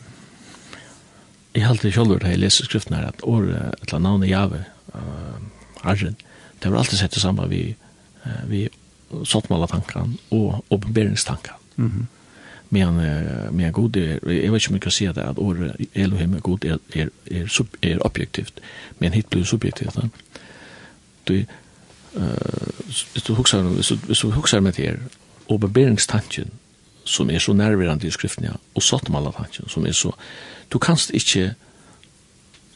Jeg 1.55 1.63
halte 1.63 1.91
sjolver 1.95 2.19
da 2.19 2.33
jeg 2.33 2.41
leser 2.43 2.67
skriften 2.67 2.97
her 2.97 3.07
at 3.07 3.23
år, 3.23 3.47
et 3.47 3.87
eller 3.87 4.03
navnet 4.03 4.29
Jave, 4.29 4.65
uh, 4.93 5.87
Arjen, 5.87 6.17
det 6.59 6.71
var 6.71 6.81
alltid 6.81 6.99
sett 6.99 7.15
det 7.15 7.23
samme 7.23 7.47
vi, 7.47 7.63
uh, 8.25 8.43
vi 8.51 8.67
sottmala 9.23 9.67
tankan 9.71 10.17
og 10.35 10.65
åpenberingstankan. 10.69 11.55
Mm 11.75 11.89
-hmm 11.91 12.14
men 12.75 12.95
men 13.51 13.71
god 13.71 13.97
är 13.97 14.19
jag 14.23 14.51
vet 14.51 14.61
inte 14.61 14.73
mycket 14.73 14.83
kan 14.83 14.91
säga 14.91 15.13
det 15.13 15.23
att 15.23 15.37
or 15.37 15.75
Elohim 15.93 16.33
är 16.33 16.39
god 16.39 16.65
är 16.65 16.79
är 16.93 17.09
är, 17.25 17.47
sub, 17.47 17.67
är 17.81 18.05
objektivt 18.05 18.59
men 18.97 19.11
hit 19.11 19.29
blir 19.29 19.43
subjektivt 19.43 19.95
då 19.95 20.09
du 21.23 21.39
eh 21.39 21.45
du 23.25 23.33
huxar 23.33 23.81
så 23.81 24.15
så 24.15 24.29
huxar 24.29 24.59
med 24.59 24.73
det 24.77 24.99
oberbäringstanken 25.45 26.47
som 27.03 27.29
är 27.29 27.39
så 27.39 27.53
nerverande 27.53 28.07
i 28.07 28.11
skriften 28.11 28.45
ja 28.45 28.57
och 28.73 28.83
satt 28.83 29.09
alla 29.15 29.31
tanken 29.31 29.65
som 29.69 29.85
är 29.85 29.91
så 29.91 30.15
du 30.69 30.79
kanst 30.79 31.09
inte 31.09 31.55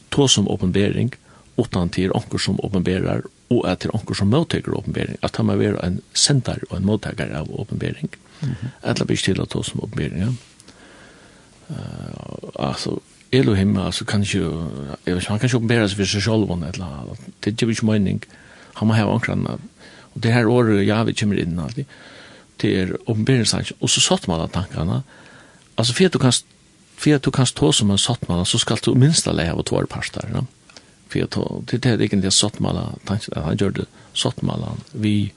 ta 0.08 0.28
som 0.28 0.48
uppenbarelse 0.48 1.16
utan 1.60 1.88
til 1.88 2.12
onker 2.12 2.38
som 2.38 2.60
uppenbarar 2.64 3.22
och 3.48 3.68
är 3.68 3.74
till 3.74 3.90
onker 3.90 4.14
som 4.14 4.28
mottager 4.28 4.74
åpenbering, 4.74 5.16
att 5.20 5.36
han 5.36 5.50
är 5.50 5.84
en 5.84 6.00
sender 6.12 6.64
och 6.70 6.76
en 6.76 6.86
mottagare 6.86 7.40
av 7.40 7.60
åpenbering. 7.60 8.08
Mm 8.40 8.54
-hmm. 8.54 8.90
Alla 8.90 9.04
blir 9.04 9.16
till 9.16 9.40
att 9.40 9.66
som 9.66 9.80
uppenbaring. 9.80 10.20
Ja. 10.20 10.32
Uh, 11.70 12.66
alltså 12.66 13.00
Elohim 13.30 13.76
alltså 13.76 14.04
kan 14.04 14.22
ju 14.22 14.68
jag 15.04 15.14
vet 15.14 15.26
han 15.26 15.38
kan 15.38 15.48
ju 15.48 15.56
uppenbara 15.56 15.88
sig 15.88 15.96
för 15.96 16.04
sig 16.04 16.20
själv 16.20 16.50
eller. 16.50 17.16
Det 17.40 17.62
ger 17.62 17.68
ju 17.68 17.82
mening. 17.82 18.20
Han 18.72 18.88
må 18.88 18.94
ha 18.94 19.04
onkran 19.04 19.60
och 20.12 20.20
det 20.20 20.30
här 20.30 20.46
året 20.46 20.86
jag 20.86 21.04
vi 21.04 21.14
kommer 21.14 21.38
in 21.38 21.58
alltid 21.58 21.86
är 22.64 22.92
uppenbarelsen 22.92 23.64
och 23.78 23.90
så 23.90 24.00
satt 24.00 24.26
man 24.26 24.40
att 24.40 24.52
tankarna 24.52 25.02
alltså 25.74 25.92
för 25.92 26.06
att 26.06 26.12
du 26.12 26.18
kan 26.18 26.32
för 26.96 27.14
att 27.14 27.22
du 27.22 27.30
kan 27.30 27.46
stå 27.46 27.72
som 27.72 27.90
en 27.90 27.98
satt 27.98 28.28
man 28.28 28.46
så 28.46 28.58
ska 28.58 28.76
du 28.84 28.94
minst 28.94 29.28
alla 29.28 29.52
ha 29.52 29.62
två 29.62 29.86
parter. 29.86 30.30
Ja 30.34 30.44
för 31.10 31.22
att 31.22 31.66
det 31.66 31.78
det 31.78 32.02
gick 32.02 32.12
inte 32.12 32.30
sottmala 32.30 32.94
han 33.34 33.56
det 33.56 33.84
sottmala 34.12 34.72
vi 34.92 35.32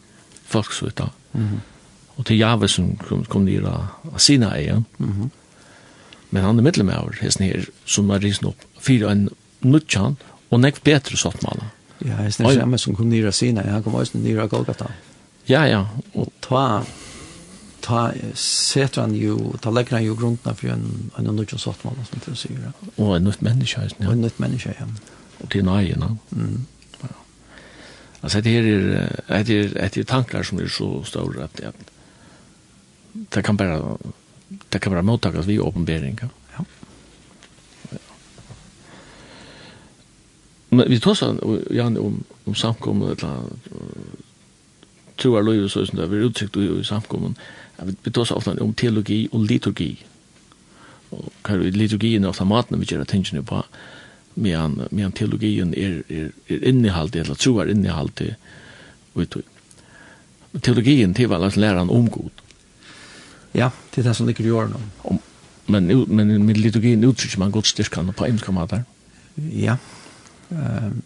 folk 0.46 0.72
så 0.72 0.86
där 0.86 1.10
mhm. 1.32 1.62
Och 2.16 2.26
till 2.26 2.40
Java 2.40 2.68
som 2.68 2.96
kom 2.96 3.26
kom 3.26 3.46
ner 3.46 3.62
av 3.62 4.18
sina 4.18 4.62
ja 4.62 4.84
mhm. 4.98 5.30
Men 6.30 6.44
han 6.44 6.60
är 6.60 6.64
medlem 6.64 6.90
av 6.90 7.14
hesten 7.22 7.48
här 7.48 7.66
som 7.86 8.10
har 8.10 8.20
risen 8.20 8.48
upp 8.48 8.62
fyra 8.80 9.12
en 9.12 9.30
nutchan 9.60 10.16
och 10.50 10.60
näck 10.60 10.84
bättre 10.84 11.18
sottmala. 11.18 11.66
Ja 12.00 12.16
hesten 12.16 12.46
är 12.46 12.60
samma 12.60 12.78
som 12.78 12.96
kom 12.96 13.10
ner 13.10 13.28
av 13.28 13.32
sina 13.32 13.62
han 13.72 13.84
kom 13.84 13.96
också 13.96 14.18
ner 14.18 14.38
av 14.38 14.48
Golgata. 14.48 14.88
Ja 15.46 15.68
ja. 15.68 15.90
Och 16.14 16.30
ta 16.40 16.84
ta 17.80 18.12
sätter 18.34 19.02
han 19.02 19.16
ju 19.16 19.38
ta 19.62 19.70
lägger 19.72 19.92
han 19.92 20.04
ju 20.04 20.16
grunderna 20.16 20.56
för 20.56 20.68
en 20.68 21.12
en 21.18 21.36
nutchan 21.36 21.60
sottmala 21.60 21.98
som 22.06 22.20
du 22.26 22.36
säger. 22.36 22.72
Och 22.96 23.16
en 23.16 23.24
nytt 23.24 23.42
människa 23.42 23.82
ja. 23.98 24.12
En 24.12 24.22
nytt 24.22 24.40
människa 24.40 24.74
ja 24.80 24.86
og 25.44 25.52
til 25.52 25.66
nøyene. 25.68 26.10
Mm. 26.32 26.66
Ja. 27.04 27.14
Altså, 28.24 28.42
det 28.42 28.52
her 28.52 28.68
er, 29.28 29.44
det 29.44 29.60
er, 29.76 29.88
det 29.88 30.04
er 30.04 30.10
tankar 30.10 30.44
som 30.48 30.60
er 30.60 30.72
så 30.72 31.04
store 31.08 31.44
at, 31.44 31.60
at 31.60 31.76
det 33.36 33.44
kan 33.46 33.58
bare 33.58 33.98
det 34.72 34.82
kan 34.82 34.92
bare 34.92 35.04
mottakas 35.04 35.48
vi 35.48 35.60
åpenbering. 35.60 36.20
Ja. 36.22 36.28
ja. 36.58 36.64
Men 40.70 40.90
vi 40.90 41.00
tar 41.00 41.18
sånn, 41.18 41.40
Jan, 41.74 41.98
om, 41.98 42.24
om 42.46 42.56
samkommet 42.58 43.24
eller 43.24 43.50
troar 45.22 45.46
løyve 45.46 45.70
så 45.70 45.86
som 45.86 46.00
det 46.00 46.08
er 46.10 46.26
utsikt 46.28 46.58
i 46.58 46.84
samkommet, 46.86 47.38
vi 47.78 48.12
tar 48.12 48.26
så 48.26 48.40
ofta 48.40 48.56
om 48.62 48.74
teologi 48.74 49.28
og 49.32 49.46
liturgi. 49.50 49.92
Og 51.14 51.30
hva 51.46 51.58
er 51.58 51.78
liturgien 51.78 52.24
er 52.24 52.34
ofte 52.34 52.48
maten 52.50 52.82
vi 52.82 52.90
gjør 52.90 53.06
tingene 53.10 53.46
på, 53.46 53.62
medan, 54.36 54.88
medan 54.92 55.12
teologien 55.12 55.74
er, 55.78 56.02
er, 56.10 56.30
er 56.50 56.68
innehalt, 56.70 57.16
eller 57.16 57.40
troar 57.40 57.72
innehalt 57.72 58.22
i 58.26 58.32
uttog. 59.14 59.44
Teologien 60.62 61.14
til 61.18 61.30
var 61.30 61.44
at 61.46 61.58
læran 61.58 61.90
om 61.90 62.10
god. 62.10 62.44
Ja, 63.54 63.70
det 63.94 64.02
er 64.02 64.10
det 64.10 64.16
som 64.16 64.28
ligger 64.28 64.46
i 64.46 64.52
årene. 64.52 64.82
Om, 65.04 65.20
men, 65.68 65.88
men 66.08 66.46
med 66.46 66.58
liturgien 66.58 67.06
uttrykker 67.06 67.40
man 67.40 67.52
godt 67.52 67.68
styrkan 67.68 68.14
på 68.14 68.26
engelska 68.26 68.52
måter. 68.52 68.84
Ja. 69.38 69.78
Um, 70.50 71.02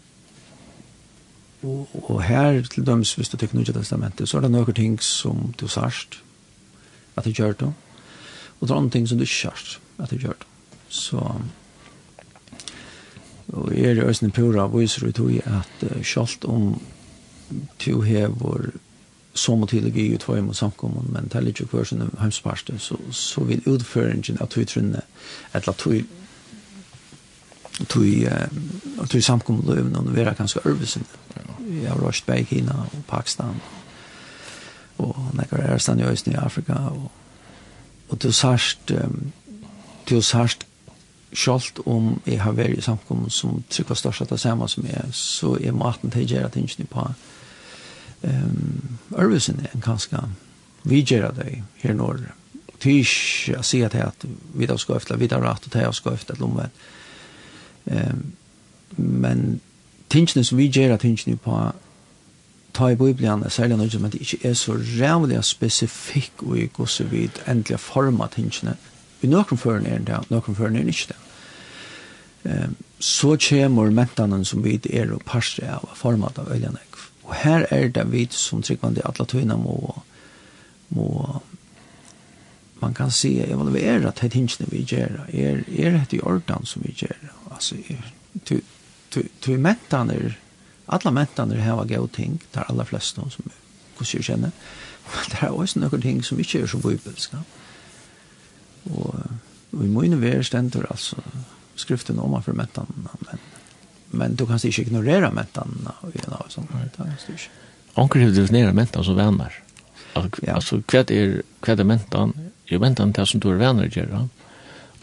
og, 1.64 1.90
og 2.04 2.24
her 2.24 2.62
til 2.62 2.86
dømes, 2.86 3.14
hvis 3.16 3.30
du 3.30 3.38
tykker 3.38 3.58
Nye 3.58 3.74
Testamentet, 3.74 4.30
så 4.30 4.38
er 4.38 4.46
det 4.46 4.52
noen 4.52 4.74
ting 4.76 4.98
som 5.04 5.54
du 5.60 5.68
sørst 5.68 6.22
at 7.18 7.26
du 7.26 7.32
gjør 7.34 7.56
det, 7.58 7.72
og 8.60 8.68
det 8.68 8.72
er 8.72 8.76
noen 8.78 8.92
ting 8.94 9.08
som 9.10 9.18
du 9.18 9.26
ikke 9.26 9.50
sørst 9.50 9.80
at 9.98 10.12
du 10.12 10.20
gjør 10.22 10.38
det. 10.38 10.48
Så... 10.90 11.24
Og 13.54 13.72
er 13.78 13.96
i 13.96 14.04
Øsne 14.10 14.32
Pura 14.32 14.68
viser 14.68 15.06
vi 15.06 15.12
tog 15.12 15.32
at 15.32 15.84
uh, 15.84 16.04
selv 16.04 16.50
om 16.50 16.82
du 17.86 18.02
hever 18.02 18.70
som 19.34 19.62
og 19.62 19.70
tidlig 19.70 20.14
i 20.14 20.18
tvøy 20.18 20.40
mot 20.42 20.56
samkommun, 20.56 21.12
men 21.14 21.24
det 21.30 21.36
er 21.36 21.46
litt 21.46 21.60
hver 21.60 21.84
sin 21.86 22.02
heimsparste, 22.20 22.80
så, 22.80 22.98
så 23.12 23.44
vil 23.46 23.62
utføringen 23.70 24.42
av 24.42 24.50
tog 24.50 24.68
trunne, 24.68 25.02
eller 25.54 25.74
tog 25.74 26.04
tog 27.88 28.28
att 29.00 29.10
tog 29.10 29.24
samkommer 29.24 29.64
då 29.64 29.72
även 29.72 29.96
om 29.96 30.14
det 30.14 30.24
var 30.24 30.34
ganska 30.34 30.60
örvesen. 30.66 31.04
Jag 31.84 31.92
har 31.92 32.00
röst 32.00 32.30
i 32.30 32.46
Kina 32.46 32.86
og 32.94 33.08
Pakistan 33.08 33.62
og 34.98 35.16
några 35.34 35.74
er 35.74 35.78
stand 35.78 36.02
i 36.02 36.04
Östern 36.04 36.34
i 36.34 36.46
Afrika 36.46 36.74
og, 36.74 37.12
og 38.10 38.20
til 38.20 38.34
sørst, 38.34 38.92
um, 38.92 39.32
til 40.06 40.24
sørst 40.24 40.68
Sjalt 41.34 41.80
om 41.86 42.22
jeg 42.26 42.42
har 42.42 42.56
vært 42.56 42.78
i 42.78 42.82
samkommet 42.82 43.34
som 43.36 43.64
trykker 43.70 44.00
størst 44.00 44.24
at 44.24 44.30
det 44.32 44.40
samme 44.40 44.68
som 44.72 44.86
jeg, 44.88 45.10
så 45.12 45.58
er 45.60 45.76
maten 45.76 46.12
til 46.12 46.24
å 46.24 46.30
gjøre 46.32 46.52
tingene 46.56 46.88
på 46.88 47.08
um, 48.24 48.98
Ørvesen 49.18 49.60
er 49.60 49.74
en 49.76 49.84
ganske 49.84 50.22
vi 50.88 51.02
gjør 51.04 51.32
det 51.36 51.64
her 51.82 51.94
når 51.94 51.98
Norge. 52.04 52.34
jeg 52.86 53.66
sier 53.66 53.90
til 53.90 53.98
at 54.06 54.26
vi 54.54 54.66
da 54.66 54.78
skal 54.78 54.96
efter, 54.96 55.18
vi 55.18 55.28
da 55.28 55.40
rett 55.42 55.66
og 55.66 55.72
til 55.72 55.82
det 55.82 55.96
skal 55.96 56.14
efter 56.14 56.36
lommen. 56.40 56.72
Um, 57.86 58.34
men 58.98 59.62
tingene 60.10 60.44
som 60.44 60.58
vi 60.58 60.70
gjør 60.72 60.98
tingene 60.98 61.38
på 61.38 61.72
ta 62.74 62.92
i 62.92 62.96
Bibelen 62.96 63.44
er 63.44 63.50
særlig 63.50 63.78
noe 63.78 63.90
som 63.90 64.06
ikke 64.06 64.38
er 64.46 64.54
så 64.54 64.78
rævlig 64.78 65.44
spesifikk 65.44 66.44
og 66.46 66.58
i 66.60 66.70
gosse 66.74 67.04
vid 67.10 67.42
endelig 67.48 67.80
forma 67.80 68.28
tingene 68.28 68.78
i 69.22 69.30
noen 69.32 69.60
føren 69.60 69.88
er 69.90 70.04
det, 70.06 70.20
noen 70.30 70.58
føren 70.58 70.78
er 70.78 70.92
ikke 70.92 71.14
det. 71.14 71.22
Um, 72.48 72.76
så 73.00 73.36
kommer 73.42 73.92
mentanen 73.92 74.46
som 74.46 74.64
vi 74.64 74.78
er 74.94 75.12
og 75.14 75.26
parster 75.28 75.68
av, 75.78 75.90
format 75.98 76.40
av 76.40 76.52
Øljanek. 76.54 76.98
Og 77.28 77.36
her 77.42 77.66
er 77.74 77.90
det 77.94 78.06
vi 78.12 78.28
som 78.32 78.64
tryggvande 78.64 79.04
at 79.06 79.20
Latvina 79.20 79.58
må, 79.60 79.76
må 80.96 81.42
man 82.80 82.94
kan 82.94 83.12
se, 83.12 83.34
evaluera 83.44 84.14
til 84.16 84.32
tingene 84.32 84.70
vi 84.72 84.86
gjør. 84.88 85.24
Er, 85.28 85.64
er 85.68 86.00
det 86.00 86.18
i 86.18 86.22
orden 86.22 86.66
som 86.66 86.86
vi 86.86 86.96
gjør? 86.96 87.32
Altså, 87.52 87.78
er, 87.90 88.12
tu, 88.46 88.60
tu, 89.12 89.24
tu 89.42 89.52
mentaner, 89.58 90.38
alla 90.88 91.12
mentaner 91.12 91.64
hava 91.66 91.86
gau 91.90 92.08
ting, 92.08 92.40
det 92.54 92.62
er 92.62 92.72
aller 92.72 92.88
fleste 92.88 93.22
som, 93.34 93.52
hvordan 93.98 94.14
jeg 94.14 94.30
kjenner. 94.30 94.52
Det 95.32 95.38
er 95.40 95.54
også 95.56 95.80
noen 95.80 96.02
ting 96.04 96.18
som 96.26 96.40
ikke 96.40 96.66
er 96.66 96.68
så 96.68 96.82
bibelsk. 96.84 97.34
Ja? 97.34 97.40
Og, 98.88 99.16
og 99.74 99.84
i 99.84 99.92
mine 99.92 100.20
ver 100.22 100.44
stender 100.46 100.88
altså 100.90 101.22
skriften 101.78 102.20
om 102.20 102.36
for 102.42 102.58
mettanen, 102.58 103.08
men, 103.28 103.42
men 104.12 104.36
du 104.36 104.46
kan 104.50 104.60
ikke 104.64 104.88
ignorere 104.88 105.30
mettanen 105.34 105.90
og 106.02 106.16
en 106.16 106.34
av 106.34 106.48
sånn. 106.50 106.70
Anker 107.98 108.24
har 108.24 108.34
definert 108.34 108.78
mettanen 108.78 109.06
som 109.06 109.20
venner. 109.20 109.54
Altså, 110.16 110.42
ja. 110.46 110.56
altså 110.56 110.82
hva 110.82 111.04
er, 111.14 111.42
hva 111.62 111.76
er 111.76 111.86
mettanen? 111.86 112.50
Jo, 112.68 112.82
mettanen 112.84 113.14
er 113.16 113.30
som 113.30 113.44
du 113.44 113.52
er 113.52 113.62
venner, 113.62 113.92
gjør 113.94 114.16
han. 114.16 114.32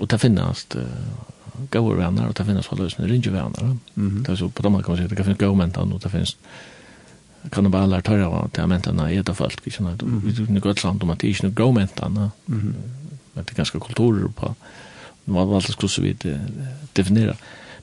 Og 0.00 0.10
det 0.10 0.18
finnes 0.20 0.66
uh, 0.74 0.84
gode 1.70 1.96
venner, 2.00 2.26
og 2.28 2.34
det 2.36 2.46
finnes 2.48 2.68
alle 2.74 2.90
som 2.90 3.04
er 3.04 3.14
ikke 3.14 3.34
venner. 3.36 3.76
Det 3.94 4.34
er 4.34 4.40
så 4.40 4.50
på 4.50 4.66
dem 4.66 4.74
måten 4.74 4.88
kan 4.88 4.96
man 4.96 5.02
si, 5.02 5.10
det 5.10 5.18
kan 5.20 5.28
finnes 5.30 5.42
gode 5.44 5.60
mentanen, 5.62 5.94
og 5.94 6.02
det 6.02 6.12
finnes 6.12 6.34
kan 7.50 7.70
bara 7.70 7.82
alla 7.82 8.00
ta 8.00 8.16
det 8.16 8.26
av 8.26 8.34
att 8.34 8.56
jag 8.56 8.68
mentan 8.68 8.98
är 8.98 9.20
ett 9.20 9.28
av 9.28 9.34
folk. 9.34 9.60
Vi 9.64 9.70
tror 9.70 10.48
inte 10.48 10.60
gott 10.60 10.78
sant 10.78 11.02
om 11.02 11.10
att 11.10 11.18
det 11.18 11.26
är 11.26 11.28
inte 11.28 11.46
något 11.46 11.54
grovmentan 11.54 12.30
men 13.34 13.44
det 13.44 13.52
är 13.52 13.56
ganska 13.56 13.80
kulturer 13.80 14.28
på 14.28 14.54
man 15.24 15.60
det 15.60 15.72
skulle 15.72 15.90
så 15.90 16.02
vid 16.02 16.40
definiera 16.92 17.36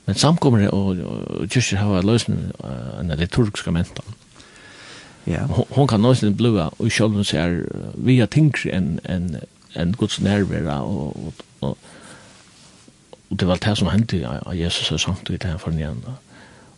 men 0.04 0.14
samkommer 0.14 0.74
och 0.74 0.96
kyrkor 1.50 1.76
har 1.76 2.02
lösning 2.02 2.38
en 3.00 3.08
liturgiska 3.08 3.70
mentan. 3.70 4.04
Ja. 5.24 5.66
Hon 5.68 5.88
kan 5.88 6.02
någonsin 6.02 6.34
blua 6.34 6.68
och 6.68 6.92
själv 6.92 7.22
så 7.22 7.36
är 7.36 7.66
via 7.94 8.26
tänker 8.26 8.70
en 8.70 9.00
en 9.04 9.36
en 9.72 9.92
Guds 9.92 10.20
närvaro 10.20 10.84
och 10.84 11.34
och 11.60 11.78
och 13.28 13.36
det 13.36 13.46
var 13.46 13.58
det 13.62 13.76
som 13.76 13.88
hände 13.88 14.40
av 14.46 14.54
Jesus 14.54 14.90
och 14.92 15.00
sant 15.00 15.30
i 15.30 15.36
det 15.36 15.48
här 15.48 15.58
för 15.58 15.70
förnyan 15.70 16.02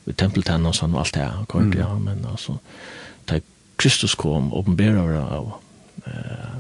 i 0.04 0.12
templet 0.12 0.48
han 0.48 0.66
och 0.66 0.74
sånt 0.74 0.94
och 0.94 1.00
allt 1.00 1.14
det 1.14 1.20
här 1.20 1.44
kort 1.44 1.74
ja 1.74 1.98
men 1.98 2.26
alltså 2.26 2.58
ta 3.24 3.40
Kristus 3.76 4.14
kom 4.14 4.52
uppenbara 4.52 5.28
av 5.28 5.52
eh 6.06 6.54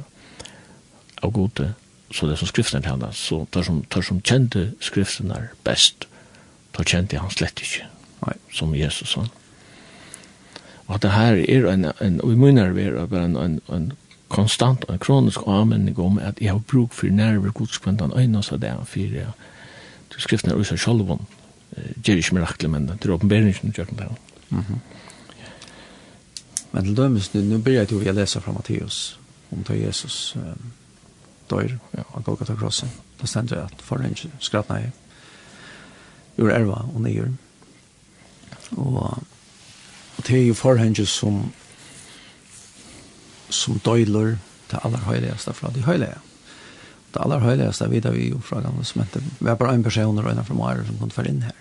av 1.20 1.30
gode 1.30 1.72
så 2.14 2.28
det 2.30 2.38
som 2.38 2.48
skriften 2.48 2.82
til 2.82 2.92
henne, 2.92 3.10
så 3.12 3.40
tar 3.50 3.66
som, 3.66 3.80
tar 3.90 4.04
som 4.06 4.20
kjente 4.22 4.68
skriften 4.80 5.32
er 5.34 5.48
best, 5.66 6.06
tar 6.76 6.86
kjente 6.86 7.18
han 7.18 7.32
slett 7.34 7.58
ikke, 7.64 7.88
Nei. 8.22 8.36
som 8.54 8.74
Jesus 8.78 9.16
han. 9.18 9.32
Og 10.86 11.00
det 11.02 11.10
her 11.10 11.40
er 11.42 11.66
en, 11.72 11.88
en 12.00 12.20
og 12.22 12.32
i 12.32 12.38
munner 12.38 12.70
er 12.70 13.06
bare 13.06 13.24
en, 13.24 13.36
en, 13.40 13.60
en 13.72 13.92
konstant 14.28 14.84
og 14.86 14.94
en 14.94 15.02
kronisk 15.02 15.42
avmenning 15.46 15.98
om 15.98 16.20
at 16.22 16.38
jeg 16.42 16.52
har 16.52 16.62
bruk 16.70 16.92
for 16.94 17.10
nerver 17.10 17.50
godskvendan 17.50 18.14
øyne, 18.14 18.42
så 18.42 18.56
det 18.56 18.70
er 18.70 18.84
for 18.84 19.34
til 20.14 20.22
skriften 20.22 20.50
er 20.50 20.54
også 20.54 20.76
sjalvån, 20.76 21.26
gjør 22.06 22.20
ikke 22.20 22.34
mirakler, 22.34 22.70
men 22.70 22.86
det 22.86 23.04
er 23.04 23.14
åpenberingen 23.14 23.72
gjør 23.74 23.84
den 23.90 23.98
der. 23.98 24.14
Mm. 24.50 24.78
Men 26.72 26.84
til 26.84 26.96
dømes, 26.96 27.34
nu 27.34 27.58
blir 27.58 27.80
jeg 27.80 27.88
til 27.88 27.98
å 27.98 28.14
lese 28.14 28.40
fra 28.40 28.52
Matteus 28.52 29.18
om 29.50 29.64
til 29.64 29.82
Jesus, 29.82 30.36
um, 30.36 30.72
dör 31.48 31.78
ja, 31.90 32.04
av 32.12 32.22
Golgata 32.22 32.56
Krossen. 32.56 32.88
Da 33.20 33.26
stender 33.26 33.56
att 33.56 33.72
at 33.72 33.82
foran 33.82 34.14
skratna 34.38 34.80
i 34.80 34.90
ur 36.36 36.50
erva 36.50 36.88
och 36.94 37.00
nyer. 37.00 37.32
och 38.70 39.18
och 40.16 40.22
det 40.26 40.38
er 40.38 40.46
jo 40.46 40.54
forhenge 40.54 41.06
som 41.06 41.52
som 43.50 43.78
døyler 43.78 44.36
til 44.68 44.78
aller 44.84 44.98
høyligeste 44.98 45.52
fra 45.52 45.70
de 45.74 45.82
høylige. 45.82 46.18
Det 47.14 47.22
aller 47.22 47.38
høyligeste 47.38 47.90
vet 47.90 48.08
vi 48.14 48.28
jo 48.30 48.40
fra 48.42 48.60
gamle 48.60 48.84
som 48.84 49.02
hette, 49.02 49.22
vi 49.40 49.48
har 49.48 49.56
bare 49.56 49.74
en 49.74 49.82
person 49.82 50.18
og 50.18 50.30
en 50.30 50.44
fra 50.44 50.54
Mare 50.54 50.86
som 50.86 50.98
kunne 50.98 51.16
være 51.16 51.28
inn 51.30 51.42
her. 51.42 51.58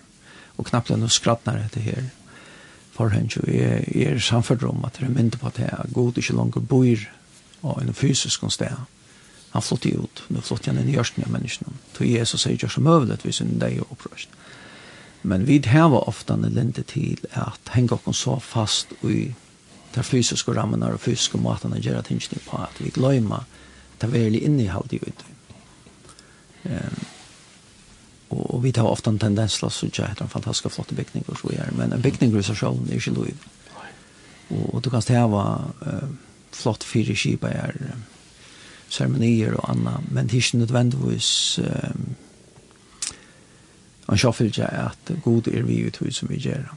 Og 0.56 0.66
knappt 0.66 0.90
enn 0.90 1.06
å 1.06 1.10
skrattne 1.10 1.58
dette 1.58 1.80
her. 1.80 2.10
Forhenge, 2.94 3.42
jeg, 3.46 3.84
jeg 3.94 4.14
er 4.14 4.18
samfunnet 4.18 4.64
om 4.64 4.84
at 4.84 4.98
det 4.98 5.06
er 5.06 5.14
mindre 5.14 5.38
på 5.38 5.46
at 5.46 5.58
jeg 5.58 5.94
god 5.94 6.18
ikke 6.18 6.36
langer 6.36 6.60
bor 6.60 7.06
og 7.62 7.82
en 7.82 7.94
fysisk 7.94 8.44
sted 8.50 8.74
han 9.54 9.62
flott 9.62 9.86
ut. 9.86 10.22
Nu 10.28 10.40
flott 10.42 10.66
han 10.66 10.78
inn 10.82 10.88
i 10.90 10.96
hjørsten 10.96 11.22
av 11.24 11.30
menneskene. 11.30 11.76
Då 11.98 12.04
Jesus 12.04 12.42
säger 12.42 12.58
jag 12.60 12.70
så 12.70 12.80
møvlet 12.80 13.22
hvis 13.22 13.38
han 13.38 13.58
dag 13.58 13.80
och 13.80 13.92
uppröst. 13.92 14.28
Men 15.22 15.44
vi 15.44 15.62
har 15.66 16.08
ofta 16.08 16.34
en 16.34 16.42
lente 16.42 16.82
til 16.82 17.18
at 17.32 17.70
henge 17.70 17.98
oss 18.04 18.18
så 18.18 18.38
fast 18.40 18.92
i 19.02 19.34
de 19.94 20.02
fysiske 20.02 20.52
rammene 20.52 20.90
og 20.90 21.00
fysiske 21.00 21.38
måtene 21.38 21.78
å 21.78 21.80
gjøre 21.80 22.02
tingene 22.02 22.42
på 22.48 22.58
at 22.58 22.80
vi 22.82 22.90
glemmer 22.90 23.46
det 24.00 24.10
veldig 24.12 24.40
innehåll 24.42 24.90
i 24.90 24.96
ut. 24.96 25.24
Um, 26.64 27.04
og, 28.28 28.54
och 28.54 28.64
vi 28.64 28.72
tar 28.72 28.90
ofta 28.90 29.10
en 29.10 29.18
tendens 29.18 29.62
att 29.62 29.72
så 29.72 29.86
jag 29.92 30.08
heter 30.08 30.22
en 30.22 30.28
fantastisk 30.28 30.74
flott 30.74 30.92
bygning 30.92 31.24
og 31.28 31.38
så 31.38 31.48
gjør. 31.52 31.70
men 31.76 31.92
en 31.92 32.02
bygning 32.02 32.38
i 32.38 32.42
seg 32.42 32.56
selv 32.56 32.90
er 32.90 32.94
ikke 32.94 33.10
lov. 33.10 33.28
Og, 34.50 34.74
og 34.74 34.84
du 34.84 34.90
kan 34.90 35.02
stäva 35.02 35.60
uh, 35.86 36.08
flott 36.52 36.84
fire 36.84 37.14
skipa 37.14 37.48
är 37.48 37.94
ceremonier 38.88 39.56
og 39.58 39.70
anna, 39.70 39.98
men 40.10 40.28
det 40.28 40.36
er 40.38 40.44
ikke 40.44 40.62
nødvendigvis 40.62 41.60
um, 41.64 42.14
en 44.12 44.18
sjåfylgje 44.20 44.66
at 44.68 45.12
god 45.24 45.48
er 45.48 45.62
vi 45.62 45.84
ut 45.86 46.00
som 46.14 46.28
vi 46.28 46.40
gjør. 46.40 46.74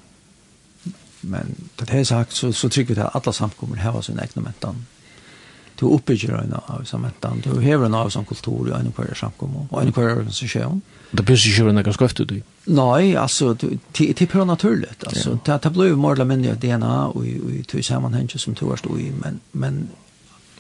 Men 1.22 1.56
det 1.80 1.90
er 1.90 2.04
sagt, 2.04 2.34
så, 2.34 2.52
så 2.52 2.70
trykker 2.70 2.94
vi 2.94 3.00
til 3.00 3.08
at 3.08 3.16
alle 3.16 3.34
samkommer 3.34 3.82
har 3.82 4.02
sin 4.02 4.20
egne 4.20 4.44
mentan. 4.44 4.86
Du 5.80 5.86
oppbygger 5.94 6.34
en 6.40 6.54
av 6.58 6.86
sammentan, 6.90 7.42
du 7.46 7.60
hever 7.62 7.86
en 7.86 7.94
av 7.94 8.10
sånn 8.10 8.26
kultur 8.26 8.70
i 8.70 8.74
en 8.74 8.90
kvar 8.96 9.12
samkommer, 9.14 9.68
og 9.70 9.82
en 9.82 9.94
kvar 9.94 10.16
organisasjon. 10.16 10.80
Det 11.12 11.26
blir 11.26 11.38
ikke 11.38 11.70
noe 11.70 11.94
skøft 11.94 12.22
ut 12.24 12.34
i? 12.34 12.40
Nei, 12.74 13.14
altså, 13.16 13.54
det 13.54 14.08
er 14.10 14.32
bare 14.32 14.48
naturlig. 14.50 14.90
Altså, 15.06 15.38
det, 15.46 15.60
det 15.64 15.72
blir 15.76 15.92
jo 15.92 16.00
mer 16.02 16.18
eller 16.18 16.30
mindre 16.32 16.56
DNA 16.58 16.96
og 17.12 17.22
i, 17.28 17.36
i, 17.60 17.62
i, 17.62 17.86
sammenhengen 17.86 18.42
som 18.42 18.58
du 18.58 18.66
har 18.72 18.82
stått 18.82 19.04
i, 19.04 19.12
men, 19.22 19.40
men 19.54 19.84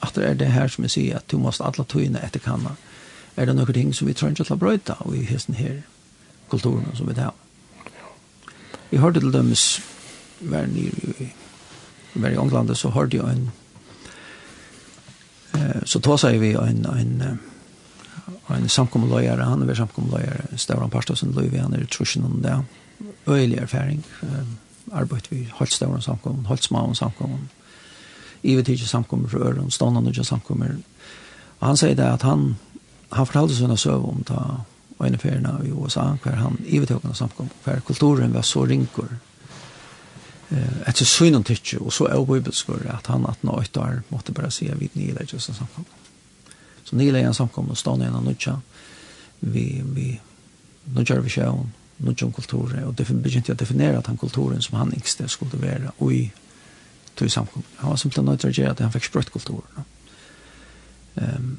at 0.01 0.15
det 0.15 0.25
er 0.25 0.33
det 0.37 0.51
her 0.53 0.67
som 0.67 0.85
jeg 0.85 0.91
sier, 0.91 1.17
at 1.17 1.31
du 1.31 1.37
måste 1.41 1.65
alle 1.65 1.85
tøyene 1.85 2.21
etter 2.23 2.43
kanna. 2.43 2.75
Er 3.37 3.45
det 3.45 3.55
noen 3.55 3.73
ting 3.73 3.93
som 3.95 4.07
vi 4.07 4.13
trenger 4.17 4.43
til 4.43 4.55
å 4.55 4.61
brøyta 4.61 4.97
i 5.13 5.23
hesten 5.25 5.57
her 5.57 5.81
kulturen 6.49 6.95
som 6.97 7.09
vi 7.09 7.17
tar? 7.17 7.33
Vi 8.89 9.01
hørte 9.01 9.19
til 9.19 9.33
dømes 9.33 9.67
hver 10.39 10.67
nere 10.69 11.17
i 11.19 11.33
i 12.17 12.35
England 12.35 12.75
så 12.75 12.89
hørte 12.89 13.17
jeg 13.17 13.29
en 13.29 13.51
eh, 15.53 15.83
så 15.85 15.99
tar 15.99 16.17
seg 16.17 16.39
vi 16.41 16.53
en, 16.57 16.85
en, 16.89 17.39
en 18.49 18.69
samkommeløyere, 18.69 19.45
han 19.45 19.69
er 19.69 19.77
samkommeløyere, 19.77 20.57
Stavran 20.57 20.89
Parstadsen 20.89 21.35
Løyvi, 21.35 21.57
han 21.57 21.73
er 21.73 21.83
i 21.83 21.91
trusjen 21.91 22.25
om 22.25 22.41
det, 22.41 22.55
øyelig 23.27 23.61
erfaring, 23.61 24.03
eh, 24.23 24.47
arbeid 24.91 25.29
vi 25.29 25.47
holdt 25.53 25.73
Stavran 25.73 26.01
samkommen, 26.01 26.45
holdt 26.45 26.63
Smaun 26.63 26.95
samkommen, 26.95 27.49
ivet 28.41 28.65
tidsi 28.65 28.85
samkommer 28.85 29.35
öron 29.35 29.71
øren, 29.79 29.97
och 29.97 30.19
og 30.19 30.25
samkommer. 30.25 30.75
Och 31.59 31.67
han 31.67 31.77
säger 31.77 31.95
det 31.95 32.11
att 32.11 32.21
han, 32.21 32.55
han 33.09 33.25
fortalte 33.25 33.55
seg 33.55 33.67
noe 33.67 33.95
om 33.95 34.23
ta 34.23 34.61
och 34.97 35.07
en 35.07 35.17
ferien 35.17 35.47
i 35.65 35.69
USA, 35.69 36.17
kvar 36.23 36.33
han 36.33 36.57
i 36.65 36.79
vet 36.79 36.89
inte 36.89 37.13
samkommer, 37.13 37.51
för 37.61 37.79
kulturen 37.79 38.33
var 38.33 38.41
så 38.41 38.65
rinkor. 38.65 39.17
Eh, 40.49 40.89
Etter 40.89 41.05
synen 41.05 41.43
tycke 41.43 41.77
og 41.77 41.93
så 41.93 42.07
er 42.07 42.25
bibelskor, 42.25 42.79
at 42.89 43.07
han 43.07 43.25
18-8 43.25 43.79
år 43.79 44.01
måtte 44.09 44.33
bare 44.33 44.51
si 44.51 44.69
at 44.71 44.79
vi 44.79 44.89
nilegger 44.93 45.39
seg 45.39 45.55
samkommer. 45.55 45.91
Så 46.83 46.95
nilegger 46.95 47.31
samkommer 47.31 47.71
og 47.71 47.77
stånden 47.77 48.15
og 48.15 48.23
nødja 48.23 48.55
vi, 49.39 49.81
vi 49.85 50.19
nødja 50.95 51.19
vi 51.19 51.29
sjøen, 51.29 51.73
nødja 51.97 52.25
om 52.25 52.31
kulturen, 52.31 52.83
og 52.83 52.97
det 52.97 53.07
begynte 53.07 53.51
jeg 53.51 53.57
å 53.57 53.59
definere 53.59 53.97
at 53.97 54.07
han 54.07 54.17
kulturen 54.17 54.61
som 54.61 54.77
han 54.77 54.93
ikke 54.95 55.27
skulle 55.27 55.61
være, 55.61 55.91
og 55.97 56.13
i 56.13 56.31
till 57.17 57.31
samkommet. 57.31 57.69
Han 57.75 57.89
var 57.89 57.97
simpelthen 57.97 58.25
nødt 58.25 58.39
til 58.39 58.49
å 58.49 58.57
gjøre 58.57 58.75
at 58.75 58.83
han 58.85 58.93
fikk 58.93 59.09
sprøtt 59.09 59.31
kulturen. 59.33 59.87
Um, 61.15 61.57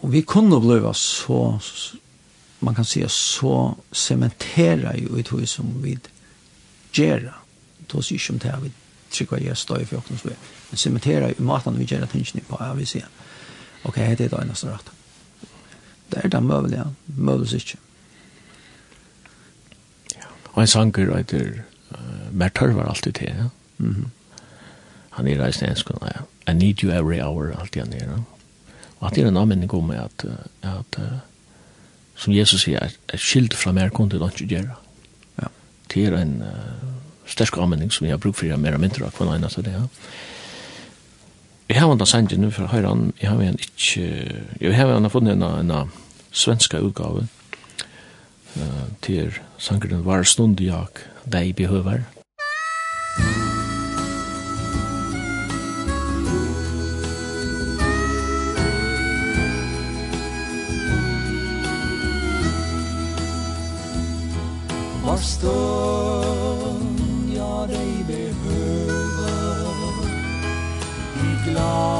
og 0.00 0.12
vi 0.12 0.22
kunne 0.26 0.60
bli 0.60 0.78
så, 0.94 1.60
man 2.60 2.74
kan 2.74 2.84
säga 2.84 3.08
så 3.08 3.76
cementera 3.92 4.96
ju 4.96 5.18
i 5.18 5.22
det 5.22 5.46
som 5.46 5.82
vi 5.82 5.98
gör. 6.92 7.32
Då 7.86 8.02
ser 8.02 8.14
ju 8.14 8.34
inte 8.34 8.58
vi 8.62 8.70
trycka 9.10 9.38
i 9.38 9.54
stå 9.54 9.80
i 9.80 9.84
för 9.84 9.96
oss. 9.96 10.24
Men 10.70 10.76
cementera 10.76 11.28
ju 11.28 11.34
maten 11.38 11.78
vi 11.78 11.84
gör 11.84 12.02
att 12.02 12.14
inte 12.14 12.40
på 12.40 12.56
ja, 12.60 12.72
vi 12.72 12.86
sier. 12.86 13.08
Ok, 13.82 13.96
det 13.96 14.20
er 14.20 14.28
det 14.28 14.40
eneste 14.42 14.66
rett. 14.66 14.90
Det 16.10 16.24
er 16.24 16.28
det 16.28 16.40
möjliga, 16.40 16.94
möjligt 17.06 17.52
ikke. 17.52 17.78
Ja. 20.14 20.26
Og 20.52 20.62
en 20.62 20.66
sanger 20.66 21.16
heter 21.16 21.62
uh, 21.90 22.32
Mer 22.32 22.48
tørvar 22.48 22.88
alltid 22.88 23.12
til, 23.12 23.28
ja? 23.28 23.48
Mm 23.78 23.90
-hmm. 23.90 24.08
Han 25.10 25.26
er 25.26 25.44
reisende 25.44 25.70
enskån, 25.70 25.98
ja. 26.02 26.52
I 26.52 26.54
need 26.54 26.82
you 26.82 26.92
every 26.92 27.20
hour, 27.20 27.60
alt 27.60 27.76
jeg 27.76 27.86
nere. 27.86 28.24
Og 28.98 29.06
at 29.08 29.14
det 29.14 29.24
er 29.24 29.28
en 29.28 29.36
anmenning 29.36 29.74
om 29.74 29.90
at, 29.90 30.24
at 30.62 30.98
uh, 30.98 31.18
som 32.16 32.34
Jesus 32.34 32.62
sier, 32.62 32.78
er, 32.82 32.94
er 33.08 33.16
skild 33.16 33.54
fra 33.54 33.72
mer 33.72 33.88
kun 33.88 34.10
til 34.10 34.22
ikke 34.22 34.46
gjøre. 34.46 34.76
Ja. 35.42 35.46
Det 35.94 36.06
er 36.06 36.16
en 36.18 36.42
uh, 36.42 36.88
sterk 37.26 37.58
anmenning 37.58 37.92
som 37.92 38.06
jeg 38.06 38.12
har 38.12 38.22
brukt 38.22 38.36
for 38.36 38.46
jeg 38.46 38.58
mer 38.58 38.74
og 38.74 38.80
mindre 38.80 39.06
av 39.06 39.14
hver 39.18 39.34
ene 39.34 39.48
til 39.48 39.64
det, 39.64 39.72
ja. 39.72 39.86
Jeg 41.68 41.80
har 41.80 41.88
vannet 41.88 42.08
sendt 42.08 42.38
nu, 42.38 42.50
for 42.50 42.66
høyre 42.66 42.88
han, 42.88 43.12
jeg 43.20 43.28
har 43.28 43.36
vannet 43.36 43.60
ikke, 43.60 44.44
jeg 44.60 44.76
har 44.76 44.86
vannet 44.88 45.12
funnet 45.12 45.36
en, 45.36 45.42
en 45.70 45.90
svenska 46.32 46.80
utgave 46.80 47.26
uh, 48.56 48.86
til 49.02 49.34
sangeren 49.58 50.04
Var 50.04 50.22
stund 50.24 50.60
jag 50.60 51.04
deg 51.26 51.54
behøver. 51.56 52.06
avstånd 65.18 67.00
jag 67.36 67.68
dig 67.68 68.04
behöver 68.06 69.38
i 71.16 71.50
glad 71.50 71.97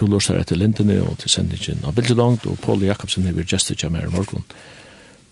to 0.00 0.08
lustar 0.08 0.40
etter 0.40 0.56
lindene 0.56 0.96
og 1.04 1.18
til 1.20 1.32
sendingen 1.32 1.84
av 1.84 1.96
Bildelangt, 1.96 2.46
og 2.48 2.60
Paul 2.64 2.82
Jakobsen 2.86 3.26
hever 3.28 3.44
gestet 3.48 3.82
kjem 3.82 3.98
her 3.98 4.08
i 4.08 4.14
morgen. 4.14 4.46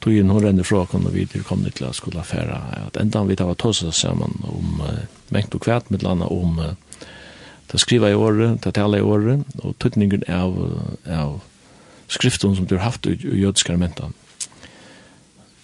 Togjen 0.05 0.31
hun 0.31 0.45
renner 0.45 0.67
fra 0.67 0.85
og 0.85 1.07
vi 1.15 1.25
til 1.27 1.43
kom 1.43 1.65
Nikla 1.65 1.91
skulle 1.97 2.21
affære 2.21 2.59
at 2.85 3.01
enda 3.01 3.25
vi 3.27 3.37
tar 3.37 3.55
tåsa 3.55 3.91
sammen 3.91 4.37
om 4.47 4.83
uh, 4.85 5.07
mengt 5.35 5.55
og 5.57 5.65
kvært 5.65 5.91
med 5.91 6.05
landa 6.05 6.29
om 6.31 6.61
uh, 6.61 6.75
det 7.73 7.81
skriva 7.81 8.11
i 8.11 8.15
året, 8.15 8.61
det 8.65 8.75
tala 8.75 8.99
i 8.99 9.05
året, 9.05 9.43
og 9.63 9.75
tøtningen 9.79 10.25
av, 10.29 10.55
av 11.05 11.41
skriften 12.09 12.57
som 12.57 12.67
du 12.67 12.77
har 12.77 12.87
haft 12.87 13.07
i, 13.07 13.17
i 13.19 13.43
jødiske 13.43 13.73
elementer. 13.73 14.13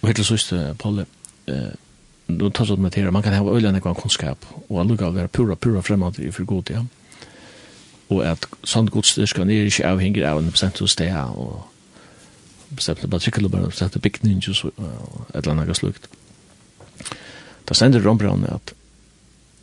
Og 0.01 0.09
helt 0.09 0.19
til 0.21 0.27
siste, 0.27 0.75
Paul, 0.77 1.01
eh, 1.01 1.71
nå 2.29 2.51
tar 2.53 2.69
sånn 2.69 2.83
med 2.83 2.93
her, 2.93 3.09
man 3.09 3.25
kan 3.25 3.33
ha 3.33 3.41
øyne 3.41 3.73
en 3.73 3.81
kunnskap, 3.81 4.45
og 4.69 4.83
allukka 4.83 5.09
være 5.09 5.33
pura, 5.33 5.55
pura 5.55 5.81
fremad 5.81 6.19
i 6.21 6.29
for 6.29 6.45
god, 6.45 6.69
ja 6.69 6.83
og 8.13 8.21
at 8.25 8.45
sånn 8.67 8.89
godstyrka 8.93 9.45
er 9.45 9.69
ikke 9.69 9.87
avhengig 9.89 10.25
av 10.27 10.39
en 10.39 10.51
bestemt 10.53 10.81
hos 10.83 10.95
det, 10.99 11.09
og 11.15 11.65
bare 12.69 12.75
bestemt 12.75 13.05
bestemte 13.69 14.01
bygning, 14.01 14.43
og 14.45 15.27
et 15.33 15.41
eller 15.41 15.53
annet 15.55 15.77
slukt. 15.77 16.09
Da 17.65 17.73
sender 17.73 18.03
Rombrand 18.05 18.45
at 18.49 18.75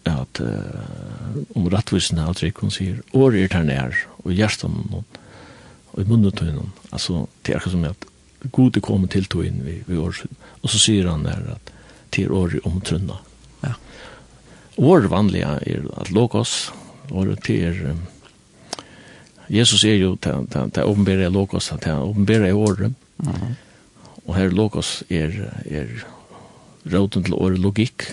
at 0.02 0.40
uh, 0.42 1.42
om 1.54 1.68
rattvisen 1.70 2.18
av 2.18 2.34
trygg, 2.34 2.58
hun 2.58 2.72
sier, 2.74 3.02
året 3.14 3.44
er 3.44 3.52
der 3.52 3.66
nær, 3.68 3.98
og 4.24 4.32
hjertet 4.34 4.66
noen, 4.66 5.04
og 5.92 6.00
i 6.00 6.06
munnen 6.08 6.34
til 6.34 6.50
noen. 6.50 6.72
Altså, 6.90 7.26
det 7.42 7.52
er 7.52 7.60
akkurat 7.60 7.76
som 7.76 7.86
at 7.86 8.06
god 8.50 8.78
er 8.78 8.82
kommet 8.82 9.12
til 9.14 9.28
tog 9.30 9.46
inn 9.46 9.60
ved, 9.62 9.84
ved 9.86 10.00
året. 10.02 10.40
Og 10.62 10.72
så 10.72 10.80
sier 10.82 11.06
han 11.10 11.26
der 11.26 11.52
at 11.54 11.72
til 12.12 12.32
året 12.34 12.66
om 12.68 12.80
trunna. 12.84 13.20
Ja. 13.62 13.76
Året 14.82 15.10
vanlige 15.12 15.54
er 15.70 15.86
at 16.00 16.10
logos 16.10 16.72
året 17.12 17.44
til 17.46 17.68
er 17.68 17.78
um, 17.92 18.02
Jesus 19.52 19.84
er 19.84 19.98
jo 20.00 20.14
til 20.16 20.48
å 20.48 20.86
åpenbære 20.88 21.28
Lokos, 21.32 21.68
til 21.82 21.92
å 21.92 22.08
åpenbære 22.08 22.48
i 22.48 22.56
året. 22.56 22.94
Mm. 23.20 23.52
Og 24.22 24.36
her 24.36 24.54
logos 24.54 25.02
er, 25.10 25.34
er 25.66 25.90
råden 26.88 27.26
til 27.26 27.36
året 27.36 27.60
logikk, 27.60 28.06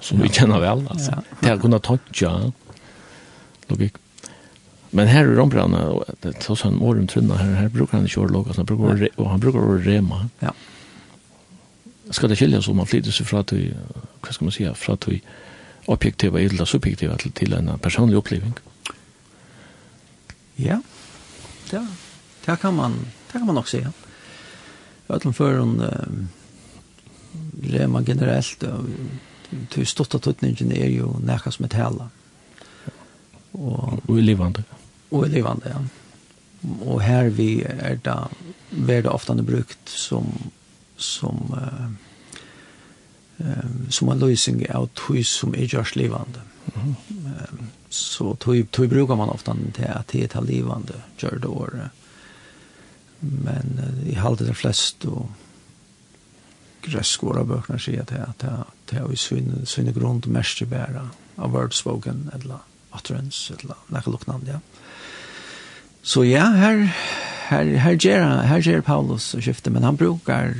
som 0.00 0.22
vi 0.22 0.30
kjenner 0.32 0.62
vel, 0.62 0.84
altså. 0.92 1.18
Ja. 1.18 1.38
Til 1.42 1.52
å 1.56 1.62
kunne 1.64 1.80
tøtja 1.84 2.30
logikk. 3.70 3.98
Men 4.96 5.10
her 5.10 5.28
i 5.28 5.34
Rombrana, 5.36 5.82
det 6.22 6.32
er 6.32 6.56
sånn 6.56 6.78
åren 6.80 7.10
trunna 7.10 7.36
her, 7.40 7.52
her 7.58 7.72
brukar 7.74 7.98
han 7.98 8.06
ikke 8.08 8.22
året 8.22 8.36
Lokos, 8.38 8.60
han 8.62 8.68
brukar, 8.68 9.02
ja. 9.02 9.10
og 9.18 9.28
han 9.34 9.42
brukar 9.42 9.66
året 9.66 9.84
Rema. 9.84 10.22
Ja. 10.40 10.54
Skal 12.14 12.30
det 12.30 12.38
skilja 12.38 12.62
så 12.62 12.72
man 12.72 12.88
flyter 12.88 13.12
seg 13.12 13.28
fra 13.28 13.42
til, 13.44 13.74
hva 14.22 14.32
skal 14.32 14.48
man 14.48 14.54
si, 14.54 14.64
fra 14.78 14.96
til 15.02 15.20
objektiva, 15.90 16.40
eller 16.40 16.64
subjektiva, 16.64 17.18
til, 17.20 17.34
til 17.36 17.52
en 17.58 17.74
personlig 17.82 18.16
oppleving. 18.22 18.56
Ja 18.56 18.75
Ja, 20.56 20.82
det, 21.70 21.86
det, 22.44 22.56
kan, 22.56 22.74
man, 22.74 22.92
det 23.26 23.32
kan 23.32 23.46
man 23.46 23.54
nok 23.54 23.68
se. 23.68 23.88
för 25.32 25.52
en 25.52 25.80
eh, 25.80 26.06
rema 27.62 28.02
generellt 28.02 28.64
till 29.70 29.86
största 29.86 30.18
tutningen 30.18 30.72
är 30.72 30.88
ju 30.88 31.18
näka 31.18 31.50
som 31.50 31.64
ett 31.64 31.74
hela. 31.74 32.10
Och, 33.52 34.08
och 34.08 34.16
livande. 34.16 34.64
Och 35.08 35.28
livande, 35.28 35.68
ja. 35.74 35.84
Och 36.84 37.02
här 37.02 37.24
vi 37.24 37.62
är 37.62 38.00
det 38.02 38.28
värde 38.70 39.08
ofta 39.08 39.34
brukt 39.34 39.88
som 39.88 40.26
som 40.96 41.58
eh, 43.38 43.90
som 43.90 44.08
en 44.08 44.18
lösning 44.18 44.70
av 44.70 44.86
tog 44.86 45.26
som 45.26 45.54
är 45.54 45.74
görs 45.74 45.96
livande. 45.96 46.40
Mm. 46.74 46.94
Um, 47.16 47.66
så 47.88 48.34
tog, 48.34 48.70
tog 48.70 48.88
brukar 48.88 49.16
man 49.16 49.28
ofta 49.28 49.56
till 49.74 49.86
att 49.86 50.08
det 50.08 50.34
är 50.34 50.42
livande 50.42 50.92
gör 51.18 51.38
det 51.42 51.48
år. 51.48 51.90
Men 53.18 53.80
i 54.06 54.14
halde 54.14 54.44
de 54.44 54.54
flest 54.54 55.04
och 55.04 55.28
gräskåra 56.82 57.44
böckerna 57.44 57.78
säger 57.78 58.00
att 58.00 58.08
det 58.08 58.46
är 58.46 58.64
det 58.84 58.96
är 58.96 59.12
i 59.12 59.16
sin 59.16 59.66
sin 59.66 59.92
grund 59.92 60.26
mest 60.26 60.62
bära 60.62 61.10
av 61.36 61.50
wordspoken 61.50 62.30
eller 62.34 62.58
utterance 62.94 63.54
eller 63.60 63.74
något 63.86 64.06
liknande. 64.06 64.50
Ja. 64.50 64.60
Så 66.02 66.24
ja, 66.24 66.44
här 66.44 66.96
här 67.48 67.64
här 67.64 67.92
ger 67.92 68.20
här 68.22 68.58
ger 68.58 68.80
Paulus 68.80 69.34
och 69.34 69.44
skifte 69.44 69.70
men 69.70 69.82
han 69.82 69.96
brukar 69.96 70.54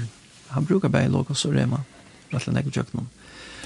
han 0.48 0.64
brukar 0.64 0.88
bära 0.88 1.08
logos 1.08 1.44
och 1.44 1.52
rema. 1.52 1.82
Rattlan 2.30 2.56
jag 2.56 2.76
jag 2.76 2.86
någon. 2.90 3.08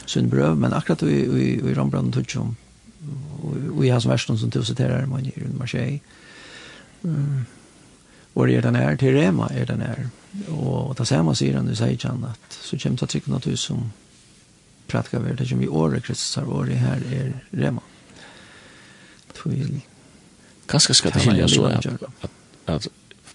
Syn 0.07 0.29
bröv 0.29 0.57
men 0.57 0.73
akkurat 0.73 1.03
i 1.03 1.07
i 1.07 1.71
i 1.71 1.75
Rombrand 1.75 2.17
och 2.17 2.31
Tjum 2.31 2.57
vi 3.81 3.89
har 3.89 4.01
som 4.01 4.11
versen 4.11 4.39
som 4.39 4.51
du 4.51 4.65
citerar 4.65 5.07
man 5.07 5.27
i 5.27 5.33
en 5.37 5.59
marché. 5.59 6.01
Mm. 7.05 7.45
Och 8.33 8.51
är 8.51 8.63
den 8.63 8.75
här 8.75 8.97
till 8.97 9.13
Rema 9.13 9.49
är 9.49 9.67
den 9.67 9.81
här. 9.81 10.09
Och 10.49 10.97
ta 10.97 11.05
samma 11.05 11.35
säger 11.35 11.55
han 11.55 11.65
nu 11.65 11.75
säger 11.75 12.09
han 12.09 12.25
att 12.25 12.53
så 12.53 12.79
kommer 12.79 12.97
det 12.97 13.07
trycka 13.07 13.31
något 13.31 13.59
som 13.59 13.93
pratka 14.87 15.19
väl 15.19 15.37
det 15.37 15.47
som 15.47 15.63
i 15.63 15.69
år 15.69 16.01
Kristus 16.01 16.37
har 16.37 16.45
varit 16.45 16.77
här 16.77 17.03
är 17.13 17.45
Rema. 17.51 17.83
Till 19.33 19.81
Kanske 20.67 20.95
ska 20.95 21.11
det 21.11 21.21
skilja 21.21 21.49
så 21.49 21.65
att 21.65 21.87
att, 21.87 22.31
att 22.67 22.89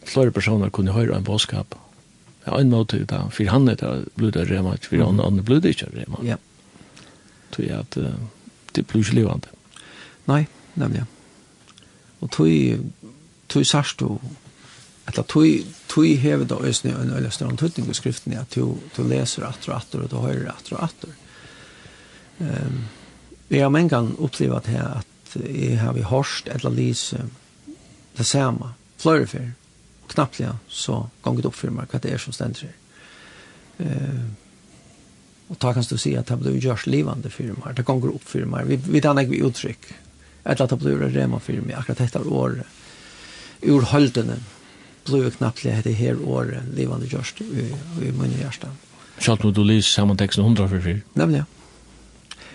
flera 0.03 0.31
personer 0.31 0.69
kunde 0.69 0.91
höra 0.91 1.15
en 1.15 1.23
bådskap. 1.23 1.75
Ja, 2.43 2.59
en 2.59 2.69
måte 2.69 2.97
da, 2.97 3.29
for 3.29 3.45
han 3.45 3.69
er 3.69 3.75
det 3.75 4.05
blöda 4.15 4.45
Rema 4.45 4.77
for 4.81 4.97
han 4.97 5.19
han 5.19 5.43
blöda 5.43 5.67
inte 5.67 5.85
Rema. 5.85 6.19
Ja. 6.23 6.37
Tror 7.51 7.67
jag 7.67 7.79
att 7.79 7.97
det 8.71 8.87
blir 8.87 9.01
ikke 9.01 9.15
levande. 9.15 9.47
Nei, 10.29 10.45
nemlig. 10.73 11.05
Og 12.23 12.31
tui, 12.33 12.77
tui 13.51 13.65
sarst 13.67 14.01
du, 14.01 14.15
eller 15.05 15.25
tui, 15.29 15.59
tui 15.91 16.15
hevet 16.21 16.53
av 16.55 16.65
øsne 16.65 16.95
en 16.95 17.13
øyne 17.13 17.31
større 17.31 17.57
tøtning 17.59 17.89
i 17.89 17.97
skriften 17.97 18.37
at 18.39 18.55
du, 18.55 18.77
du 18.95 19.03
leser 19.05 19.45
atter 19.45 19.73
og 19.73 19.77
atter, 19.77 20.05
og 20.05 20.13
du 20.13 20.21
hører 20.23 20.49
atter 20.53 20.77
og 20.77 20.87
atter. 20.87 21.17
Um, 22.39 22.79
jeg 23.49 23.61
har 23.61 23.69
mange 23.71 23.93
gang 23.93 24.15
opplevet 24.19 24.71
her 24.73 25.03
at 25.03 25.35
jeg 25.35 25.77
har 25.79 25.93
vi 25.93 26.07
hørst 26.07 26.49
eller 26.51 26.73
lise 26.73 27.21
det 28.17 28.25
samme, 28.25 28.73
flere 28.97 29.27
fyr, 29.27 29.51
og 30.05 30.15
knappt 30.15 30.39
ja, 30.39 30.55
så 30.71 31.03
gonget 31.21 31.45
opp 31.51 31.59
for 31.59 31.75
meg 31.75 31.91
hva 31.91 31.99
det 32.01 32.15
er 32.15 32.23
som 32.23 32.33
stender 32.35 32.67
her. 32.71 32.81
Uh, 33.75 34.25
Og 35.45 35.59
ta 35.61 35.73
kan 35.73 35.85
du 35.85 35.97
si 36.01 36.15
at 36.17 36.25
det 36.25 36.39
blir 36.41 36.57
gjørs 36.57 36.87
livande 36.89 37.29
meg, 37.37 37.75
det 37.77 37.85
ganger 37.85 38.15
opp 38.15 38.23
firmar, 38.25 38.65
vi, 38.65 38.79
vi 38.81 38.99
dannar 38.99 39.27
vi 39.29 39.43
uttrykk 39.45 39.91
eller 40.45 40.61
at 40.61 40.69
det 40.69 40.79
blir 40.81 41.01
rema 41.13 41.39
for 41.41 41.65
meg 41.65 41.79
akkurat 41.79 42.03
dette 42.03 42.21
året. 42.21 42.65
Ur 43.65 43.87
holdene 43.91 44.39
blir 45.05 45.29
knappt 45.33 45.63
det 45.63 45.75
dette 45.79 45.95
her 45.97 46.21
året 46.21 46.69
livande 46.77 47.09
gjørst 47.09 47.41
i, 47.41 47.69
i 48.01 48.11
min 48.13 48.37
hjärsta. 48.37 48.69
Sjalt 49.19 49.45
du 49.45 49.63
lyser 49.63 50.01
sammen 50.01 50.17
teksten 50.19 50.43
100 50.43 50.69
for 50.69 50.83
fyr? 50.83 51.01
Nemlig, 51.15 51.43
ja. 51.43 51.51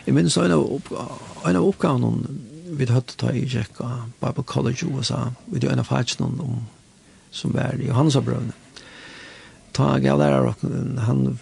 Jeg 0.06 0.16
minns 0.16 0.36
en 0.40 0.54
av, 0.54 0.64
opp, 0.78 0.90
en 1.46 1.56
av 1.56 1.66
oppgavene 1.66 2.38
vi 2.78 2.86
hadde 2.86 3.16
ta 3.18 3.32
i 3.34 3.44
Jekka 3.44 3.88
Bible 4.20 4.44
College 4.46 4.86
i 4.86 4.90
USA, 4.90 5.32
vi 5.46 5.58
hadde 5.58 5.72
en 5.74 5.82
av 5.82 5.90
fagsene 5.90 6.30
om 6.30 6.60
som 7.30 7.52
var 7.54 7.78
i 7.78 7.86
Johannesabrøvene. 7.86 8.54
Ta 9.72 9.98
gav 10.02 10.18
lærer, 10.18 10.54
han, 11.06 11.38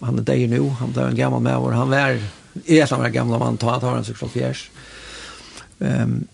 han 0.00 0.20
er 0.20 0.24
deg 0.24 0.46
nu, 0.48 0.70
han 0.80 0.94
ble 0.96 1.10
en 1.10 1.18
gammal 1.18 1.44
med 1.44 1.58
vår, 1.60 1.76
han 1.76 1.92
var, 1.92 2.22
i 2.64 2.78
er 2.78 2.88
han 2.88 3.02
var 3.02 3.12
gamla 3.12 3.36
gammel 3.36 3.42
mann, 3.42 3.60
ta, 3.60 3.76
ta 3.82 3.92
han 3.92 4.06
seg 4.06 4.16
fra 4.16 4.30
fjers. 4.32 4.68
Um, 5.80 6.28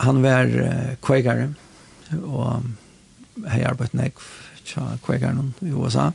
han 0.00 0.22
var 0.22 0.48
uh, 0.48 0.94
kvegare 1.04 1.50
og 2.22 2.64
hei 3.50 3.62
arbeidt 3.68 3.96
nek 3.98 4.20
tja 4.64 4.84
kvegaren 5.04 5.52
i 5.60 5.72
USA 5.74 6.10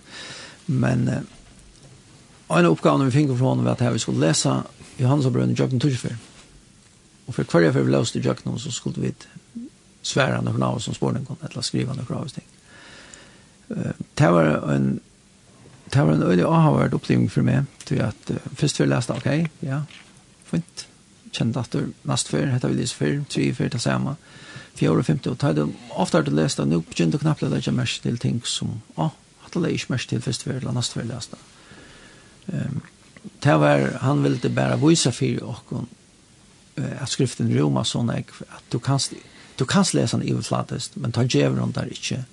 men 0.66 1.06
uh, 1.10 2.58
en 2.58 2.70
oppgave 2.70 3.06
vi 3.06 3.16
fikk 3.20 3.36
fra 3.36 3.52
honom 3.52 3.68
var 3.68 3.78
at 3.78 3.94
vi 3.94 4.02
skulle 4.02 4.26
lese 4.26 4.56
Johannes 5.00 5.30
og 5.30 5.36
Brønne 5.36 5.58
Jøkken 5.58 5.82
Tursfyr 5.84 6.18
og 7.28 7.38
for 7.38 7.44
hver 7.44 7.68
jeg 7.68 7.76
vi 7.76 7.92
løste 7.92 8.22
Jøkken 8.24 8.60
så 8.60 8.72
skulle 8.72 9.02
vi 9.02 9.14
svære 10.04 10.42
noen 10.44 10.64
av 10.64 10.78
oss 10.78 10.90
som 10.90 10.96
spårning 10.96 11.26
eller 11.40 11.66
skrive 11.66 11.96
noen 11.96 12.10
av 12.10 12.26
oss 12.26 12.36
ting. 12.36 12.48
Uh, 13.72 13.94
det 14.20 14.32
var 14.36 14.72
en 14.74 14.94
det 15.94 16.02
var 16.02 16.16
en 16.16 16.24
øyelig 16.24 16.46
avhåverd 16.50 16.96
opplevning 16.98 17.30
for 17.32 17.46
meg 17.46 17.70
til 17.86 18.02
at 18.02 18.32
uh, 18.34 18.42
først 18.58 18.82
vi 18.82 18.90
leste 18.90 19.14
ok, 19.14 19.30
ja, 19.62 19.84
fint 20.50 20.88
kjent 21.34 21.58
at 21.60 21.74
du 21.74 21.94
nest 22.10 22.30
før, 22.32 22.52
hette 22.54 22.70
vi 22.72 22.80
lese 22.80 22.98
før, 22.98 23.20
tre, 23.30 23.50
før 23.58 23.74
til 23.74 23.84
samme, 23.84 24.16
fjord 24.78 25.04
og 25.04 25.08
femte, 25.08 25.32
og 25.32 25.40
ta 25.42 25.54
det 25.54 25.68
ofte 25.92 26.20
har 26.20 26.28
du 26.28 26.34
lest, 26.34 26.60
det, 26.60 26.68
nå 26.70 26.82
begynner 26.90 27.18
du 27.18 27.24
knapple 27.24 27.50
det 27.52 27.62
ikke 27.62 27.76
mest 27.78 28.04
til 28.06 28.18
ting 28.22 28.42
som, 28.50 28.80
å, 28.98 29.12
at 29.46 29.56
det 29.56 29.70
er 29.70 29.76
ikke 29.78 29.94
mest 29.96 30.10
til 30.10 30.24
først 30.24 30.48
før, 30.48 30.62
eller 30.62 30.78
nest 30.78 30.98
før 30.98 31.10
lest 31.10 31.36
det. 31.36 31.44
Um, 32.54 32.82
det 33.44 33.54
var, 33.60 33.86
han 34.04 34.24
ville 34.24 34.50
bare 34.52 34.80
vise 34.82 35.14
for 35.16 35.46
åkken, 35.54 35.88
at 36.76 37.12
skriften 37.12 37.52
Roma 37.54 37.84
sånn 37.86 38.10
at 38.10 38.64
du 38.74 38.80
kan, 38.82 39.00
du 39.60 39.66
kan 39.70 39.86
lese 39.94 40.18
den 40.18 40.26
i 40.26 40.32
iverflatest, 40.34 40.98
men 40.98 41.14
ta 41.14 41.24
djever 41.24 41.62
hun 41.62 41.74
der 41.76 41.92
ikke, 41.94 42.24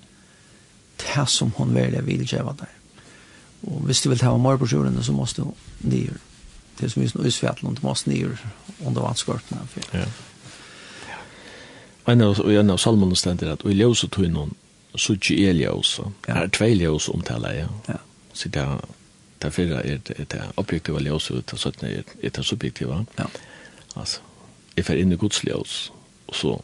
det 1.01 1.27
som 1.29 1.53
hun 1.57 1.75
vil, 1.75 1.97
vil 2.05 2.25
djeva 2.25 2.55
der. 2.57 2.73
Og 3.69 3.85
hvis 3.85 4.01
du 4.01 4.09
vil 4.09 4.19
ta 4.19 4.31
av 4.33 4.41
morbrosjorene, 4.41 5.03
så 5.05 5.13
måste 5.13 5.45
du 5.45 5.53
nyere 5.85 6.17
det 6.81 6.87
är 6.87 6.89
som 6.89 7.01
just 7.01 7.15
nu 7.15 7.27
i 7.27 7.31
Svetlund, 7.31 7.83
måste 7.83 8.09
ner 8.09 8.37
under 8.85 9.01
vattskörterna. 9.01 9.61
Ja. 9.91 10.05
En 12.05 12.21
av, 12.21 12.51
en 12.51 12.69
av 12.69 12.77
salmon 12.77 13.15
ständer 13.15 13.49
att 13.49 13.65
i 13.65 13.71
ljus 13.71 14.03
och 14.03 14.11
tunnon 14.11 14.53
så 14.95 15.15
tjej 15.15 15.45
är 15.45 15.53
ljus. 15.53 15.99
Det 16.25 16.31
är 16.31 16.47
två 16.47 16.65
ljus 16.65 17.09
omtalar 17.09 17.53
jag. 17.53 17.69
Ja. 17.85 17.93
Så 18.33 18.49
det 18.49 18.59
är 18.59 18.77
det 19.37 19.51
förra 19.51 19.81
är 19.81 20.01
det 20.03 20.29
det 20.29 20.43
objektiva 20.55 20.99
ljus 20.99 21.29
och 21.29 21.43
det 21.51 21.57
sötna 21.57 21.87
är 21.89 22.03
det 22.21 22.43
subjektiva. 22.43 23.05
Ja. 23.15 23.25
Alltså, 23.93 24.21
jag 24.75 24.85
får 24.85 24.95
in 24.95 25.11
i 25.11 25.15
Guds 25.15 25.43
ljus 25.43 25.91
och 26.25 26.35
så 26.35 26.61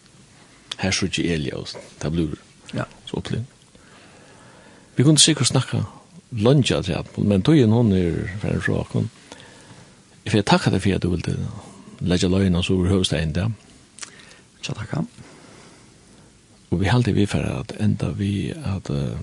här 0.77 0.91
så 0.91 1.07
tjej 1.07 1.33
är 1.33 1.37
ljus. 1.37 1.75
Det 1.99 2.09
blir 2.09 2.29
ja. 2.71 2.85
så 3.05 3.17
upplevd. 3.17 3.45
Vi 4.95 5.03
kunde 5.03 5.19
sikkert 5.19 5.47
snacka 5.47 5.85
lunge 6.29 6.77
att 6.77 6.87
jag, 6.87 7.05
men 7.15 7.41
tog 7.41 7.59
är 7.59 7.67
hon 7.67 7.91
är 7.91 8.37
för 8.41 8.47
en 8.47 8.61
råkon. 8.61 9.09
Jeg 10.27 10.33
vil 10.33 10.43
takke 10.43 10.73
deg 10.73 10.81
for 10.83 10.91
at 10.97 11.03
du 11.05 11.13
vil 11.13 11.37
legge 12.03 12.27
løgene 12.27 12.59
så 12.59 12.73
over 12.75 12.89
høyeste 12.91 13.21
der. 13.31 13.53
Tja, 14.59 14.73
takk. 14.75 14.97
Og 16.67 16.81
vi 16.81 16.89
halte 16.91 17.13
vi 17.15 17.23
for 17.31 17.47
at 17.47 17.71
enda 17.79 18.09
vi 18.11 18.49
at 18.51 18.89
uh, 18.91 19.15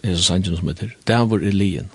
er 0.00 0.16
så 0.16 0.24
sannsyn 0.24 0.56
som 0.56 0.70
heter, 0.70 0.94
Davor 1.04 1.36
er 1.36 1.44
vår 1.44 1.48
elien. 1.50 1.90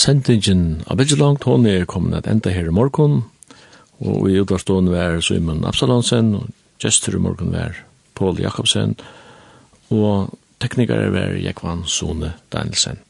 sendingen 0.00 0.82
av 0.88 1.00
veldig 1.00 1.18
langt, 1.20 1.44
hun 1.44 1.68
er 1.68 1.88
kommet 1.88 2.22
at 2.22 2.30
enda 2.30 2.52
her 2.54 2.70
i 2.70 2.74
morgen, 2.74 3.22
og 4.00 4.30
i 4.30 4.38
utvarstående 4.40 4.94
var 4.94 5.20
Simon 5.24 5.64
Absalonsen, 5.68 6.32
og 6.38 6.48
gestur 6.80 7.18
i 7.18 7.22
morgen 7.22 7.52
var 7.52 7.76
Paul 8.16 8.40
Jakobsen, 8.40 8.96
og 9.92 10.32
teknikere 10.62 11.12
var 11.12 11.36
Jekvan 11.36 11.84
Sone 11.88 12.34
Danielsen. 12.52 13.00